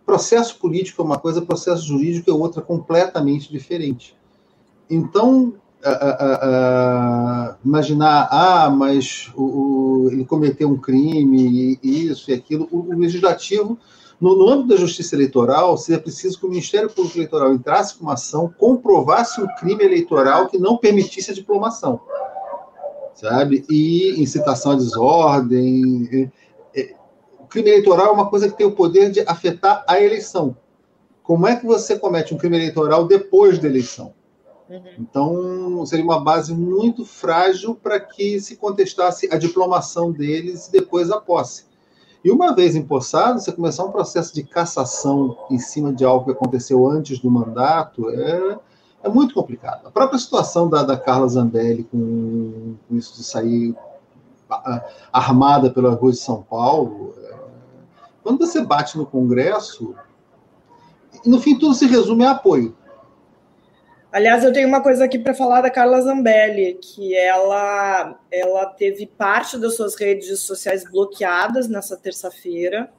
processo 0.04 0.58
político 0.58 1.02
é 1.02 1.04
uma 1.04 1.18
coisa, 1.18 1.42
processo 1.42 1.84
jurídico 1.84 2.30
é 2.30 2.34
outra 2.34 2.60
completamente 2.60 3.50
diferente. 3.50 4.16
Então, 4.90 5.54
imaginar, 7.64 8.28
ah, 8.30 8.70
mas 8.70 9.30
o, 9.34 9.42
o, 9.42 10.10
ele 10.10 10.24
cometeu 10.24 10.68
um 10.68 10.76
crime, 10.76 11.78
isso 11.82 12.30
e 12.30 12.34
aquilo, 12.34 12.68
o, 12.70 12.94
o 12.94 12.98
legislativo, 12.98 13.78
no, 14.20 14.36
no, 14.36 14.48
âmbito 14.48 14.68
da 14.68 14.76
justiça 14.76 15.16
eleitoral, 15.16 15.76
seria 15.76 16.00
preciso 16.00 16.38
que 16.38 16.46
o 16.46 16.48
Ministério 16.48 16.88
Público 16.88 17.18
Eleitoral 17.18 17.52
entrasse 17.52 17.96
com 17.96 18.04
uma 18.04 18.12
ação, 18.12 18.52
comprovasse 18.56 19.40
um 19.40 19.46
crime 19.56 19.82
eleitoral 19.82 20.46
que 20.46 20.58
não 20.58 20.76
permitisse 20.76 21.32
a 21.32 21.34
diplomação, 21.34 22.00
sabe? 23.14 23.64
E 23.68 24.22
incitação 24.22 24.72
à 24.72 24.76
desordem. 24.76 26.30
O 27.52 27.60
crime 27.60 27.68
eleitoral 27.68 28.06
é 28.06 28.10
uma 28.12 28.30
coisa 28.30 28.48
que 28.48 28.56
tem 28.56 28.66
o 28.66 28.72
poder 28.72 29.10
de 29.10 29.20
afetar 29.26 29.84
a 29.86 30.00
eleição. 30.00 30.56
Como 31.22 31.46
é 31.46 31.54
que 31.54 31.66
você 31.66 31.98
comete 31.98 32.32
um 32.32 32.38
crime 32.38 32.56
eleitoral 32.56 33.06
depois 33.06 33.58
da 33.58 33.68
eleição? 33.68 34.14
Uhum. 34.70 34.82
Então, 34.98 35.84
seria 35.84 36.02
uma 36.02 36.18
base 36.18 36.54
muito 36.54 37.04
frágil 37.04 37.74
para 37.74 38.00
que 38.00 38.40
se 38.40 38.56
contestasse 38.56 39.28
a 39.30 39.36
diplomação 39.36 40.10
deles 40.10 40.68
e 40.68 40.72
depois 40.72 41.10
a 41.10 41.20
posse. 41.20 41.66
E 42.24 42.30
uma 42.30 42.54
vez 42.54 42.74
empossado, 42.74 43.38
você 43.38 43.52
começar 43.52 43.84
um 43.84 43.92
processo 43.92 44.34
de 44.34 44.44
cassação 44.44 45.36
em 45.50 45.58
cima 45.58 45.92
de 45.92 46.06
algo 46.06 46.24
que 46.24 46.30
aconteceu 46.30 46.86
antes 46.86 47.18
do 47.18 47.30
mandato 47.30 48.08
é, 48.08 48.58
é 49.02 49.08
muito 49.10 49.34
complicado. 49.34 49.88
A 49.88 49.90
própria 49.90 50.18
situação 50.18 50.70
da, 50.70 50.82
da 50.82 50.96
Carla 50.96 51.28
Zambelli 51.28 51.84
com, 51.84 52.76
com 52.88 52.96
isso 52.96 53.14
de 53.14 53.22
sair 53.22 53.76
armada 55.12 55.70
pela 55.70 55.90
rua 55.94 56.12
de 56.12 56.18
São 56.18 56.42
Paulo, 56.42 57.14
quando 58.22 58.38
você 58.38 58.62
bate 58.62 58.96
no 58.96 59.06
Congresso, 59.06 59.94
no 61.26 61.40
fim 61.40 61.58
tudo 61.58 61.74
se 61.74 61.86
resume 61.86 62.24
a 62.24 62.32
apoio. 62.32 62.76
Aliás, 64.12 64.44
eu 64.44 64.52
tenho 64.52 64.68
uma 64.68 64.82
coisa 64.82 65.06
aqui 65.06 65.18
para 65.18 65.32
falar 65.32 65.62
da 65.62 65.70
Carla 65.70 66.00
Zambelli, 66.02 66.74
que 66.74 67.16
ela, 67.16 68.20
ela 68.30 68.66
teve 68.66 69.06
parte 69.06 69.58
das 69.58 69.74
suas 69.74 69.94
redes 69.94 70.38
sociais 70.40 70.84
bloqueadas 70.84 71.66
nessa 71.66 71.96
terça-feira. 71.96 72.90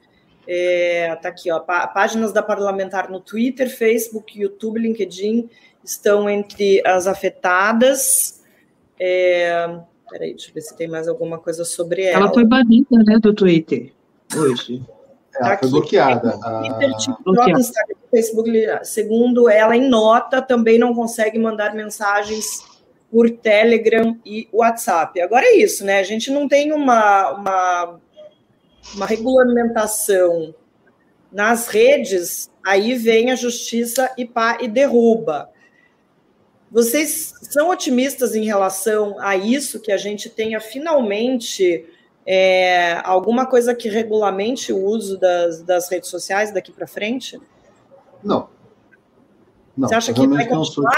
É, 0.48 1.16
tá 1.22 1.30
aqui, 1.30 1.52
ó, 1.52 1.60
páginas 1.60 2.34
da 2.34 2.42
parlamentar 2.42 3.12
no 3.12 3.20
Twitter, 3.20 3.70
Facebook, 3.70 4.38
YouTube, 4.38 4.80
LinkedIn 4.80 5.50
estão 5.84 6.28
entre 6.28 6.82
as 6.86 7.06
afetadas. 7.06 8.42
É, 9.00 9.80
peraí, 10.10 10.32
deixa 10.32 10.50
eu 10.50 10.54
ver 10.56 10.62
se 10.62 10.76
tem 10.76 10.88
mais 10.88 11.08
alguma 11.08 11.38
coisa 11.38 11.64
sobre 11.64 12.04
ela. 12.04 12.26
Ela 12.26 12.34
foi 12.34 12.44
banida, 12.44 12.98
né, 13.06 13.20
do 13.20 13.34
Twitter 13.34 13.94
hoje. 14.36 14.82
Ela 15.36 15.58
foi 15.58 15.70
bloqueada. 15.70 16.38
Twitter, 16.40 16.98
TikTok, 16.98 17.52
Instagram, 17.52 17.96
Facebook, 18.12 18.80
segundo 18.84 19.50
ela, 19.50 19.76
em 19.76 19.90
nota, 19.90 20.42
também 20.42 20.78
não 20.78 20.94
consegue 20.94 21.40
mandar 21.40 21.74
mensagens 21.74 22.64
por 23.12 23.30
Telegram 23.30 24.18
e 24.26 24.48
WhatsApp. 24.52 25.22
Agora 25.22 25.46
é 25.46 25.58
isso, 25.58 25.86
né? 25.86 26.00
A 26.00 26.04
gente 26.04 26.32
não 26.32 26.48
tem 26.48 26.72
uma, 26.72 27.32
uma, 27.32 28.00
uma 28.96 29.06
regulamentação 29.06 30.54
nas 31.32 31.68
redes, 31.68 32.50
aí 32.66 32.96
vem 32.96 33.32
a 33.32 33.36
justiça 33.36 34.12
e, 34.18 34.26
pá, 34.26 34.58
e 34.62 34.68
derruba. 34.68 35.50
Vocês 36.72 37.34
são 37.44 37.70
otimistas 37.70 38.36
em 38.36 38.46
relação 38.46 39.16
a 39.20 39.36
isso, 39.36 39.80
que 39.80 39.92
a 39.92 39.98
gente 39.98 40.28
tenha 40.28 40.60
finalmente 40.60 41.86
é, 42.26 43.02
alguma 43.04 43.46
coisa 43.46 43.76
que 43.76 43.90
regulamente 43.90 44.72
o 44.72 44.84
uso 44.84 45.18
das, 45.18 45.62
das 45.62 45.90
redes 45.90 46.10
sociais 46.10 46.54
daqui 46.54 46.72
para 46.72 46.88
frente? 46.88 47.40
Não. 48.24 48.48
não. 49.78 49.88
Você 49.88 49.96
acha 49.96 50.14
que 50.14 50.28
vai 50.28 50.48
continuar 50.48 50.96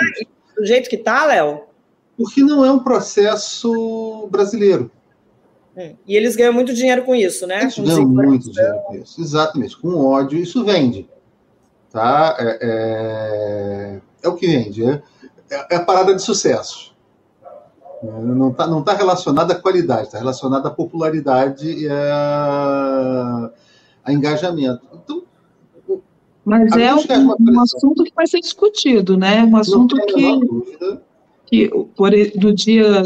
do 0.55 0.65
jeito 0.65 0.89
que 0.89 0.95
está, 0.95 1.26
Léo? 1.26 1.63
Porque 2.17 2.41
não 2.41 2.63
é 2.63 2.71
um 2.71 2.80
processo 2.80 4.28
brasileiro. 4.32 4.89
Hum. 5.76 5.95
E 6.07 6.15
eles 6.15 6.36
ganham 6.36 6.53
muito 6.53 6.73
dinheiro 6.73 7.03
com 7.03 7.13
isso, 7.13 7.45
né? 7.45 7.63
Eles 7.63 7.78
ganham 7.78 8.07
muito 8.07 8.49
dinheiro 8.49 8.80
com 8.88 8.95
isso, 8.95 9.19
exatamente. 9.19 9.78
Com 9.78 9.97
ódio, 9.97 10.39
isso 10.39 10.63
vende. 10.63 11.09
Tá? 11.91 12.36
É, 12.39 12.59
é, 12.61 14.01
é 14.23 14.28
o 14.30 14.36
que 14.36 14.47
vende. 14.47 14.86
É, 14.86 15.01
é 15.71 15.76
a 15.76 15.84
parada 15.84 16.15
de 16.15 16.21
sucesso. 16.21 16.94
Não 18.06 18.49
está 18.49 18.68
não 18.68 18.84
tá 18.84 18.93
relacionado 18.93 19.51
à 19.51 19.56
qualidade, 19.56 20.03
está 20.03 20.18
relacionado 20.18 20.66
à 20.68 20.72
popularidade 20.72 21.68
e 21.68 21.89
a, 21.89 23.51
a 24.03 24.14
engajamento. 24.14 24.82
Então, 24.93 25.24
Mas 26.43 26.72
é 26.76 26.93
um, 26.93 27.36
um 27.39 27.62
assunto 27.62 28.03
que 28.03 28.14
vai 28.16 28.28
ser 28.28 28.39
discutido, 28.39 29.18
né? 29.18 29.43
Um 29.43 29.58
assunto 29.58 29.95
que, 29.95 30.39
que 31.45 31.70
por, 31.95 32.12
no 32.41 32.53
dia 32.53 33.03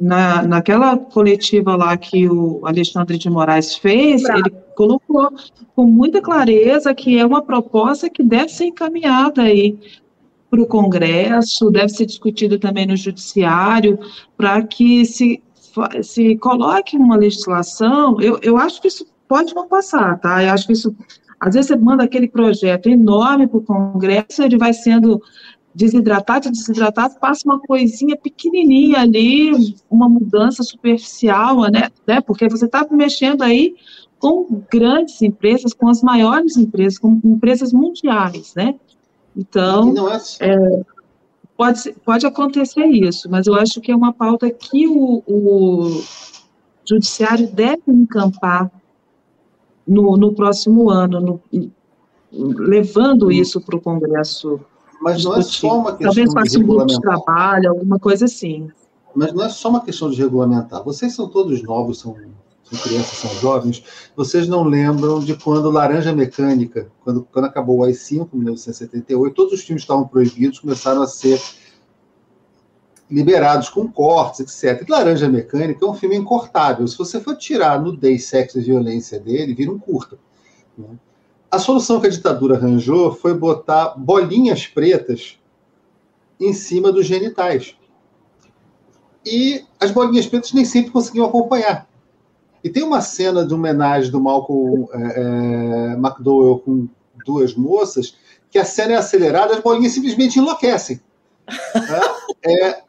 na, 0.00 0.42
naquela 0.42 0.96
coletiva 0.96 1.76
lá 1.76 1.96
que 1.96 2.28
o 2.28 2.66
Alexandre 2.66 3.16
de 3.16 3.30
Moraes 3.30 3.76
fez, 3.76 4.24
ele 4.24 4.50
colocou 4.74 5.30
com 5.76 5.84
muita 5.84 6.20
clareza 6.20 6.94
que 6.94 7.18
é 7.18 7.24
uma 7.24 7.42
proposta 7.42 8.10
que 8.10 8.22
deve 8.22 8.48
ser 8.48 8.66
encaminhada 8.66 9.42
aí 9.42 9.78
para 10.52 10.60
o 10.60 10.66
Congresso, 10.66 11.70
deve 11.70 11.88
ser 11.88 12.04
discutido 12.04 12.58
também 12.58 12.86
no 12.86 12.94
Judiciário, 12.94 13.98
para 14.36 14.62
que 14.62 15.06
se, 15.06 15.42
se 16.02 16.36
coloque 16.36 16.94
uma 16.94 17.16
legislação. 17.16 18.20
Eu, 18.20 18.38
eu 18.42 18.58
acho 18.58 18.82
que 18.82 18.88
isso 18.88 19.06
pode 19.26 19.54
não 19.54 19.66
passar, 19.66 20.20
tá? 20.20 20.44
Eu 20.44 20.50
acho 20.50 20.66
que 20.66 20.74
isso. 20.74 20.94
Às 21.40 21.54
vezes 21.54 21.68
você 21.68 21.76
manda 21.76 22.04
aquele 22.04 22.28
projeto 22.28 22.90
enorme 22.90 23.46
para 23.48 23.58
o 23.58 23.62
Congresso, 23.62 24.42
ele 24.42 24.58
vai 24.58 24.74
sendo 24.74 25.22
desidratado, 25.74 26.50
desidratado, 26.50 27.18
passa 27.18 27.40
uma 27.46 27.58
coisinha 27.58 28.14
pequenininha 28.14 29.00
ali, 29.00 29.74
uma 29.90 30.06
mudança 30.06 30.62
superficial, 30.62 31.62
né? 31.62 31.88
né? 32.06 32.20
Porque 32.20 32.46
você 32.46 32.66
está 32.66 32.86
mexendo 32.90 33.40
aí 33.40 33.74
com 34.18 34.62
grandes 34.70 35.22
empresas, 35.22 35.72
com 35.72 35.88
as 35.88 36.02
maiores 36.02 36.58
empresas, 36.58 36.98
com 36.98 37.18
empresas 37.24 37.72
mundiais, 37.72 38.52
né? 38.54 38.74
Então, 39.36 39.94
é... 40.08 40.20
É, 40.40 40.82
pode, 41.56 41.92
pode 42.04 42.26
acontecer 42.26 42.84
isso, 42.86 43.30
mas 43.30 43.46
eu 43.46 43.54
acho 43.54 43.80
que 43.80 43.90
é 43.90 43.96
uma 43.96 44.12
pauta 44.12 44.50
que 44.50 44.86
o, 44.86 45.22
o 45.26 46.02
judiciário 46.84 47.50
deve 47.50 47.82
encampar 47.88 48.70
no, 49.86 50.16
no 50.16 50.32
próximo 50.34 50.90
ano, 50.90 51.20
no, 51.20 51.40
levando 52.32 53.26
hum. 53.26 53.30
isso 53.30 53.60
para 53.60 53.76
o 53.76 53.80
Congresso. 53.80 54.60
Mas 55.00 55.24
não 55.24 55.38
discutir. 55.38 55.66
é 55.66 55.68
só 55.68 55.78
uma 55.78 55.90
questão 55.92 56.06
Talvez 56.06 56.32
faça 56.32 56.58
um 56.58 56.62
grupo 56.62 56.86
de 56.86 57.00
trabalho, 57.00 57.70
alguma 57.70 57.98
coisa 57.98 58.26
assim. 58.26 58.70
Mas 59.14 59.32
não 59.32 59.44
é 59.44 59.48
só 59.48 59.68
uma 59.68 59.80
questão 59.80 60.10
de 60.10 60.16
regulamentar. 60.16 60.82
Vocês 60.84 61.14
são 61.14 61.28
todos 61.28 61.62
novos, 61.62 62.00
são 62.00 62.16
são 62.72 62.78
crianças, 62.78 63.18
são 63.18 63.34
jovens, 63.40 63.84
vocês 64.16 64.48
não 64.48 64.64
lembram 64.64 65.20
de 65.20 65.36
quando 65.36 65.70
Laranja 65.70 66.12
Mecânica, 66.12 66.90
quando, 67.04 67.26
quando 67.30 67.44
acabou 67.44 67.78
o 67.78 67.84
AI-5, 67.84 68.28
em 68.32 68.36
1978, 68.36 69.34
todos 69.34 69.52
os 69.52 69.60
filmes 69.60 69.82
estavam 69.82 70.06
proibidos, 70.08 70.58
começaram 70.58 71.02
a 71.02 71.06
ser 71.06 71.40
liberados 73.10 73.68
com 73.68 73.86
cortes, 73.86 74.40
etc. 74.40 74.86
E 74.88 74.90
Laranja 74.90 75.28
Mecânica 75.28 75.84
é 75.84 75.88
um 75.88 75.92
filme 75.92 76.16
incortável. 76.16 76.88
Se 76.88 76.96
você 76.96 77.20
for 77.20 77.36
tirar 77.36 77.80
nudez, 77.80 78.24
sexo 78.24 78.58
e 78.58 78.62
violência 78.62 79.20
dele, 79.20 79.54
vira 79.54 79.70
um 79.70 79.78
curta. 79.78 80.18
Né? 80.76 80.88
A 81.50 81.58
solução 81.58 82.00
que 82.00 82.06
a 82.06 82.10
ditadura 82.10 82.56
arranjou 82.56 83.12
foi 83.12 83.34
botar 83.34 83.90
bolinhas 83.98 84.66
pretas 84.66 85.38
em 86.40 86.54
cima 86.54 86.90
dos 86.90 87.04
genitais. 87.04 87.76
E 89.26 89.62
as 89.78 89.90
bolinhas 89.90 90.26
pretas 90.26 90.54
nem 90.54 90.64
sempre 90.64 90.90
conseguiam 90.90 91.26
acompanhar. 91.26 91.86
E 92.62 92.70
tem 92.70 92.82
uma 92.82 93.00
cena 93.00 93.44
de 93.44 93.52
homenagem 93.52 94.10
do 94.10 94.20
Malcolm 94.20 94.88
é, 94.92 95.94
McDowell 95.94 96.58
com 96.60 96.88
duas 97.24 97.54
moças, 97.54 98.16
que 98.50 98.58
a 98.58 98.64
cena 98.64 98.92
é 98.92 98.96
acelerada, 98.96 99.54
as 99.54 99.60
bolinhas 99.60 99.92
simplesmente 99.92 100.38
enlouquecem. 100.38 101.00
É, 102.44 102.68
é, 102.68 102.82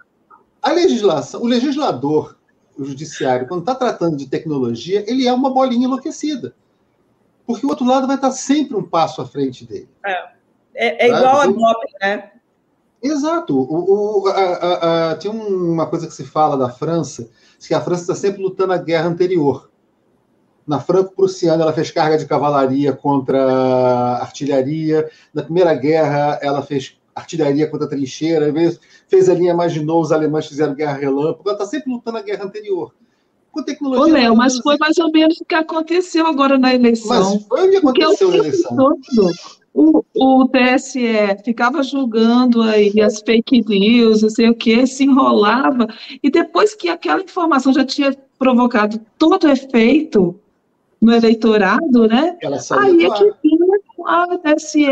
a 0.61 0.71
legislação, 0.71 1.41
o 1.41 1.45
legislador, 1.45 2.35
o 2.77 2.83
judiciário, 2.83 3.47
quando 3.47 3.59
está 3.59 3.75
tratando 3.75 4.17
de 4.17 4.27
tecnologia, 4.27 5.03
ele 5.07 5.27
é 5.27 5.33
uma 5.33 5.51
bolinha 5.51 5.85
enlouquecida. 5.85 6.55
Porque 7.45 7.65
o 7.65 7.69
outro 7.69 7.85
lado 7.85 8.07
vai 8.07 8.15
estar 8.15 8.31
sempre 8.31 8.75
um 8.75 8.83
passo 8.83 9.21
à 9.21 9.27
frente 9.27 9.65
dele. 9.65 9.89
É, 10.03 10.11
é, 10.73 11.05
é 11.05 11.07
igual 11.07 11.41
a 11.41 11.47
Bob, 11.47 11.77
né? 12.01 12.31
Exato. 13.01 13.55
O, 13.55 14.23
o, 14.23 14.27
a, 14.29 14.31
a, 14.31 15.11
a, 15.11 15.15
tem 15.15 15.29
uma 15.29 15.85
coisa 15.87 16.07
que 16.07 16.13
se 16.13 16.23
fala 16.23 16.57
da 16.57 16.69
França, 16.69 17.29
que 17.67 17.73
a 17.73 17.81
França 17.81 18.01
está 18.01 18.15
sempre 18.15 18.41
lutando 18.41 18.73
a 18.73 18.77
guerra 18.77 19.07
anterior. 19.07 19.69
Na 20.65 20.79
Franco-Prussiana, 20.79 21.63
ela 21.63 21.73
fez 21.73 21.91
carga 21.91 22.17
de 22.17 22.25
cavalaria 22.25 22.93
contra 22.93 24.17
artilharia. 24.21 25.09
Na 25.33 25.43
Primeira 25.43 25.73
Guerra, 25.73 26.39
ela 26.41 26.61
fez 26.61 26.97
artilharia 27.13 27.67
contra 27.69 27.87
trincheira. 27.87 28.51
Fez 29.07 29.29
a 29.29 29.33
linha 29.33 29.53
Maginot, 29.53 30.05
os 30.05 30.11
alemães 30.11 30.47
fizeram 30.47 30.73
guerra 30.73 30.93
relâmpago. 30.93 31.43
Ela 31.49 31.53
está 31.53 31.65
sempre 31.65 31.91
lutando 31.91 32.17
a 32.17 32.21
guerra 32.21 32.45
anterior. 32.45 32.93
Com 33.51 33.61
tecnologia. 33.61 34.03
Ô, 34.03 34.07
Léo, 34.07 34.35
mas 34.35 34.57
foi 34.59 34.77
mais 34.79 34.97
ou 34.97 35.11
menos 35.11 35.39
o 35.39 35.45
que 35.45 35.53
aconteceu 35.53 36.25
agora 36.25 36.57
na 36.57 36.73
eleição. 36.73 37.09
Mas 37.09 37.45
foi 37.45 37.67
o 37.67 37.71
que 37.71 37.77
aconteceu 37.77 38.29
na 38.29 38.37
eleição. 38.37 38.75
Todo, 38.75 39.31
o, 39.73 40.03
o 40.15 40.47
TSE 40.47 41.01
ficava 41.43 41.81
julgando 41.81 42.61
aí 42.61 43.01
as 43.01 43.19
fake 43.19 43.63
news, 43.67 44.21
não 44.21 44.29
sei 44.29 44.49
o 44.49 44.55
que, 44.55 44.85
se 44.85 45.03
enrolava, 45.03 45.87
e 46.21 46.29
depois 46.29 46.75
que 46.75 46.89
aquela 46.89 47.21
informação 47.21 47.73
já 47.73 47.83
tinha 47.83 48.15
provocado 48.37 48.99
todo 49.17 49.45
o 49.45 49.49
efeito, 49.49 50.39
no 51.03 51.11
eleitorado, 51.11 52.07
né? 52.07 52.37
Aí 52.79 53.05
é 53.05 53.09
que 53.09 53.31
vinha 53.43 53.63
ah, 54.05 54.27
o 54.31 54.37
TSE 54.37 54.85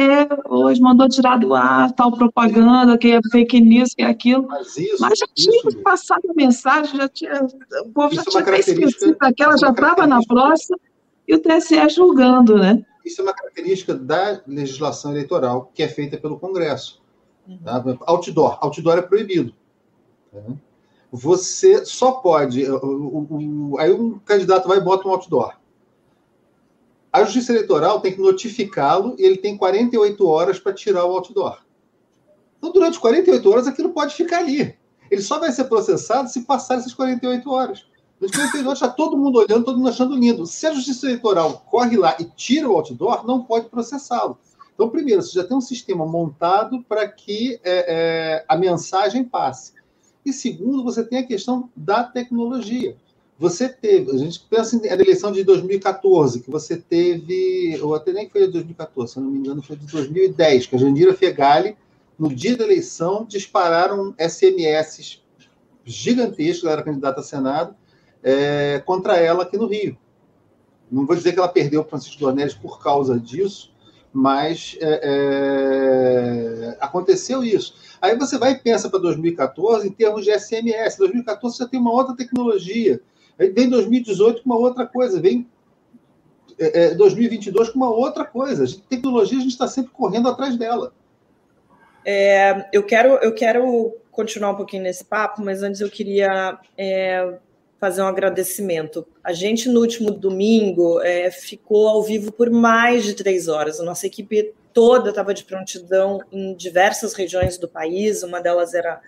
hoje 0.49 0.82
mandou 0.82 1.07
tirar 1.07 1.38
do 1.38 1.53
ar 1.53 1.91
tal 1.93 2.11
propaganda, 2.11 2.97
que 2.97 3.11
é 3.11 3.19
fake 3.32 3.59
news, 3.61 3.93
que 3.93 4.01
é 4.01 4.05
aquilo. 4.05 4.47
Mas, 4.47 4.77
isso, 4.77 4.97
Mas 4.99 5.19
já 5.19 5.25
tinha 5.34 5.57
isso, 5.57 5.77
passado 5.82 6.21
a 6.29 6.34
mensagem, 6.34 6.97
já 6.97 7.09
tinha, 7.09 7.47
o 7.86 7.89
povo 7.89 8.13
já 8.13 8.21
é 8.21 8.25
tinha 8.25 8.59
esquecido 8.59 9.17
daquela, 9.19 9.57
já 9.57 9.69
estava 9.69 10.05
na 10.07 10.21
próxima, 10.21 10.77
e 11.27 11.36
o 11.36 11.39
TSE 11.39 11.89
julgando, 11.89 12.57
né? 12.57 12.86
Isso 13.06 13.22
é 13.22 13.24
uma 13.24 13.34
característica 13.34 13.95
da 13.95 14.41
legislação 14.47 15.12
eleitoral 15.12 15.72
que 15.74 15.84
é 15.84 15.88
feita 15.88 16.18
pelo 16.18 16.39
Congresso. 16.39 17.02
Uhum. 17.47 17.58
Tá? 17.58 17.84
Outdoor. 18.08 18.58
Outdoor 18.62 18.97
é 18.97 19.02
proibido. 19.02 19.54
Tá? 20.32 20.39
Você 21.12 21.86
só 21.86 22.14
pode. 22.14 22.64
O, 22.64 22.78
o, 22.86 23.72
o, 23.72 23.80
aí 23.80 23.91
um 23.91 24.18
candidato 24.20 24.68
vai 24.68 24.78
e 24.78 24.82
bota 24.82 25.08
um 25.08 25.12
outdoor. 25.12 25.60
A 27.12 27.24
Justiça 27.24 27.52
Eleitoral 27.52 27.99
tem 27.99 28.14
que 28.14 28.22
notificá-lo 28.22 29.16
e 29.20 29.24
ele 29.24 29.38
tem 29.38 29.58
48 29.58 30.26
horas 30.26 30.60
para 30.60 30.72
tirar 30.72 31.04
o 31.04 31.12
outdoor. 31.12 31.62
Então, 32.58 32.72
durante 32.72 32.99
48 32.99 33.52
horas, 33.52 33.68
aquilo 33.68 33.89
pode 33.89 34.16
ficar 34.16 34.38
ali. 34.38 34.78
Ele 35.10 35.22
só 35.22 35.38
vai 35.38 35.52
ser 35.52 35.66
processado 35.66 36.30
se 36.30 36.45
passar 36.45 36.76
essas 36.76 36.93
48 36.93 37.52
horas. 37.52 37.86
Durante 38.22 38.38
48 38.38 38.67
horas 38.67 38.82
está 38.82 38.88
todo 38.88 39.17
mundo 39.17 39.39
olhando, 39.39 39.65
todo 39.65 39.78
mundo 39.78 39.89
achando 39.89 40.15
lindo. 40.15 40.45
Se 40.45 40.67
a 40.67 40.74
Justiça 40.76 41.07
Eleitoral 41.07 41.65
corre 41.72 41.97
lá 41.97 42.15
e 42.19 42.26
tira 42.26 42.69
o 42.69 42.74
outdoor, 42.74 43.26
não 43.26 43.41
pode 43.41 43.67
processá-lo. 43.67 44.38
Então, 44.76 44.89
primeiro, 44.89 45.24
você 45.24 45.34
já 45.34 45.43
tem 45.43 45.57
um 45.57 45.61
sistema 45.61 46.05
montado 46.05 46.84
para 46.88 47.07
que 47.07 47.59
é, 47.63 47.86
é, 48.43 48.45
a 48.47 48.55
mensagem 48.55 49.24
passe. 49.24 49.74
E 50.24 50.32
segundo, 50.32 50.84
você 50.84 51.03
tem 51.03 51.17
a 51.17 51.26
questão 51.26 51.67
da 51.76 52.03
tecnologia. 52.03 52.95
Você 53.39 53.67
teve, 53.67 54.11
a 54.11 54.17
gente 54.19 54.39
pensa 54.47 54.80
na 54.80 54.86
eleição 54.86 55.32
de 55.32 55.43
2014, 55.43 56.41
que 56.41 56.51
você 56.51 56.78
teve, 56.78 57.80
ou 57.82 57.95
até 57.95 58.13
nem 58.13 58.30
foi 58.30 58.45
de 58.45 58.53
2014, 58.53 59.13
se 59.13 59.19
não 59.19 59.32
me 59.32 59.39
engano, 59.39 59.63
foi 59.63 59.76
de 59.76 59.88
2010, 59.88 60.67
que 60.67 60.76
a 60.76 60.78
Jandira 60.78 61.15
Fegali, 61.15 61.76
no 62.19 62.30
dia 62.30 62.55
da 62.55 62.65
eleição, 62.65 63.26
dispararam 63.28 64.13
SMS 64.19 65.24
gigantescos, 65.84 66.65
ela 66.65 66.74
era 66.74 66.84
candidata 66.84 67.22
a 67.22 67.24
Senado, 67.24 67.76
é, 68.24 68.82
contra 68.86 69.17
ela 69.17 69.43
aqui 69.43 69.57
no 69.57 69.67
Rio. 69.67 69.97
Não 70.91 71.05
vou 71.05 71.15
dizer 71.15 71.34
que 71.34 71.39
ela 71.39 71.47
perdeu 71.47 71.82
o 71.82 71.86
Francisco 71.86 72.19
Dornelles 72.19 72.53
por 72.53 72.82
causa 72.82 73.19
disso, 73.19 73.74
mas 74.13 74.78
é, 74.82 74.99
é, 75.03 76.78
aconteceu 76.82 77.43
isso. 77.43 77.76
Aí 78.01 78.17
você 78.17 78.38
vai 78.38 78.51
e 78.53 78.59
pensa 78.59 78.89
para 78.89 78.99
2014 78.99 79.88
em 79.88 79.91
termos 79.91 80.26
de 80.26 80.38
SMS. 80.38 80.97
2014 80.97 81.57
já 81.57 81.67
tem 81.67 81.80
uma 81.80 81.91
outra 81.91 82.15
tecnologia 82.15 83.01
Aí 83.41 83.49
vem 83.49 83.67
2018 83.67 84.43
com 84.43 84.49
uma 84.51 84.59
outra 84.59 84.86
coisa, 84.86 85.19
vem 85.19 85.49
é, 86.59 86.93
2022 86.93 87.69
é, 87.69 87.72
com 87.72 87.78
uma 87.78 87.89
outra 87.89 88.24
coisa. 88.24 88.63
A 88.63 88.65
gente, 88.67 88.84
tecnologia, 88.84 89.39
a 89.39 89.41
gente 89.41 89.51
está 89.51 89.67
sempre 89.67 89.91
correndo 89.91 90.30
atrás 90.30 90.55
dela. 90.55 90.93
É, 92.05 92.69
eu, 92.72 92.84
quero, 92.84 93.15
eu 93.15 93.34
quero 93.34 93.95
continuar 94.11 94.51
um 94.51 94.55
pouquinho 94.55 94.84
nesse 94.84 95.03
papo, 95.03 95.41
mas 95.41 95.63
antes 95.63 95.82
eu 95.82 95.89
queria 95.89 96.59
é, 96.78 97.39
fazer 97.82 98.03
um 98.03 98.07
agradecimento. 98.07 99.07
A 99.23 99.34
gente, 99.34 99.67
no 99.67 99.79
último 99.79 100.11
domingo, 100.11 101.01
é, 101.01 101.32
ficou 101.32 101.88
ao 101.88 102.03
vivo 102.03 102.32
por 102.32 102.51
mais 102.51 103.03
de 103.03 103.15
três 103.15 103.47
horas. 103.47 103.79
A 103.79 103.84
nossa 103.84 104.05
equipe 104.05 104.53
toda 104.71 105.09
estava 105.09 105.34
de 105.34 105.43
prontidão 105.43 106.21
em 106.32 106.53
diversas 106.53 107.15
regiões 107.15 107.57
do 107.57 107.67
país, 107.67 108.21
uma 108.21 108.39
delas 108.39 108.75
era 108.75 109.01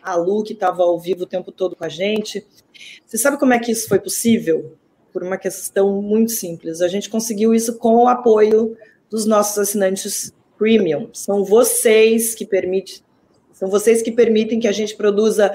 a 0.00 0.14
Lu, 0.14 0.44
que 0.44 0.52
estava 0.52 0.84
ao 0.84 0.96
vivo 0.96 1.24
o 1.24 1.26
tempo 1.26 1.50
todo 1.50 1.74
com 1.74 1.84
a 1.84 1.88
gente. 1.88 2.46
Você 3.04 3.18
sabe 3.18 3.36
como 3.36 3.52
é 3.52 3.58
que 3.58 3.72
isso 3.72 3.88
foi 3.88 3.98
possível? 3.98 4.76
Por 5.12 5.24
uma 5.24 5.36
questão 5.36 6.00
muito 6.00 6.30
simples. 6.30 6.80
A 6.80 6.86
gente 6.86 7.10
conseguiu 7.10 7.52
isso 7.52 7.78
com 7.78 8.04
o 8.04 8.08
apoio 8.08 8.76
dos 9.10 9.26
nossos 9.26 9.58
assinantes 9.58 10.32
premium. 10.56 11.10
São 11.12 11.44
vocês 11.44 12.32
que 12.36 12.46
permitem, 12.46 13.00
são 13.52 13.68
vocês 13.68 14.02
que 14.02 14.12
permitem 14.12 14.60
que 14.60 14.68
a 14.68 14.72
gente 14.72 14.94
produza 14.94 15.52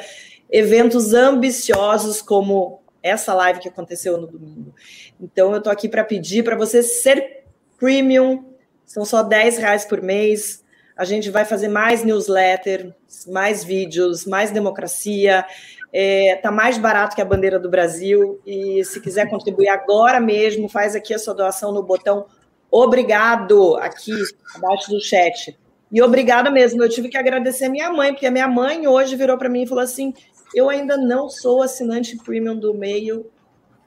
eventos 0.49 1.13
ambiciosos 1.13 2.21
como 2.21 2.81
essa 3.01 3.33
live 3.33 3.59
que 3.59 3.69
aconteceu 3.69 4.17
no 4.17 4.27
domingo. 4.27 4.73
Então 5.19 5.51
eu 5.51 5.57
estou 5.57 5.71
aqui 5.71 5.87
para 5.87 6.03
pedir 6.03 6.43
para 6.43 6.55
você 6.55 6.81
ser 6.81 7.43
premium. 7.77 8.45
São 8.85 9.05
só 9.05 9.21
10 9.21 9.57
reais 9.57 9.85
por 9.85 10.01
mês. 10.01 10.63
A 10.97 11.05
gente 11.05 11.29
vai 11.29 11.45
fazer 11.45 11.67
mais 11.67 12.03
newsletter, 12.03 12.93
mais 13.27 13.63
vídeos, 13.63 14.25
mais 14.25 14.51
democracia. 14.51 15.45
É, 15.91 16.35
tá 16.41 16.51
mais 16.51 16.77
barato 16.77 17.15
que 17.15 17.21
a 17.21 17.25
bandeira 17.25 17.59
do 17.59 17.69
Brasil. 17.69 18.39
E 18.45 18.83
se 18.83 18.99
quiser 18.99 19.29
contribuir 19.29 19.69
agora 19.69 20.19
mesmo, 20.19 20.67
faz 20.67 20.95
aqui 20.95 21.13
a 21.13 21.19
sua 21.19 21.33
doação 21.33 21.71
no 21.71 21.83
botão 21.83 22.25
obrigado 22.71 23.77
aqui 23.77 24.11
abaixo 24.55 24.89
do 24.89 25.01
chat. 25.01 25.57
E 25.91 26.01
obrigada 26.01 26.51
mesmo. 26.51 26.83
Eu 26.83 26.89
tive 26.89 27.09
que 27.09 27.17
agradecer 27.17 27.65
a 27.65 27.69
minha 27.69 27.89
mãe, 27.89 28.11
porque 28.11 28.25
a 28.25 28.31
minha 28.31 28.47
mãe 28.47 28.87
hoje 28.87 29.15
virou 29.15 29.37
para 29.37 29.47
mim 29.47 29.63
e 29.63 29.67
falou 29.67 29.83
assim: 29.83 30.13
eu 30.55 30.69
ainda 30.69 30.95
não 30.95 31.29
sou 31.29 31.61
assinante 31.61 32.15
premium 32.15 32.57
do 32.57 32.73
meio, 32.73 33.29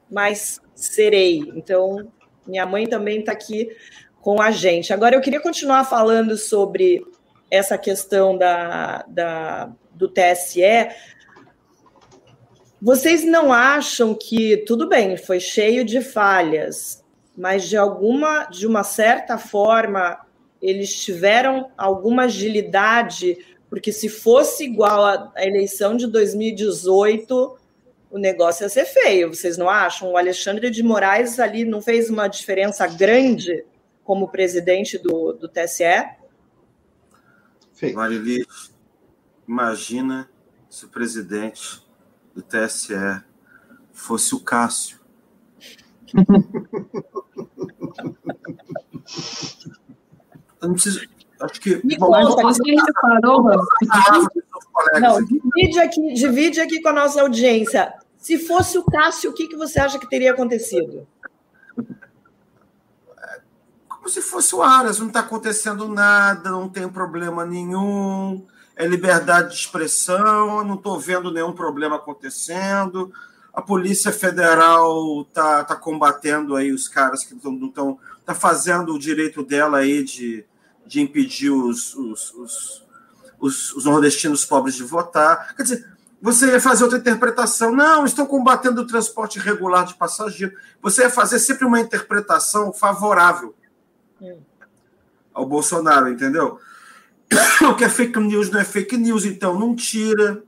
mas 0.09 0.61
serei. 0.75 1.39
Então, 1.55 2.11
minha 2.45 2.65
mãe 2.65 2.85
também 2.85 3.21
está 3.21 3.31
aqui 3.31 3.75
com 4.21 4.39
a 4.39 4.51
gente. 4.51 4.93
Agora, 4.93 5.15
eu 5.15 5.21
queria 5.21 5.41
continuar 5.41 5.83
falando 5.83 6.37
sobre 6.37 7.03
essa 7.49 7.75
questão 7.75 8.37
da, 8.37 9.03
da, 9.07 9.71
do 9.91 10.07
TSE. 10.07 10.89
Vocês 12.79 13.25
não 13.25 13.51
acham 13.51 14.13
que, 14.13 14.57
tudo 14.57 14.87
bem, 14.87 15.17
foi 15.17 15.39
cheio 15.39 15.83
de 15.83 16.01
falhas, 16.01 17.03
mas 17.35 17.67
de 17.67 17.77
alguma, 17.77 18.45
de 18.45 18.67
uma 18.67 18.83
certa 18.83 19.39
forma, 19.39 20.19
eles 20.61 20.93
tiveram 21.01 21.71
alguma 21.75 22.23
agilidade, 22.25 23.37
porque 23.69 23.91
se 23.91 24.09
fosse 24.09 24.63
igual 24.63 25.05
à 25.05 25.45
eleição 25.45 25.95
de 25.95 26.07
2018, 26.07 27.57
o 28.09 28.17
negócio 28.17 28.63
ia 28.63 28.69
ser 28.69 28.85
feio, 28.85 29.33
vocês 29.33 29.57
não 29.57 29.69
acham? 29.69 30.11
O 30.11 30.17
Alexandre 30.17 30.71
de 30.71 30.81
Moraes 30.81 31.39
ali 31.39 31.63
não 31.63 31.81
fez 31.81 32.09
uma 32.09 32.27
diferença 32.27 32.87
grande 32.87 33.63
como 34.03 34.29
presidente 34.29 34.97
do, 34.97 35.33
do 35.33 35.47
TSE? 35.47 35.83
Marili, 37.93 38.45
imagina 39.47 40.29
se 40.69 40.85
o 40.85 40.89
presidente 40.89 41.81
do 42.33 42.41
TSE 42.41 43.23
fosse 43.93 44.33
o 44.33 44.39
Cássio. 44.39 44.99
Eu 50.61 50.67
não 50.67 50.73
preciso. 50.73 51.07
Acho 51.49 51.61
que. 51.61 51.81
Me 51.85 51.97
conta, 51.97 52.41
você 52.41 52.61
reparou, 52.63 53.43
Não, 54.99 55.23
divide 55.25 55.79
aqui, 55.79 56.13
divide 56.13 56.61
aqui 56.61 56.81
com 56.81 56.89
a 56.89 56.93
nossa 56.93 57.21
audiência. 57.21 57.93
Se 58.17 58.37
fosse 58.37 58.77
o 58.77 58.83
Cássio, 58.83 59.31
o 59.31 59.33
que, 59.33 59.47
que 59.47 59.55
você 59.55 59.79
acha 59.79 59.97
que 59.97 60.09
teria 60.09 60.31
acontecido? 60.31 61.07
como 63.99 64.09
se 64.09 64.21
fosse 64.21 64.55
o 64.55 64.63
Aras, 64.63 64.99
não 64.99 65.07
está 65.07 65.19
acontecendo 65.19 65.87
nada, 65.87 66.49
não 66.49 66.67
tem 66.67 66.89
problema 66.89 67.45
nenhum, 67.45 68.45
é 68.75 68.87
liberdade 68.87 69.49
de 69.49 69.55
expressão, 69.55 70.63
não 70.63 70.75
estou 70.75 70.97
vendo 70.99 71.31
nenhum 71.31 71.51
problema 71.51 71.97
acontecendo. 71.97 73.11
A 73.53 73.61
Polícia 73.61 74.11
Federal 74.11 75.21
está 75.21 75.63
tá 75.63 75.75
combatendo 75.75 76.55
aí 76.55 76.71
os 76.71 76.87
caras 76.87 77.23
que 77.23 77.35
não 77.43 77.67
estão. 77.67 77.99
está 78.19 78.33
fazendo 78.33 78.93
o 78.93 78.99
direito 78.99 79.43
dela 79.43 79.79
aí 79.79 80.03
de, 80.03 80.45
de 80.89 80.99
impedir 80.99 81.51
os, 81.51 81.93
os, 81.93 82.33
os, 82.33 82.87
os, 83.39 83.73
os 83.75 83.85
nordestinos 83.85 84.43
pobres 84.43 84.73
de 84.73 84.83
votar. 84.83 85.55
Quer 85.55 85.61
dizer, 85.61 85.87
você 86.19 86.47
ia 86.47 86.59
fazer 86.59 86.83
outra 86.83 86.97
interpretação. 86.97 87.75
Não, 87.75 88.05
estão 88.05 88.25
combatendo 88.25 88.81
o 88.81 88.87
transporte 88.87 89.37
irregular 89.37 89.85
de 89.85 89.93
passageiro. 89.93 90.57
Você 90.81 91.03
ia 91.03 91.11
fazer 91.11 91.37
sempre 91.37 91.63
uma 91.63 91.79
interpretação 91.79 92.73
favorável 92.73 93.53
ao 95.31 95.45
Bolsonaro, 95.45 96.09
entendeu? 96.09 96.59
o 97.69 97.75
que 97.75 97.83
é 97.83 97.89
fake 97.89 98.19
news 98.19 98.49
não 98.49 98.59
é 98.59 98.65
fake 98.65 98.97
news, 98.97 99.25
então 99.25 99.57
não 99.59 99.75
tira. 99.75 100.43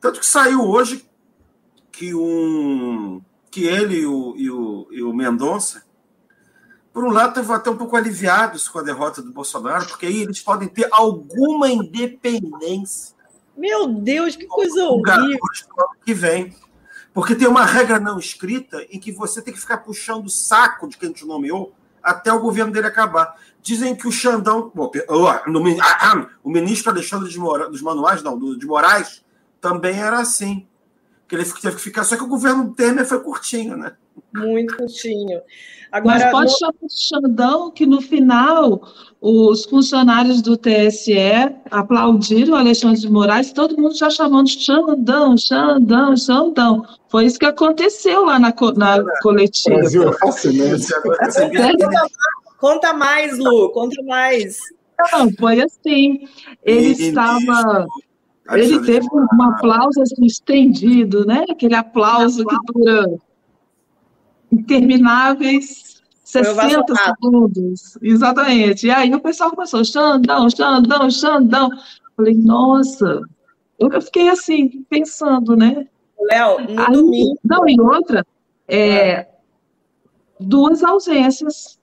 Tanto 0.00 0.18
que 0.18 0.26
saiu 0.26 0.62
hoje 0.62 1.06
que 1.92 2.14
um 2.14 3.20
que 3.50 3.64
ele 3.64 4.00
e 4.00 4.06
o, 4.06 4.34
e 4.36 4.50
o, 4.50 4.88
e 4.90 5.02
o 5.02 5.12
Mendonça, 5.12 5.82
por 6.92 7.04
um 7.04 7.10
lado, 7.10 7.28
estavam 7.28 7.56
até 7.56 7.70
um 7.70 7.76
pouco 7.76 7.96
aliviados 7.96 8.68
com 8.68 8.78
a 8.78 8.82
derrota 8.82 9.22
do 9.22 9.32
Bolsonaro, 9.32 9.86
porque 9.86 10.06
aí 10.06 10.22
eles 10.22 10.40
podem 10.40 10.68
ter 10.68 10.88
alguma 10.90 11.68
independência. 11.68 13.14
Meu 13.56 13.88
Deus, 13.88 14.36
que 14.36 14.46
coisa 14.46 14.84
horrível! 14.84 15.38
Que 16.04 16.14
vem. 16.14 16.54
Porque 17.12 17.34
tem 17.34 17.48
uma 17.48 17.64
regra 17.64 17.98
não 17.98 18.18
escrita 18.18 18.84
em 18.90 19.00
que 19.00 19.10
você 19.10 19.42
tem 19.42 19.52
que 19.52 19.60
ficar 19.60 19.78
puxando 19.78 20.26
o 20.26 20.30
saco 20.30 20.88
de 20.88 20.96
quem 20.96 21.12
te 21.12 21.26
nomeou 21.26 21.72
até 22.02 22.32
o 22.32 22.40
governo 22.40 22.72
dele 22.72 22.86
acabar. 22.86 23.36
Dizem 23.60 23.96
que 23.96 24.06
o 24.06 24.12
Xandão, 24.12 24.72
o 24.74 26.50
ministro 26.50 26.90
Alexandre 26.90 27.28
de 27.28 27.38
dos 27.38 27.82
Manuais, 27.82 28.22
não, 28.22 28.38
de 28.56 28.66
Moraes, 28.66 29.24
também 29.60 29.98
era 29.98 30.20
assim. 30.20 30.66
Que 31.26 31.34
ele 31.34 31.44
teve 31.44 31.76
que 31.76 31.82
ficar, 31.82 32.04
só 32.04 32.16
que 32.16 32.22
o 32.22 32.28
governo 32.28 32.72
Temer 32.72 33.04
foi 33.04 33.20
curtinho, 33.20 33.76
né? 33.76 33.96
Muito 34.34 34.76
curtinho. 34.76 35.40
Agora, 35.90 36.18
Mas 36.18 36.30
pode 36.30 36.52
no... 36.52 36.58
chamar 36.58 36.74
de 36.82 37.08
Xandão 37.08 37.70
que 37.70 37.86
no 37.86 38.00
final 38.00 38.82
os 39.20 39.64
funcionários 39.64 40.42
do 40.42 40.56
TSE 40.56 41.14
aplaudiram 41.70 42.52
o 42.52 42.56
Alexandre 42.56 43.00
de 43.00 43.10
Moraes, 43.10 43.52
todo 43.52 43.76
mundo 43.76 43.96
já 43.96 44.10
chamando 44.10 44.46
de 44.46 44.60
Xandão, 44.62 45.36
Xandão, 45.36 46.16
Xandão. 46.16 46.84
Foi 47.08 47.24
isso 47.24 47.38
que 47.38 47.46
aconteceu 47.46 48.26
lá 48.26 48.38
na, 48.38 48.54
na 48.76 49.04
coletiva. 49.22 49.76
Brasil 49.76 50.08
é 50.08 50.12
fascinante. 50.12 50.86
Conta 52.58 52.92
mais, 52.92 53.38
Lu, 53.38 53.70
conta 53.70 54.02
mais. 54.02 54.58
Não, 55.12 55.32
foi 55.38 55.60
assim. 55.60 56.28
Ele 56.64 56.90
estava. 56.90 57.86
Ele 58.52 58.80
teve 58.80 59.06
um 59.12 59.42
aplauso 59.42 60.00
assim, 60.02 60.24
estendido, 60.24 61.24
né? 61.24 61.44
Aquele 61.50 61.74
aplauso 61.74 62.44
que 62.44 62.56
dura 62.72 63.18
intermináveis 64.52 66.02
60 66.24 66.94
segundos. 66.94 67.98
Exatamente. 68.02 68.86
E 68.86 68.90
aí 68.90 69.14
o 69.14 69.20
pessoal 69.20 69.50
começou, 69.50 69.82
Xandão, 69.84 70.48
Xandão, 70.50 71.10
Xandão. 71.10 71.70
Falei, 72.16 72.34
nossa, 72.34 73.22
eu 73.78 74.02
fiquei 74.02 74.28
assim, 74.28 74.84
pensando, 74.90 75.56
né? 75.56 75.86
Léo, 76.20 76.60
no 76.60 76.80
aí, 76.80 76.92
domingo. 76.92 77.38
Não, 77.44 77.68
e 77.68 77.80
outra, 77.80 78.26
é, 78.66 79.26
duas 80.38 80.82
ausências 80.84 81.78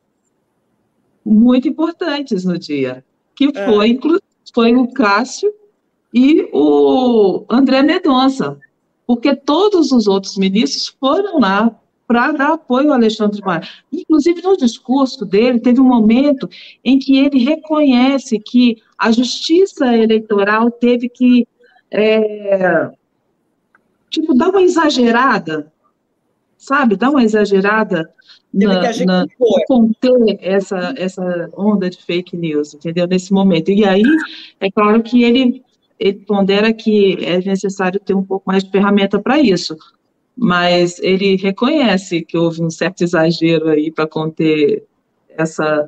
muito 1.25 1.67
importantes 1.67 2.45
no 2.45 2.59
dia, 2.59 3.03
que 3.33 3.51
é. 3.55 3.65
foi, 3.65 3.99
foi 4.53 4.75
o 4.75 4.91
Cássio 4.93 5.51
e 6.13 6.47
o 6.53 7.45
André 7.49 7.81
Mendonça, 7.81 8.59
porque 9.07 9.35
todos 9.35 9.91
os 9.91 10.05
outros 10.07 10.37
ministros 10.37 10.95
foram 10.99 11.39
lá 11.39 11.75
para 12.07 12.31
dar 12.31 12.53
apoio 12.53 12.89
ao 12.89 12.95
Alexandre 12.95 13.37
de 13.37 13.43
Moraes. 13.43 13.69
Inclusive, 13.91 14.41
no 14.41 14.57
discurso 14.57 15.25
dele, 15.25 15.59
teve 15.59 15.79
um 15.79 15.85
momento 15.87 16.47
em 16.83 16.99
que 16.99 17.17
ele 17.17 17.43
reconhece 17.43 18.39
que 18.39 18.77
a 18.97 19.11
justiça 19.11 19.95
eleitoral 19.95 20.69
teve 20.69 21.09
que, 21.09 21.47
é, 21.91 22.89
tipo, 24.09 24.33
dar 24.35 24.49
uma 24.49 24.61
exagerada, 24.61 25.71
sabe? 26.57 26.95
Dar 26.95 27.09
uma 27.09 27.23
exagerada 27.23 28.09
na, 28.53 28.81
na 29.05 29.25
conter 29.67 30.37
essa, 30.41 30.93
essa 30.95 31.49
onda 31.57 31.89
de 31.89 31.97
fake 31.97 32.37
news, 32.37 32.73
entendeu? 32.73 33.07
Nesse 33.07 33.33
momento. 33.33 33.71
E 33.71 33.83
aí, 33.83 34.03
é 34.59 34.69
claro 34.69 35.01
que 35.01 35.23
ele, 35.23 35.63
ele 35.99 36.19
pondera 36.19 36.71
que 36.71 37.17
é 37.25 37.39
necessário 37.39 37.99
ter 37.99 38.13
um 38.13 38.23
pouco 38.23 38.43
mais 38.47 38.63
de 38.63 38.69
ferramenta 38.69 39.19
para 39.19 39.39
isso 39.39 39.75
mas 40.37 40.99
ele 40.99 41.35
reconhece 41.37 42.23
que 42.23 42.37
houve 42.37 42.61
um 42.61 42.69
certo 42.69 43.03
exagero 43.03 43.69
aí 43.69 43.91
para 43.91 44.07
conter 44.07 44.85
essa 45.29 45.87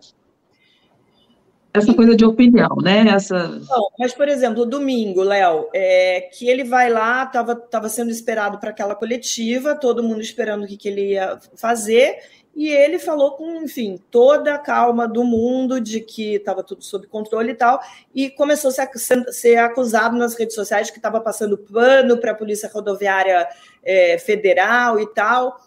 essa 1.78 1.93
coisa 1.93 2.16
de 2.16 2.26
opinião, 2.26 2.76
né? 2.82 3.08
Essa... 3.08 3.48
Não, 3.48 3.89
mas, 4.00 4.14
por 4.14 4.28
exemplo, 4.28 4.66
domingo, 4.66 5.22
Léo, 5.22 5.70
é, 5.74 6.22
que 6.34 6.50
ele 6.50 6.64
vai 6.64 6.89
lá, 6.89 7.24
estava 7.24 7.56
tava 7.56 7.88
sendo 7.88 8.10
esperado 8.10 8.58
para 8.58 8.72
aquela 8.72 8.95
coletiva, 8.95 9.76
todo 9.76 10.04
mundo 10.04 10.22
esperando 10.22 10.64
o 10.64 10.68
que, 10.68 10.76
que 10.76 10.88
ele 10.88 11.12
ia 11.12 11.38
fazer, 11.56 12.18
e 12.58 12.70
ele 12.70 12.97
falou 12.97 13.34
com, 13.34 13.62
enfim, 13.62 14.01
toda 14.10 14.55
a 14.55 14.58
calma 14.58 15.08
do 15.08 15.24
mundo 15.24 15.80
de 15.80 16.01
que 16.01 16.38
estava 16.38 16.64
tudo 16.64 16.84
sob 16.84 17.05
controle 17.05 17.51
e 17.51 17.53
tal, 17.55 17.80
e 18.16 18.32
começou 18.32 18.72
a 18.72 19.32
ser, 19.32 19.58
acusado 19.58 20.18
nas 20.18 20.34
redes 20.34 20.55
sociais 20.55 20.89
que 20.89 20.97
estava 20.97 21.22
passando 21.22 21.55
pano 21.55 22.18
para 22.18 22.32
a 22.32 22.36
Polícia 22.36 22.68
Rodoviária 22.68 23.47
é, 23.84 24.18
Federal 24.18 24.99
e 24.99 25.05
tal. 25.14 25.62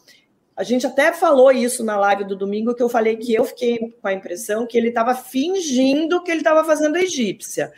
A 0.57 0.65
gente 0.65 0.85
até 0.85 1.13
falou 1.13 1.53
isso 1.53 1.85
na 1.85 1.97
live 1.97 2.25
do 2.25 2.35
domingo, 2.35 2.75
que 2.75 2.83
eu 2.83 2.89
falei 2.89 3.17
que 3.17 3.33
eu 3.33 3.45
fiquei 3.45 3.95
com 4.03 4.09
a 4.09 4.13
impressão 4.13 4.67
que 4.67 4.77
ele 4.77 4.89
estava 4.89 5.15
fingindo 5.15 6.21
que 6.25 6.31
ele 6.33 6.41
estava 6.41 6.65
fazendo 6.65 6.97
a 6.97 7.03
egípcia. 7.03 7.73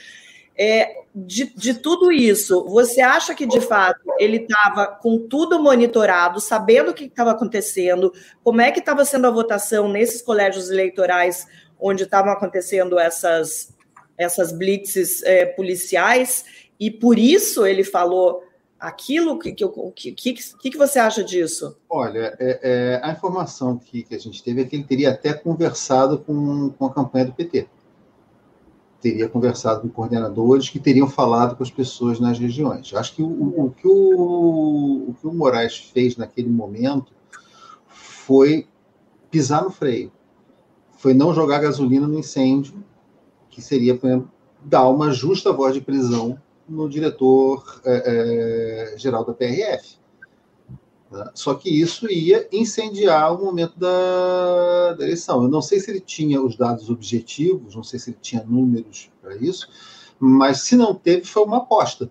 É, 0.57 1.03
de, 1.15 1.53
de, 1.55 1.75
tudo 1.75 2.13
isso, 2.13 2.65
você 2.67 3.01
acha 3.01 3.35
que 3.35 3.47
de 3.47 3.61
fato 3.61 4.01
ele 4.19 4.39
estava 4.39 4.87
com 4.87 5.19
tudo 5.19 5.63
monitorado, 5.63 6.41
sabendo 6.41 6.91
o 6.91 6.95
que 6.95 7.05
estava 7.05 7.31
acontecendo, 7.31 8.13
como 8.45 8.61
é 8.61 8.71
que 8.71 8.81
estava 8.81 9.05
sendo 9.05 9.27
a 9.27 9.31
votação 9.31 9.89
nesses 9.89 10.21
colégios 10.21 10.71
eleitorais 10.71 11.47
onde 11.81 12.05
estavam 12.05 12.33
acontecendo 12.33 12.99
essas, 12.99 13.75
essas 14.17 14.53
blitzes 14.53 15.23
é, 15.23 15.47
policiais, 15.47 16.45
e 16.79 16.91
por 16.91 17.19
isso 17.19 17.67
ele 17.67 17.83
falou 17.83 18.43
aquilo? 18.79 19.39
Que, 19.39 19.53
que, 19.53 19.67
que, 20.13 20.35
que, 20.35 20.71
que 20.71 20.79
você 20.79 20.99
acha 20.99 21.25
disso? 21.25 21.77
Olha, 21.89 22.37
é, 22.39 22.61
é, 22.63 23.01
a 23.03 23.11
informação 23.11 23.79
que, 23.79 24.03
que 24.03 24.15
a 24.15 24.19
gente 24.19 24.43
teve 24.43 24.63
é 24.63 24.65
que 24.65 24.77
ele 24.77 24.85
teria 24.85 25.11
até 25.11 25.33
conversado 25.33 26.19
com, 26.19 26.71
com 26.71 26.87
a 26.87 26.93
campanha 26.93 27.27
do 27.27 27.33
PT 27.33 27.67
teria 29.03 29.29
conversado 29.29 29.81
com 29.81 29.89
coordenadores 29.89 30.69
que 30.69 30.79
teriam 30.79 31.09
falado 31.09 31.57
com 31.57 31.63
as 31.65 31.71
pessoas 31.71 32.21
nas 32.21 32.39
regiões. 32.39 32.95
Acho 32.95 33.17
que 33.17 33.23
o, 33.23 33.27
o, 33.27 33.71
que, 33.71 33.87
o, 33.87 35.09
o 35.09 35.15
que 35.21 35.27
o 35.27 35.35
Moraes 35.35 35.77
fez 35.77 36.17
naquele 36.17 36.49
momento 36.49 37.13
foi 37.89 38.69
pisar 39.29 39.65
no 39.65 39.71
freio, 39.71 40.13
foi 40.99 41.13
não 41.13 41.35
jogar 41.35 41.59
gasolina 41.59 42.07
no 42.07 42.19
incêndio, 42.19 42.75
que 43.51 43.61
seria, 43.61 43.93
exemplo, 43.93 44.31
dar 44.65 44.89
uma 44.89 45.11
justa 45.11 45.53
voz 45.53 45.75
de 45.75 45.81
prisão 45.81 46.41
no 46.69 46.89
diretor 46.89 47.81
é, 47.85 48.93
é, 48.95 48.99
geral 48.99 49.25
da 49.25 49.35
PRF. 49.35 49.99
Né? 51.13 51.31
Só 51.35 51.55
que 51.55 51.69
isso 51.69 52.11
ia 52.11 52.49
incendiar 52.51 53.35
o 53.35 53.45
momento 53.45 53.79
da, 53.79 54.95
da, 54.95 55.05
eleição. 55.05 55.43
Eu 55.43 55.49
não 55.49 55.61
sei 55.61 55.79
se 55.79 55.91
ele 55.91 56.01
tinha 56.01 56.41
os 56.43 56.57
dados 56.57 56.89
objetivos, 56.89 57.77
não 57.77 57.83
sei 57.83 57.99
se 57.99 58.11
ele 58.11 58.19
tinha 58.21 58.43
números 58.43 59.11
para 59.21 59.37
isso, 59.37 59.69
mas 60.19 60.63
se 60.63 60.75
não 60.75 60.95
teve, 60.95 61.27
foi 61.27 61.45
uma 61.45 61.59
aposta, 61.59 62.11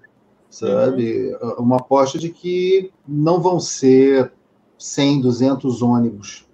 sabe? 0.49 1.34
Uhum. 1.41 1.56
Uma 1.64 1.78
aposta 1.78 2.20
de 2.20 2.30
que 2.30 2.91
não 3.08 3.41
vão 3.41 3.60
ser 3.60 4.32
100, 4.78 5.22
200 5.22 5.82
ônibus 5.82 6.45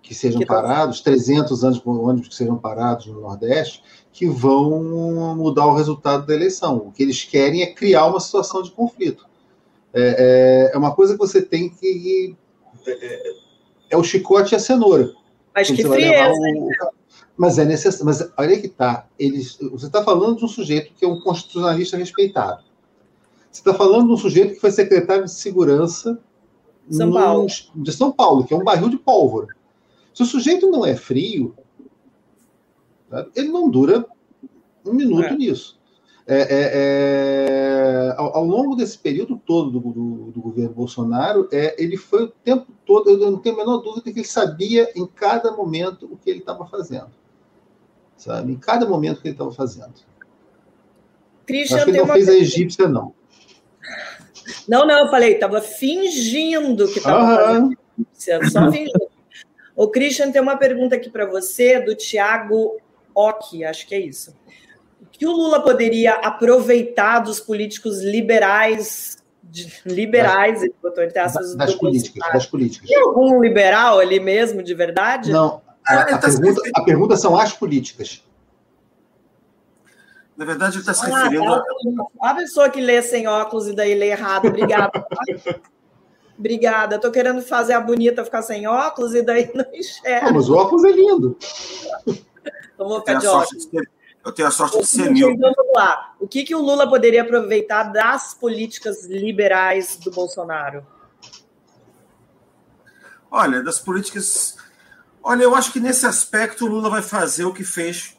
que 0.00 0.14
sejam 0.14 0.40
que 0.40 0.46
parados, 0.46 1.00
300 1.00 1.62
ônibus 1.86 2.28
que 2.28 2.34
sejam 2.34 2.58
parados 2.58 3.06
no 3.06 3.20
Nordeste, 3.20 3.82
que 4.12 4.26
vão 4.26 5.34
mudar 5.34 5.66
o 5.66 5.74
resultado 5.74 6.26
da 6.26 6.34
eleição. 6.34 6.76
O 6.76 6.92
que 6.92 7.02
eles 7.02 7.24
querem 7.24 7.62
é 7.62 7.72
criar 7.72 8.06
uma 8.06 8.20
situação 8.20 8.62
de 8.62 8.70
conflito. 8.70 9.26
É, 9.94 10.70
é, 10.70 10.74
é 10.74 10.78
uma 10.78 10.94
coisa 10.94 11.14
que 11.14 11.18
você 11.18 11.42
tem 11.42 11.68
que. 11.68 12.34
É, 12.86 13.34
é 13.90 13.96
o 13.96 14.04
chicote 14.04 14.54
e 14.54 14.56
a 14.56 14.58
cenoura. 14.58 15.12
Mas 15.54 15.70
que 15.70 15.84
frieza. 15.84 16.32
O... 16.32 16.70
Mas 17.36 17.58
é 17.58 17.64
necessário. 17.64 18.06
Mas 18.06 18.32
olha 18.36 18.60
que 18.60 18.68
tá. 18.68 19.06
Eles, 19.18 19.58
você 19.58 19.86
está 19.86 20.02
falando 20.02 20.38
de 20.38 20.44
um 20.44 20.48
sujeito 20.48 20.92
que 20.94 21.04
é 21.04 21.08
um 21.08 21.20
constitucionalista 21.20 21.96
respeitado. 21.96 22.64
Você 23.50 23.60
está 23.60 23.74
falando 23.74 24.06
de 24.06 24.12
um 24.12 24.16
sujeito 24.16 24.54
que 24.54 24.60
foi 24.60 24.70
secretário 24.70 25.24
de 25.24 25.30
segurança 25.30 26.18
São 26.90 27.08
no, 27.08 27.14
Paulo. 27.14 27.46
de 27.74 27.92
São 27.92 28.10
Paulo, 28.10 28.44
que 28.44 28.54
é 28.54 28.56
um 28.56 28.64
barril 28.64 28.88
de 28.88 28.96
pólvora. 28.96 29.48
Se 30.14 30.22
o 30.22 30.26
sujeito 30.26 30.70
não 30.70 30.86
é 30.86 30.96
frio, 30.96 31.54
ele 33.36 33.48
não 33.48 33.68
dura 33.68 34.06
um 34.84 34.94
minuto 34.94 35.24
é. 35.26 35.36
nisso. 35.36 35.78
É, 36.26 36.36
é, 36.36 36.70
é, 36.74 38.14
ao, 38.16 38.36
ao, 38.36 38.44
longo 38.44 38.76
desse 38.76 38.96
período 38.96 39.36
todo 39.44 39.72
do, 39.72 39.80
do, 39.80 40.30
do 40.30 40.40
governo 40.40 40.72
Bolsonaro, 40.72 41.48
é, 41.50 41.74
ele 41.82 41.96
foi 41.96 42.24
o 42.24 42.28
tempo 42.28 42.72
todo, 42.86 43.10
eu 43.10 43.30
não 43.30 43.38
tenho 43.38 43.56
a 43.56 43.58
menor 43.58 43.78
dúvida 43.78 44.12
que 44.12 44.20
ele 44.20 44.24
sabia 44.24 44.88
em 44.94 45.04
cada 45.04 45.50
momento 45.50 46.08
o 46.10 46.16
que 46.16 46.30
ele 46.30 46.38
estava 46.38 46.64
fazendo. 46.66 47.10
Sabe? 48.16 48.52
Em 48.52 48.56
cada 48.56 48.86
momento 48.86 49.20
que 49.20 49.28
ele 49.28 49.34
estava 49.34 49.50
fazendo. 49.50 49.94
Christian 51.44 51.76
Acho 51.78 51.84
que 51.86 51.90
ele 51.90 51.98
não 51.98 52.06
fez 52.06 52.28
a 52.28 52.34
egípcia, 52.34 52.88
não. 52.88 53.12
Não, 54.68 54.86
não, 54.86 55.04
eu 55.04 55.10
falei, 55.10 55.34
estava 55.34 55.60
fingindo 55.60 56.86
que 56.86 56.98
estava 56.98 57.36
fazendo 57.36 57.78
egípcia, 57.98 58.50
só 58.50 58.70
fingindo. 58.70 59.10
O 59.74 59.88
Christian 59.88 60.30
tem 60.30 60.40
uma 60.40 60.56
pergunta 60.56 60.94
aqui 60.94 61.10
para 61.10 61.26
você, 61.26 61.80
do 61.80 61.96
Tiago 61.96 62.76
OC, 63.14 63.64
acho 63.64 63.88
que 63.88 63.94
é 63.94 64.00
isso. 64.00 64.36
O 65.22 65.24
que 65.24 65.26
o 65.26 65.32
Lula 65.32 65.62
poderia 65.62 66.14
aproveitar 66.14 67.20
dos 67.20 67.38
políticos 67.38 68.02
liberais 68.02 69.22
de, 69.40 69.72
liberais, 69.86 70.62
ele 70.62 70.74
botou 70.82 71.04
entre 71.04 71.18
aspas, 71.18 71.54
das 71.54 71.74
políticas, 71.76 72.32
das 72.32 72.46
políticas. 72.46 72.88
Tem 72.88 72.98
algum 72.98 73.40
liberal 73.40 74.00
ali 74.00 74.18
mesmo, 74.18 74.64
de 74.64 74.74
verdade? 74.74 75.30
Não, 75.30 75.62
a, 75.86 75.94
a, 75.94 76.18
tá 76.18 76.18
pergunta, 76.18 76.62
a 76.74 76.82
pergunta 76.82 77.16
são 77.16 77.36
as 77.38 77.52
políticas. 77.52 78.24
Na 80.36 80.44
verdade, 80.44 80.76
ele 80.76 80.80
está 80.80 80.94
se 80.94 81.04
ah, 81.04 81.16
referindo. 81.16 81.44
Tá. 81.44 81.62
A... 82.20 82.30
a 82.30 82.34
pessoa 82.34 82.68
que 82.68 82.80
lê 82.80 83.00
sem 83.00 83.28
óculos 83.28 83.68
e 83.68 83.76
daí 83.76 83.94
lê 83.94 84.08
errado. 84.08 84.48
Obrigada. 84.48 85.06
Obrigada. 86.36 86.96
Estou 86.96 87.12
querendo 87.12 87.42
fazer 87.42 87.74
a 87.74 87.80
bonita 87.80 88.24
ficar 88.24 88.42
sem 88.42 88.66
óculos 88.66 89.14
e 89.14 89.22
daí 89.22 89.52
não 89.54 89.66
enxerga. 89.72 90.30
Ah, 90.30 90.32
mas 90.32 90.48
o 90.48 90.56
óculos 90.56 90.82
é 90.84 90.90
lindo. 90.90 91.36
Então 92.74 92.88
vou 92.88 92.98
ficar 93.00 93.14
de 93.14 93.26
óculos. 93.28 93.68
Eu 94.24 94.32
tenho 94.32 94.48
a 94.48 94.50
sorte 94.50 94.78
de 94.78 94.86
ser 94.86 95.10
mil. 95.10 95.30
Então, 95.30 95.52
vamos 95.56 95.72
lá. 95.74 96.14
O 96.20 96.28
que, 96.28 96.44
que 96.44 96.54
o 96.54 96.60
Lula 96.60 96.88
poderia 96.88 97.22
aproveitar 97.22 97.84
das 97.84 98.34
políticas 98.34 99.04
liberais 99.04 99.96
do 99.96 100.10
Bolsonaro? 100.10 100.86
Olha, 103.30 103.62
das 103.62 103.78
políticas. 103.78 104.56
Olha, 105.22 105.42
eu 105.42 105.54
acho 105.54 105.72
que 105.72 105.80
nesse 105.80 106.06
aspecto 106.06 106.64
o 106.64 106.68
Lula 106.68 106.88
vai 106.88 107.02
fazer 107.02 107.44
o 107.44 107.52
que 107.52 107.64
fez 107.64 108.16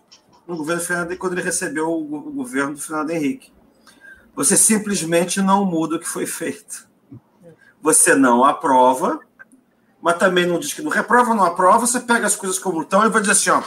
no 0.47 0.57
governo 0.57 0.81
Fernando 0.81 1.17
quando 1.17 1.33
ele 1.33 1.41
recebeu 1.41 1.89
o 1.89 2.31
governo 2.31 2.73
do 2.73 2.81
Fernando 2.81 3.11
Henrique. 3.11 3.53
Você 4.35 4.57
simplesmente 4.57 5.41
não 5.41 5.65
muda 5.65 5.95
o 5.95 5.99
que 5.99 6.07
foi 6.07 6.25
feito. 6.25 6.87
Você 7.81 8.15
não 8.15 8.43
aprova, 8.43 9.19
mas 10.01 10.17
também 10.17 10.45
não 10.45 10.59
diz 10.59 10.73
que 10.73 10.81
não 10.81 10.89
reprova, 10.89 11.35
não 11.35 11.43
aprova, 11.43 11.85
você 11.85 11.99
pega 11.99 12.25
as 12.25 12.35
coisas 12.35 12.57
como 12.57 12.81
estão 12.81 13.05
e 13.05 13.09
vai 13.09 13.21
dizer 13.21 13.33
assim, 13.33 13.49
ó, 13.49 13.61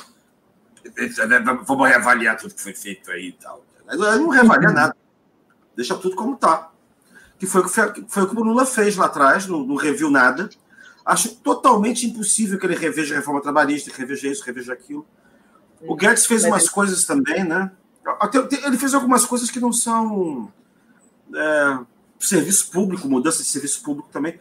vamos 1.65 1.89
reavaliar 1.89 2.37
tudo 2.37 2.55
que 2.55 2.63
foi 2.63 2.75
feito 2.75 3.11
aí 3.11 3.29
e 3.29 3.33
tal. 3.33 3.65
Não 3.95 4.29
reavalia 4.29 4.71
nada. 4.71 4.97
Deixa 5.75 5.95
tudo 5.97 6.17
como 6.17 6.35
está. 6.35 6.71
Que 7.39 7.47
foi, 7.47 7.63
foi 7.69 8.23
o 8.23 8.29
que 8.29 8.37
o 8.37 8.43
Lula 8.43 8.65
fez 8.65 8.97
lá 8.97 9.07
atrás, 9.07 9.47
não, 9.47 9.65
não 9.65 9.77
reviu 9.77 10.11
nada. 10.11 10.49
Acho 11.05 11.37
totalmente 11.37 12.07
impossível 12.07 12.59
que 12.59 12.67
ele 12.67 12.75
reveja 12.75 13.15
a 13.15 13.19
reforma 13.19 13.41
trabalhista, 13.41 13.93
reveja 13.95 14.29
isso, 14.29 14.45
reveja 14.45 14.73
aquilo. 14.73 15.07
O 15.83 15.95
Guedes 15.95 16.27
fez 16.27 16.45
umas 16.45 16.69
coisas 16.69 17.05
também, 17.05 17.45
né? 17.45 17.71
Ele 18.65 18.79
fez 18.79 18.95
algumas 18.95 19.25
coisas 19.25 19.51
que 19.51 19.61
não 19.61 19.73
são 19.73 20.51
é, 21.35 21.79
serviço 22.19 22.71
público, 22.71 23.09
mudança 23.09 23.39
de 23.39 23.49
serviço 23.49 23.83
público 23.83 24.09
também. 24.11 24.39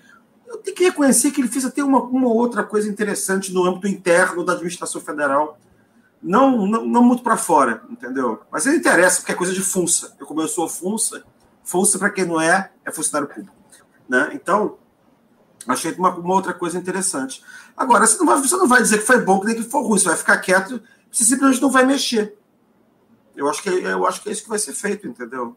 Eu 0.47 0.57
tenho 0.57 0.75
que 0.75 0.85
reconhecer 0.85 1.31
que 1.31 1.41
ele 1.41 1.47
fez 1.47 1.65
até 1.65 1.83
uma, 1.83 2.01
uma 2.01 2.29
outra 2.29 2.63
coisa 2.63 2.89
interessante 2.89 3.53
no 3.53 3.65
âmbito 3.65 3.87
interno 3.87 4.45
da 4.45 4.53
administração 4.53 5.01
federal 5.01 5.59
não, 6.25 6.65
não, 6.65 6.85
não 6.85 7.03
muito 7.03 7.21
para 7.21 7.37
fora, 7.37 7.83
entendeu? 7.87 8.41
Mas 8.51 8.65
ele 8.65 8.77
interessa, 8.77 9.17
porque 9.17 9.31
é 9.31 9.35
coisa 9.35 9.53
de 9.53 9.61
funça. 9.61 10.15
Eu, 10.19 10.25
como 10.25 10.41
eu 10.41 10.47
sou 10.47 10.67
funça, 10.67 11.23
funça, 11.63 11.99
para 11.99 12.09
quem 12.09 12.25
não 12.25 12.41
é, 12.41 12.71
é 12.83 12.91
funcionário 12.91 13.33
público. 13.33 13.55
Né? 14.09 14.31
Então, 14.33 14.77
achei 15.67 15.91
uma, 15.93 16.09
uma, 16.15 16.33
outra 16.33 16.51
coisa 16.51 16.79
interessante. 16.79 17.43
Agora, 17.77 18.07
você 18.07 18.17
não, 18.17 18.25
vai, 18.25 18.39
você 18.39 18.57
não 18.57 18.67
vai 18.67 18.81
dizer 18.81 18.99
que 18.99 19.05
foi 19.05 19.21
bom, 19.21 19.39
que 19.39 19.45
nem 19.45 19.55
que 19.55 19.63
foi 19.63 19.83
ruim, 19.83 19.99
você 19.99 20.07
vai 20.07 20.17
ficar 20.17 20.37
quieto, 20.37 20.81
você 21.11 21.23
simplesmente 21.23 21.61
não 21.61 21.69
vai 21.69 21.85
mexer. 21.85 22.35
Eu 23.35 23.47
acho 23.47 23.61
que, 23.61 23.69
eu 23.69 24.07
acho 24.07 24.21
que 24.23 24.29
é 24.29 24.31
isso 24.31 24.43
que 24.43 24.49
vai 24.49 24.59
ser 24.59 24.73
feito, 24.73 25.07
entendeu? 25.07 25.55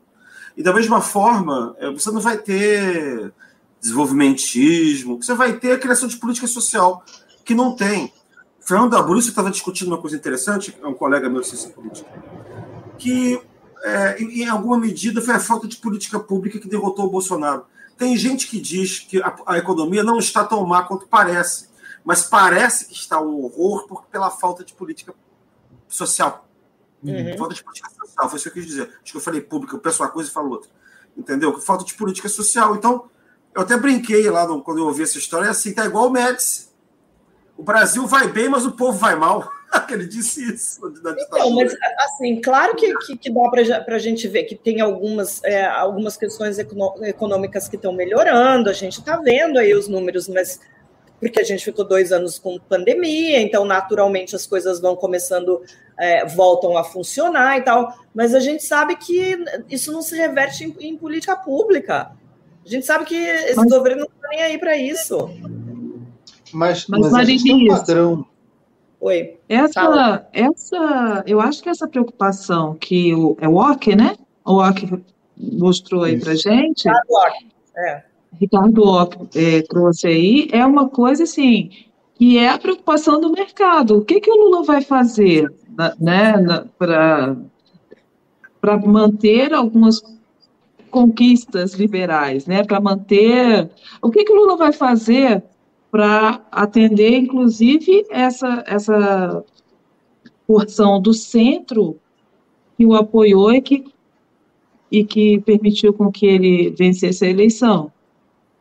E 0.54 0.62
da 0.62 0.74
mesma 0.74 1.00
forma, 1.00 1.74
é, 1.78 1.90
você 1.90 2.10
não 2.10 2.20
vai 2.20 2.36
ter 2.36 3.32
desenvolvimentismo, 3.80 5.22
você 5.22 5.32
vai 5.32 5.54
ter 5.54 5.72
a 5.72 5.78
criação 5.78 6.08
de 6.08 6.16
política 6.18 6.46
social, 6.46 7.02
que 7.42 7.54
não 7.54 7.74
tem. 7.74 8.12
Fernando 8.68 8.98
Abruzzo 8.98 9.30
estava 9.30 9.50
discutindo 9.50 9.88
uma 9.88 9.96
coisa 9.96 10.14
interessante, 10.14 10.76
é 10.82 10.86
um 10.86 10.92
colega 10.92 11.26
meu 11.30 11.40
de 11.40 11.46
ciência 11.46 11.70
política, 11.70 12.10
que 12.98 13.40
é, 13.82 14.22
em 14.22 14.46
alguma 14.46 14.76
medida 14.76 15.22
foi 15.22 15.34
a 15.34 15.40
falta 15.40 15.66
de 15.66 15.78
política 15.78 16.20
pública 16.20 16.58
que 16.58 16.68
derrotou 16.68 17.06
o 17.06 17.10
Bolsonaro. 17.10 17.64
Tem 17.96 18.14
gente 18.14 18.46
que 18.46 18.60
diz 18.60 18.98
que 18.98 19.22
a, 19.22 19.34
a 19.46 19.56
economia 19.56 20.04
não 20.04 20.18
está 20.18 20.44
tão 20.44 20.66
má 20.66 20.82
quanto 20.82 21.06
parece, 21.06 21.70
mas 22.04 22.24
parece 22.24 22.88
que 22.88 22.92
está 22.92 23.18
um 23.18 23.42
horror 23.42 23.86
por, 23.86 24.04
pela 24.04 24.30
falta 24.30 24.62
de 24.62 24.74
política 24.74 25.14
social. 25.88 26.46
Uhum. 27.02 27.38
Falta 27.38 27.54
de 27.54 27.64
política 27.64 27.88
social, 27.88 28.28
foi 28.28 28.36
isso 28.36 28.50
que 28.50 28.58
eu 28.58 28.62
quis 28.62 28.66
dizer. 28.66 28.82
Acho 29.02 29.12
que 29.12 29.16
eu 29.16 29.22
falei 29.22 29.40
pública, 29.40 29.76
eu 29.76 29.80
penso 29.80 30.02
uma 30.02 30.10
coisa 30.10 30.28
e 30.28 30.32
falo 30.32 30.50
outra. 30.50 30.68
Entendeu? 31.16 31.58
Falta 31.58 31.86
de 31.86 31.94
política 31.94 32.28
social. 32.28 32.76
Então, 32.76 33.08
eu 33.54 33.62
até 33.62 33.78
brinquei 33.78 34.28
lá 34.28 34.46
no, 34.46 34.62
quando 34.62 34.76
eu 34.76 34.84
ouvi 34.84 35.04
essa 35.04 35.16
história, 35.16 35.46
é 35.46 35.50
assim, 35.50 35.72
tá 35.72 35.86
igual 35.86 36.08
o 36.08 36.10
Médici 36.10 36.67
o 37.59 37.62
Brasil 37.64 38.06
vai 38.06 38.28
bem, 38.28 38.48
mas 38.48 38.64
o 38.64 38.70
povo 38.70 38.96
vai 38.96 39.16
mal. 39.16 39.50
Ele 39.90 40.06
disse 40.06 40.54
isso 40.54 40.80
na 41.02 41.11
Então, 41.11 41.50
mas 41.50 41.74
assim, 41.98 42.40
claro 42.40 42.76
que, 42.76 42.96
que, 42.98 43.18
que 43.18 43.30
dá 43.30 43.80
para 43.80 43.96
a 43.96 43.98
gente 43.98 44.28
ver 44.28 44.44
que 44.44 44.54
tem 44.54 44.80
algumas, 44.80 45.42
é, 45.42 45.66
algumas 45.66 46.16
questões 46.16 46.56
econômicas 46.59 47.68
que 47.68 47.74
estão 47.74 47.92
melhorando, 47.92 48.70
a 48.70 48.72
gente 48.72 49.00
está 49.00 49.16
vendo 49.16 49.59
aí 49.59 49.74
os 49.74 49.88
números, 49.88 50.28
mas 50.28 50.61
porque 51.18 51.40
a 51.40 51.44
gente 51.44 51.64
ficou 51.64 51.84
dois 51.84 52.12
anos 52.12 52.38
com 52.38 52.61
pandemia, 52.61 53.40
então 53.40 53.64
naturalmente 53.64 54.36
as 54.36 54.46
coisas 54.46 54.80
vão 54.80 54.94
começando, 54.94 55.61
é, 55.98 56.24
voltam 56.24 56.78
a 56.78 56.84
funcionar 56.84 57.59
e 57.59 57.62
tal, 57.62 57.92
mas 58.14 58.36
a 58.36 58.40
gente 58.40 58.62
sabe 58.62 58.94
que 58.94 59.36
isso 59.68 59.90
não 59.90 60.00
se 60.00 60.16
reverte 60.16 60.64
em, 60.64 60.76
em 60.78 60.96
política 60.96 61.34
pública. 61.34 62.12
A 62.64 62.68
gente 62.68 62.86
sabe 62.86 63.04
que 63.04 63.16
esse 63.16 63.56
mas... 63.56 63.68
governo 63.68 64.02
não 64.02 64.06
está 64.14 64.28
nem 64.28 64.42
aí 64.42 64.59
para 64.59 64.76
isso. 64.76 65.28
Mas, 66.53 66.86
mas, 66.86 67.11
mas 67.11 67.28
existe 67.28 67.53
um 67.53 67.68
padrão. 67.68 68.26
Oi. 69.01 69.36
Essa, 69.49 70.26
essa, 70.32 71.24
eu 71.26 71.40
acho 71.40 71.62
que 71.62 71.68
essa 71.68 71.86
preocupação 71.86 72.74
que 72.74 73.14
o, 73.14 73.36
é 73.40 73.49
o 73.49 73.53
Walker, 73.53 73.94
né? 73.94 74.16
O 74.44 74.55
Walker 74.55 75.01
mostrou 75.36 76.03
aí 76.03 76.18
para 76.18 76.34
gente. 76.34 76.88
Ricardo 76.88 77.11
Walker, 77.11 77.46
é. 77.76 78.03
Ricardo 78.40 78.82
Walker 78.82 79.28
é, 79.34 79.62
trouxe 79.62 80.07
aí, 80.09 80.49
é 80.53 80.64
uma 80.66 80.88
coisa 80.88 81.22
assim, 81.22 81.70
que 82.14 82.38
é 82.38 82.49
a 82.49 82.59
preocupação 82.59 83.20
do 83.20 83.30
mercado. 83.30 83.99
O 83.99 84.05
que, 84.05 84.20
que 84.20 84.30
o 84.30 84.34
Lula 84.34 84.64
vai 84.64 84.82
fazer 84.82 85.53
né, 86.01 86.34
para 86.88 87.36
manter 88.84 89.55
algumas 89.55 90.03
conquistas 90.90 91.74
liberais, 91.74 92.46
né? 92.46 92.64
Para 92.64 92.80
manter. 92.80 93.70
O 94.03 94.11
que, 94.11 94.24
que 94.24 94.32
o 94.32 94.36
Lula 94.36 94.57
vai 94.57 94.72
fazer 94.72 95.42
para 95.91 96.45
atender, 96.51 97.16
inclusive, 97.16 98.05
essa, 98.11 98.62
essa 98.66 99.45
porção 100.47 101.01
do 101.01 101.12
centro 101.12 101.99
que 102.76 102.86
o 102.86 102.95
apoiou 102.95 103.53
e 103.53 103.61
que, 103.61 103.84
e 104.91 105.05
que 105.05 105.41
permitiu 105.41 105.93
com 105.93 106.11
que 106.11 106.26
ele 106.26 106.70
vencesse 106.70 107.24
a 107.24 107.28
eleição. 107.28 107.93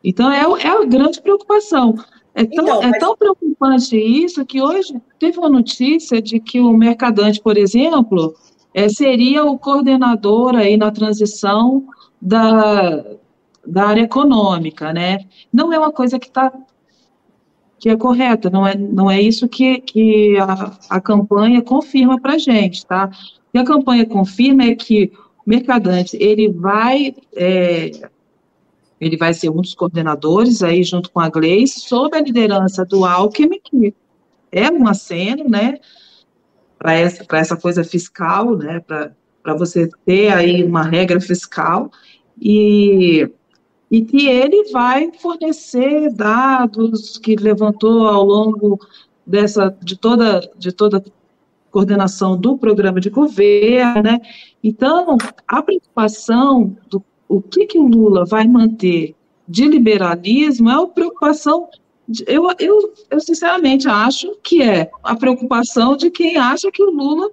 Então, 0.02 0.30
é, 0.30 0.40
é 0.40 0.68
a 0.68 0.84
grande 0.84 1.20
preocupação. 1.20 1.94
É 2.34 2.44
tão, 2.44 2.64
então, 2.64 2.82
é 2.82 2.86
mas... 2.86 2.96
é 2.96 2.98
tão 2.98 3.16
preocupante 3.16 3.96
isso 3.96 4.44
que 4.46 4.62
hoje 4.62 5.00
teve 5.18 5.38
uma 5.38 5.48
notícia 5.48 6.22
de 6.22 6.38
que 6.38 6.60
o 6.60 6.72
Mercadante, 6.72 7.40
por 7.40 7.56
exemplo, 7.56 8.34
é, 8.72 8.88
seria 8.88 9.44
o 9.44 9.58
coordenador 9.58 10.54
aí 10.54 10.76
na 10.76 10.90
transição 10.90 11.84
da, 12.20 13.04
da 13.66 13.86
área 13.88 14.02
econômica, 14.02 14.92
né? 14.92 15.26
Não 15.52 15.72
é 15.72 15.78
uma 15.78 15.90
coisa 15.90 16.18
que 16.18 16.28
está 16.28 16.52
que 17.78 17.88
é 17.88 17.96
correta, 17.96 18.50
não 18.50 18.66
é, 18.66 18.76
não 18.76 19.10
é 19.10 19.20
isso 19.20 19.48
que, 19.48 19.80
que 19.80 20.36
a, 20.38 20.76
a 20.90 21.00
campanha 21.00 21.62
confirma 21.62 22.20
para 22.20 22.34
a 22.34 22.38
gente, 22.38 22.84
tá? 22.84 23.10
O 23.48 23.52
que 23.52 23.58
a 23.58 23.64
campanha 23.64 24.04
confirma 24.04 24.64
é 24.64 24.74
que 24.74 25.12
o 25.46 25.50
Mercadante, 25.50 26.16
ele 26.20 26.48
vai, 26.48 27.14
é, 27.34 27.90
ele 29.00 29.16
vai 29.16 29.32
ser 29.32 29.48
um 29.50 29.60
dos 29.60 29.74
coordenadores 29.74 30.62
aí 30.62 30.82
junto 30.82 31.10
com 31.10 31.20
a 31.20 31.28
Gleice, 31.28 31.80
sob 31.80 32.16
a 32.16 32.20
liderança 32.20 32.84
do 32.84 33.04
Alckmin, 33.04 33.60
que 33.62 33.94
é 34.50 34.70
um 34.70 34.86
aceno, 34.88 35.48
né, 35.48 35.78
para 36.78 36.94
essa, 36.94 37.24
essa 37.32 37.56
coisa 37.56 37.84
fiscal, 37.84 38.56
né, 38.56 38.80
para 38.80 39.54
você 39.54 39.88
ter 40.04 40.32
aí 40.32 40.64
uma 40.64 40.82
regra 40.82 41.20
fiscal, 41.20 41.90
e 42.40 43.28
e 43.90 44.02
que 44.02 44.26
ele 44.26 44.70
vai 44.70 45.10
fornecer 45.12 46.12
dados 46.12 47.18
que 47.18 47.36
levantou 47.36 48.06
ao 48.06 48.24
longo 48.24 48.78
dessa 49.26 49.74
de 49.82 49.96
toda 49.96 50.40
de 50.56 50.72
toda 50.72 51.02
coordenação 51.70 52.36
do 52.36 52.56
programa 52.56 53.00
de 53.00 53.10
governo, 53.10 54.02
né? 54.02 54.20
Então, 54.64 55.16
a 55.46 55.62
preocupação 55.62 56.76
do 56.88 57.02
o 57.28 57.42
que 57.42 57.66
que 57.66 57.78
o 57.78 57.86
Lula 57.86 58.24
vai 58.24 58.46
manter 58.46 59.14
de 59.46 59.66
liberalismo 59.66 60.70
é 60.70 60.74
a 60.74 60.86
preocupação 60.86 61.68
eu, 62.26 62.48
eu, 62.58 62.94
eu 63.10 63.20
sinceramente 63.20 63.86
acho 63.86 64.34
que 64.42 64.62
é 64.62 64.90
a 65.02 65.14
preocupação 65.14 65.94
de 65.94 66.10
quem 66.10 66.38
acha 66.38 66.72
que 66.72 66.82
o 66.82 66.90
Lula 66.90 67.30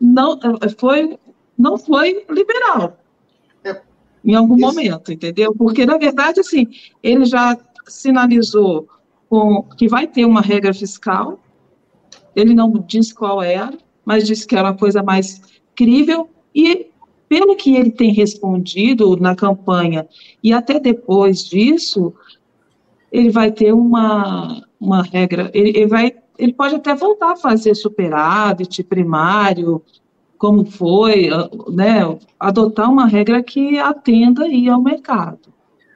não 0.00 0.38
foi 0.76 1.16
não 1.56 1.78
foi 1.78 2.24
liberal 2.28 2.98
em 4.24 4.34
algum 4.34 4.56
Isso. 4.56 4.66
momento, 4.66 5.12
entendeu? 5.12 5.54
Porque, 5.54 5.84
na 5.84 5.98
verdade, 5.98 6.40
assim, 6.40 6.68
ele 7.02 7.24
já 7.24 7.56
sinalizou 7.86 8.88
com, 9.28 9.62
que 9.62 9.88
vai 9.88 10.06
ter 10.06 10.24
uma 10.24 10.40
regra 10.40 10.72
fiscal, 10.72 11.40
ele 12.34 12.54
não 12.54 12.72
disse 12.86 13.14
qual 13.14 13.42
era, 13.42 13.72
mas 14.04 14.26
disse 14.26 14.46
que 14.46 14.56
era 14.56 14.68
uma 14.68 14.76
coisa 14.76 15.02
mais 15.02 15.40
crível 15.74 16.28
e 16.54 16.90
pelo 17.28 17.56
que 17.56 17.74
ele 17.74 17.90
tem 17.90 18.12
respondido 18.12 19.16
na 19.16 19.34
campanha 19.34 20.06
e 20.42 20.52
até 20.52 20.78
depois 20.78 21.44
disso, 21.44 22.12
ele 23.10 23.30
vai 23.30 23.50
ter 23.50 23.72
uma, 23.72 24.62
uma 24.78 25.02
regra, 25.02 25.50
ele, 25.54 25.70
ele 25.70 25.86
vai, 25.86 26.12
ele 26.38 26.52
pode 26.52 26.74
até 26.74 26.94
voltar 26.94 27.32
a 27.32 27.36
fazer 27.36 27.74
superávit 27.74 28.82
primário, 28.84 29.82
como 30.42 30.66
foi, 30.66 31.30
né, 31.68 32.00
adotar 32.36 32.90
uma 32.90 33.06
regra 33.06 33.40
que 33.44 33.78
atenda 33.78 34.42
aí 34.42 34.68
ao 34.68 34.82
mercado. 34.82 35.38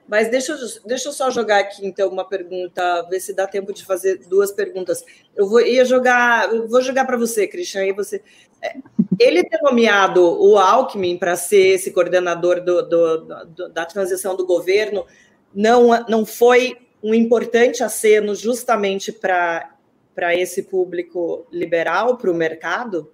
Mas 0.06 0.30
deixa 0.30 0.52
eu, 0.52 0.58
deixa 0.86 1.08
eu 1.08 1.12
só 1.12 1.32
jogar 1.32 1.58
aqui, 1.58 1.84
então, 1.84 2.08
uma 2.08 2.24
pergunta, 2.24 3.02
ver 3.10 3.18
se 3.18 3.34
dá 3.34 3.48
tempo 3.48 3.72
de 3.72 3.84
fazer 3.84 4.18
duas 4.28 4.52
perguntas. 4.52 5.04
Eu 5.34 5.48
vou 5.48 5.60
ia 5.60 5.84
jogar, 5.84 6.48
vou 6.68 6.80
jogar 6.80 7.06
para 7.06 7.16
você, 7.16 7.48
Christian, 7.48 7.80
aí 7.80 7.92
você. 7.92 8.22
É, 8.62 8.76
ele 9.18 9.42
ter 9.42 9.60
nomeado 9.60 10.22
o 10.22 10.56
Alckmin 10.56 11.18
para 11.18 11.34
ser 11.34 11.74
esse 11.74 11.90
coordenador 11.90 12.60
do, 12.60 12.82
do, 12.82 13.16
do, 13.46 13.68
da 13.70 13.84
transição 13.84 14.36
do 14.36 14.46
governo 14.46 15.04
não, 15.52 15.88
não 16.08 16.24
foi 16.24 16.76
um 17.02 17.12
importante 17.12 17.82
aceno 17.82 18.32
justamente 18.32 19.10
para 19.10 20.36
esse 20.36 20.62
público 20.62 21.44
liberal, 21.50 22.16
para 22.16 22.30
o 22.30 22.34
mercado? 22.34 23.10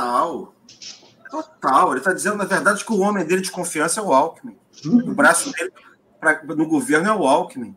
Total. 0.00 0.54
Total. 1.30 1.90
Ele 1.90 1.98
está 1.98 2.12
dizendo, 2.12 2.36
na 2.36 2.44
verdade, 2.44 2.84
que 2.84 2.92
o 2.92 3.00
homem 3.00 3.24
dele 3.24 3.42
de 3.42 3.50
confiança 3.50 4.00
é 4.00 4.02
o 4.02 4.12
Alckmin. 4.12 4.56
O 4.84 5.14
braço 5.14 5.52
dele 5.52 5.72
pra, 6.18 6.42
no 6.44 6.66
governo 6.66 7.08
é 7.08 7.14
o 7.14 7.26
Alckmin. 7.26 7.76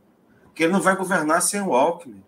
Que 0.56 0.64
ele 0.64 0.74
não 0.74 0.82
vai 0.82 0.96
governar 0.96 1.42
sem 1.42 1.62
o 1.62 1.74
Alckmin. 1.74 2.24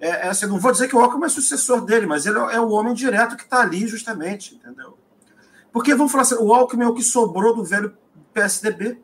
É, 0.00 0.08
é, 0.08 0.28
assim, 0.28 0.46
não 0.46 0.58
vou 0.58 0.72
dizer 0.72 0.88
que 0.88 0.96
o 0.96 1.00
Alckmin 1.00 1.26
é 1.26 1.28
sucessor 1.28 1.84
dele, 1.84 2.06
mas 2.06 2.26
ele 2.26 2.38
é, 2.38 2.56
é 2.56 2.60
o 2.60 2.70
homem 2.70 2.94
direto 2.94 3.36
que 3.36 3.44
está 3.44 3.60
ali, 3.60 3.86
justamente, 3.86 4.54
entendeu? 4.54 4.98
Porque, 5.72 5.94
vamos 5.94 6.12
falar 6.12 6.22
assim, 6.22 6.36
o 6.36 6.52
Alckmin 6.52 6.84
é 6.84 6.88
o 6.88 6.94
que 6.94 7.02
sobrou 7.02 7.54
do 7.54 7.64
velho 7.64 7.96
PSDB. 8.32 9.00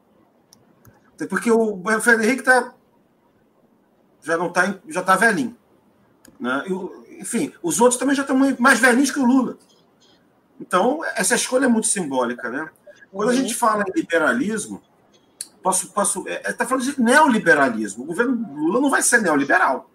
Porque 1.29 1.51
o 1.51 1.81
Fernando 2.01 2.25
Henrique 2.25 2.43
tá, 2.43 2.75
já 4.23 4.37
não 4.37 4.49
está 4.49 4.79
já 4.89 5.01
está 5.01 5.17
velhinho. 5.17 5.57
Né? 6.41 6.65
E, 6.67 7.21
enfim, 7.21 7.53
os 7.63 7.81
outros 7.81 7.99
também 7.99 8.17
já 8.17 8.23
estão 8.23 8.37
mais 8.59 8.81
velhinhos 8.81 9.11
que 9.11 9.21
o 9.21 9.25
Lula. 9.25 9.57
Então, 10.63 11.01
essa 11.17 11.35
escolha 11.35 11.65
é 11.65 11.69
muito 11.69 11.89
simbólica. 11.89 12.49
Né? 12.49 12.69
Quando 13.11 13.31
a 13.31 13.33
uhum. 13.33 13.39
gente 13.39 13.55
fala 13.55 13.83
em 13.83 14.01
liberalismo, 14.01 14.81
posso, 15.61 15.89
posso, 15.89 16.27
está 16.29 16.51
é, 16.51 16.67
é, 16.67 16.67
falando 16.67 16.85
de 16.85 17.01
neoliberalismo. 17.01 18.05
O 18.05 18.07
governo 18.07 18.49
Lula 18.55 18.81
não 18.81 18.89
vai 18.89 19.03
ser 19.03 19.21
neoliberal. 19.21 19.91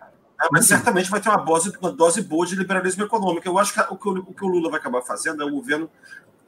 Né? 0.00 0.48
Mas 0.50 0.62
uhum. 0.62 0.68
certamente 0.68 1.10
vai 1.10 1.20
ter 1.20 1.28
uma 1.28 1.44
dose, 1.44 1.76
uma 1.80 1.92
dose 1.92 2.22
boa 2.22 2.46
de 2.46 2.56
liberalismo 2.56 3.04
econômico. 3.04 3.46
Eu 3.46 3.58
acho 3.58 3.74
que 3.74 3.80
o 3.80 3.96
que 3.96 4.08
o, 4.08 4.18
o 4.18 4.34
que 4.34 4.44
o 4.44 4.48
Lula 4.48 4.70
vai 4.70 4.80
acabar 4.80 5.02
fazendo 5.02 5.42
é 5.42 5.46
um 5.46 5.52
governo 5.52 5.90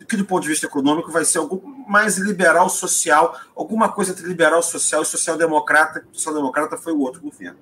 que, 0.09 0.17
do 0.17 0.25
ponto 0.25 0.43
de 0.43 0.49
vista 0.49 0.65
econômico, 0.65 1.13
vai 1.13 1.27
ser 1.27 1.39
algo 1.39 1.63
mais 1.87 2.17
liberal 2.17 2.71
social, 2.71 3.39
alguma 3.55 3.91
coisa 3.91 4.13
entre 4.13 4.27
liberal 4.27 4.63
social 4.63 5.03
e 5.03 5.07
social-democrata. 5.07 6.07
Social-democrata 6.11 6.79
foi 6.79 6.95
o 6.95 7.01
outro 7.01 7.21
governo. 7.21 7.59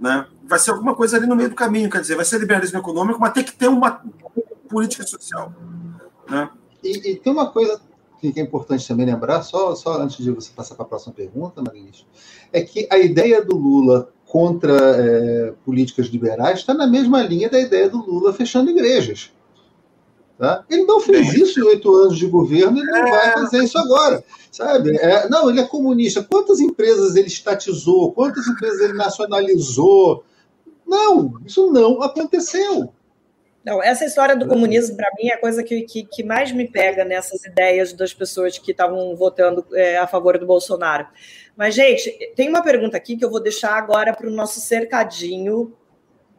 Né? 0.00 0.26
Vai 0.42 0.58
ser 0.58 0.72
alguma 0.72 0.96
coisa 0.96 1.16
ali 1.16 1.26
no 1.26 1.36
meio 1.36 1.50
do 1.50 1.54
caminho, 1.54 1.88
quer 1.88 2.00
dizer, 2.00 2.16
vai 2.16 2.24
ser 2.24 2.38
liberalismo 2.38 2.80
econômico, 2.80 3.20
mas 3.20 3.32
tem 3.32 3.44
que 3.44 3.52
ter 3.52 3.68
uma 3.68 4.02
política 4.72 5.06
social. 5.06 5.52
Né? 6.28 6.50
E, 6.82 7.10
e 7.10 7.16
tem 7.16 7.32
uma 7.32 7.50
coisa 7.50 7.80
que 8.18 8.32
é 8.38 8.42
importante 8.42 8.86
também 8.86 9.04
lembrar, 9.04 9.42
só, 9.42 9.74
só 9.74 10.00
antes 10.00 10.18
de 10.18 10.30
você 10.30 10.50
passar 10.54 10.76
para 10.76 10.84
a 10.84 10.88
próxima 10.88 11.12
pergunta, 11.12 11.60
Marisa, 11.60 12.04
é 12.52 12.62
que 12.62 12.86
a 12.90 12.96
ideia 12.96 13.44
do 13.44 13.56
Lula 13.56 14.12
contra 14.24 14.72
é, 14.72 15.52
políticas 15.64 16.06
liberais 16.06 16.60
está 16.60 16.72
na 16.72 16.86
mesma 16.86 17.20
linha 17.22 17.50
da 17.50 17.60
ideia 17.60 17.90
do 17.90 17.98
Lula 17.98 18.32
fechando 18.32 18.70
igrejas. 18.70 19.32
Tá? 20.38 20.64
Ele 20.70 20.84
não 20.84 21.00
fez 21.00 21.34
isso 21.34 21.60
em 21.60 21.64
oito 21.64 21.92
anos 21.94 22.16
de 22.16 22.26
governo, 22.26 22.78
ele 22.78 22.90
não 22.90 23.10
vai 23.10 23.32
fazer 23.32 23.64
isso 23.64 23.78
agora. 23.78 24.24
Sabe? 24.50 24.96
É, 24.96 25.28
não, 25.28 25.50
ele 25.50 25.60
é 25.60 25.66
comunista. 25.66 26.22
Quantas 26.22 26.60
empresas 26.60 27.16
ele 27.16 27.28
estatizou? 27.28 28.12
Quantas 28.12 28.46
empresas 28.46 28.80
ele 28.80 28.94
nacionalizou? 28.94 30.24
Não, 30.86 31.34
isso 31.44 31.70
não 31.70 32.02
aconteceu. 32.02 32.92
Não, 33.64 33.80
essa 33.80 34.04
história 34.04 34.34
do 34.34 34.48
comunismo, 34.48 34.96
para 34.96 35.10
mim, 35.16 35.28
é 35.28 35.34
a 35.34 35.40
coisa 35.40 35.62
que, 35.62 35.82
que, 35.82 36.04
que, 36.04 36.24
mais 36.24 36.50
me 36.50 36.66
pega 36.66 37.04
nessas 37.04 37.44
ideias 37.44 37.92
das 37.92 38.12
pessoas 38.12 38.58
que 38.58 38.72
estavam 38.72 39.14
votando 39.14 39.64
é, 39.72 39.98
a 39.98 40.06
favor 40.06 40.36
do 40.36 40.44
Bolsonaro. 40.44 41.06
Mas, 41.56 41.74
gente, 41.74 42.10
tem 42.34 42.48
uma 42.48 42.62
pergunta 42.62 42.96
aqui 42.96 43.16
que 43.16 43.24
eu 43.24 43.30
vou 43.30 43.40
deixar 43.40 43.74
agora 43.74 44.12
para 44.12 44.26
o 44.26 44.32
nosso 44.32 44.58
cercadinho 44.58 45.76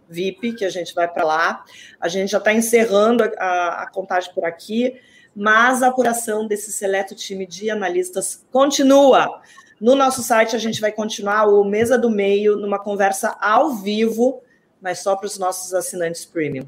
VIP, 0.09 0.53
que 0.53 0.65
a 0.65 0.69
gente 0.69 0.93
vai 0.93 1.07
para 1.07 1.23
lá. 1.23 1.63
A 1.97 2.09
gente 2.09 2.29
já 2.29 2.39
está 2.39 2.53
encerrando 2.53 3.23
a, 3.37 3.83
a, 3.83 3.89
contagem 3.89 4.33
por 4.33 4.43
aqui, 4.43 4.99
mas 5.33 5.81
a 5.81 5.87
apuração 5.87 6.45
desse 6.45 6.73
seleto 6.73 7.15
time 7.15 7.45
de 7.45 7.69
analistas 7.69 8.45
continua. 8.51 9.41
No 9.79 9.95
nosso 9.95 10.21
site, 10.21 10.57
a 10.57 10.59
gente 10.59 10.81
vai 10.81 10.91
continuar 10.91 11.45
o 11.45 11.63
Mesa 11.63 11.97
do 11.97 12.09
Meio 12.09 12.57
numa 12.57 12.79
conversa 12.79 13.37
ao 13.39 13.75
vivo, 13.75 14.41
mas 14.81 14.99
só 14.99 15.15
para 15.15 15.27
os 15.27 15.37
nossos 15.37 15.73
assinantes 15.73 16.25
premium 16.25 16.67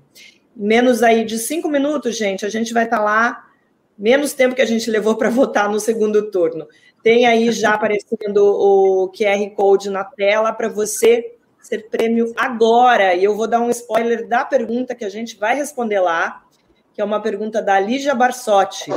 menos 0.56 1.04
aí 1.04 1.26
de 1.26 1.38
cinco 1.38 1.68
minutos, 1.68 2.16
gente, 2.18 2.46
a 2.46 2.50
gente 2.50 2.74
vai 2.74 2.86
estar 2.86 2.98
tá 2.98 3.04
lá, 3.04 3.46
menos 3.98 4.34
tempo 4.34 4.56
que 4.56 4.62
a 4.62 4.66
gente 4.66 4.90
levou 4.90 5.16
para 5.16 5.30
votar 5.30 5.70
no 5.70 5.80
segundo 5.80 6.30
turno. 6.32 6.68
Tem 7.04 7.26
aí 7.26 7.52
já 7.52 7.74
aparecendo 7.74 8.38
o 8.44 9.12
QR 9.12 9.50
Code 9.56 9.90
na 9.90 10.04
tela 10.04 10.52
para 10.52 10.68
você 10.68 11.36
ser 11.60 11.90
prêmio 11.90 12.34
agora. 12.36 13.14
E 13.14 13.24
eu 13.24 13.36
vou 13.36 13.48
dar 13.48 13.60
um 13.60 13.70
spoiler 13.70 14.28
da 14.28 14.46
pergunta 14.46 14.96
que 14.96 15.06
a 15.06 15.10
gente 15.10 15.38
vai 15.38 15.56
responder 15.56 16.00
lá, 16.00 16.44
que 16.94 17.02
é 17.02 17.04
uma 17.04 17.22
pergunta 17.22 17.62
da 17.62 17.80
Lígia 17.80 18.16
Barsotti. 18.16 18.90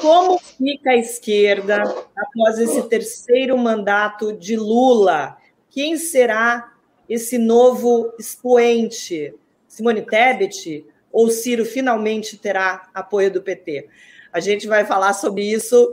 Como 0.00 0.38
fica 0.38 0.90
a 0.90 0.96
esquerda 0.96 1.82
após 2.16 2.58
esse 2.58 2.82
terceiro 2.88 3.56
mandato 3.56 4.32
de 4.32 4.56
Lula? 4.56 5.36
Quem 5.70 5.96
será 5.96 6.72
esse 7.08 7.38
novo 7.38 8.12
expoente? 8.18 9.34
Simone 9.74 10.02
Tebet 10.02 10.86
ou 11.10 11.28
Ciro 11.30 11.64
finalmente 11.64 12.38
terá 12.38 12.88
apoio 12.94 13.28
do 13.28 13.42
PT? 13.42 13.88
A 14.32 14.38
gente 14.38 14.68
vai 14.68 14.84
falar 14.84 15.12
sobre 15.14 15.42
isso 15.42 15.92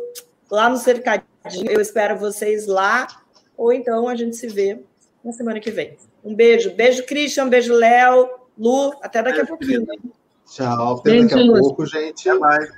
lá 0.52 0.70
no 0.70 0.78
Cercadinho. 0.78 1.26
Eu 1.68 1.82
espero 1.82 2.16
vocês 2.16 2.68
lá, 2.68 3.08
ou 3.58 3.74
então 3.74 4.08
a 4.08 4.14
gente 4.14 4.36
se 4.36 4.48
vê 4.48 4.80
na 5.26 5.32
semana 5.32 5.60
que 5.60 5.72
vem. 5.72 5.98
Um 6.24 6.36
beijo. 6.36 6.76
Beijo, 6.76 7.04
Christian. 7.08 7.50
Beijo, 7.50 7.74
Léo. 7.74 8.30
Lu, 8.56 8.94
até 9.02 9.24
daqui 9.24 9.42
a 9.42 9.46
pouquinho. 9.48 9.84
Tchau, 10.46 11.00
até 11.00 11.20
daqui 11.24 11.34
a 11.34 11.60
pouco, 11.60 11.84
gente. 11.88 12.30
Até 12.30 12.40
mais. 12.40 12.70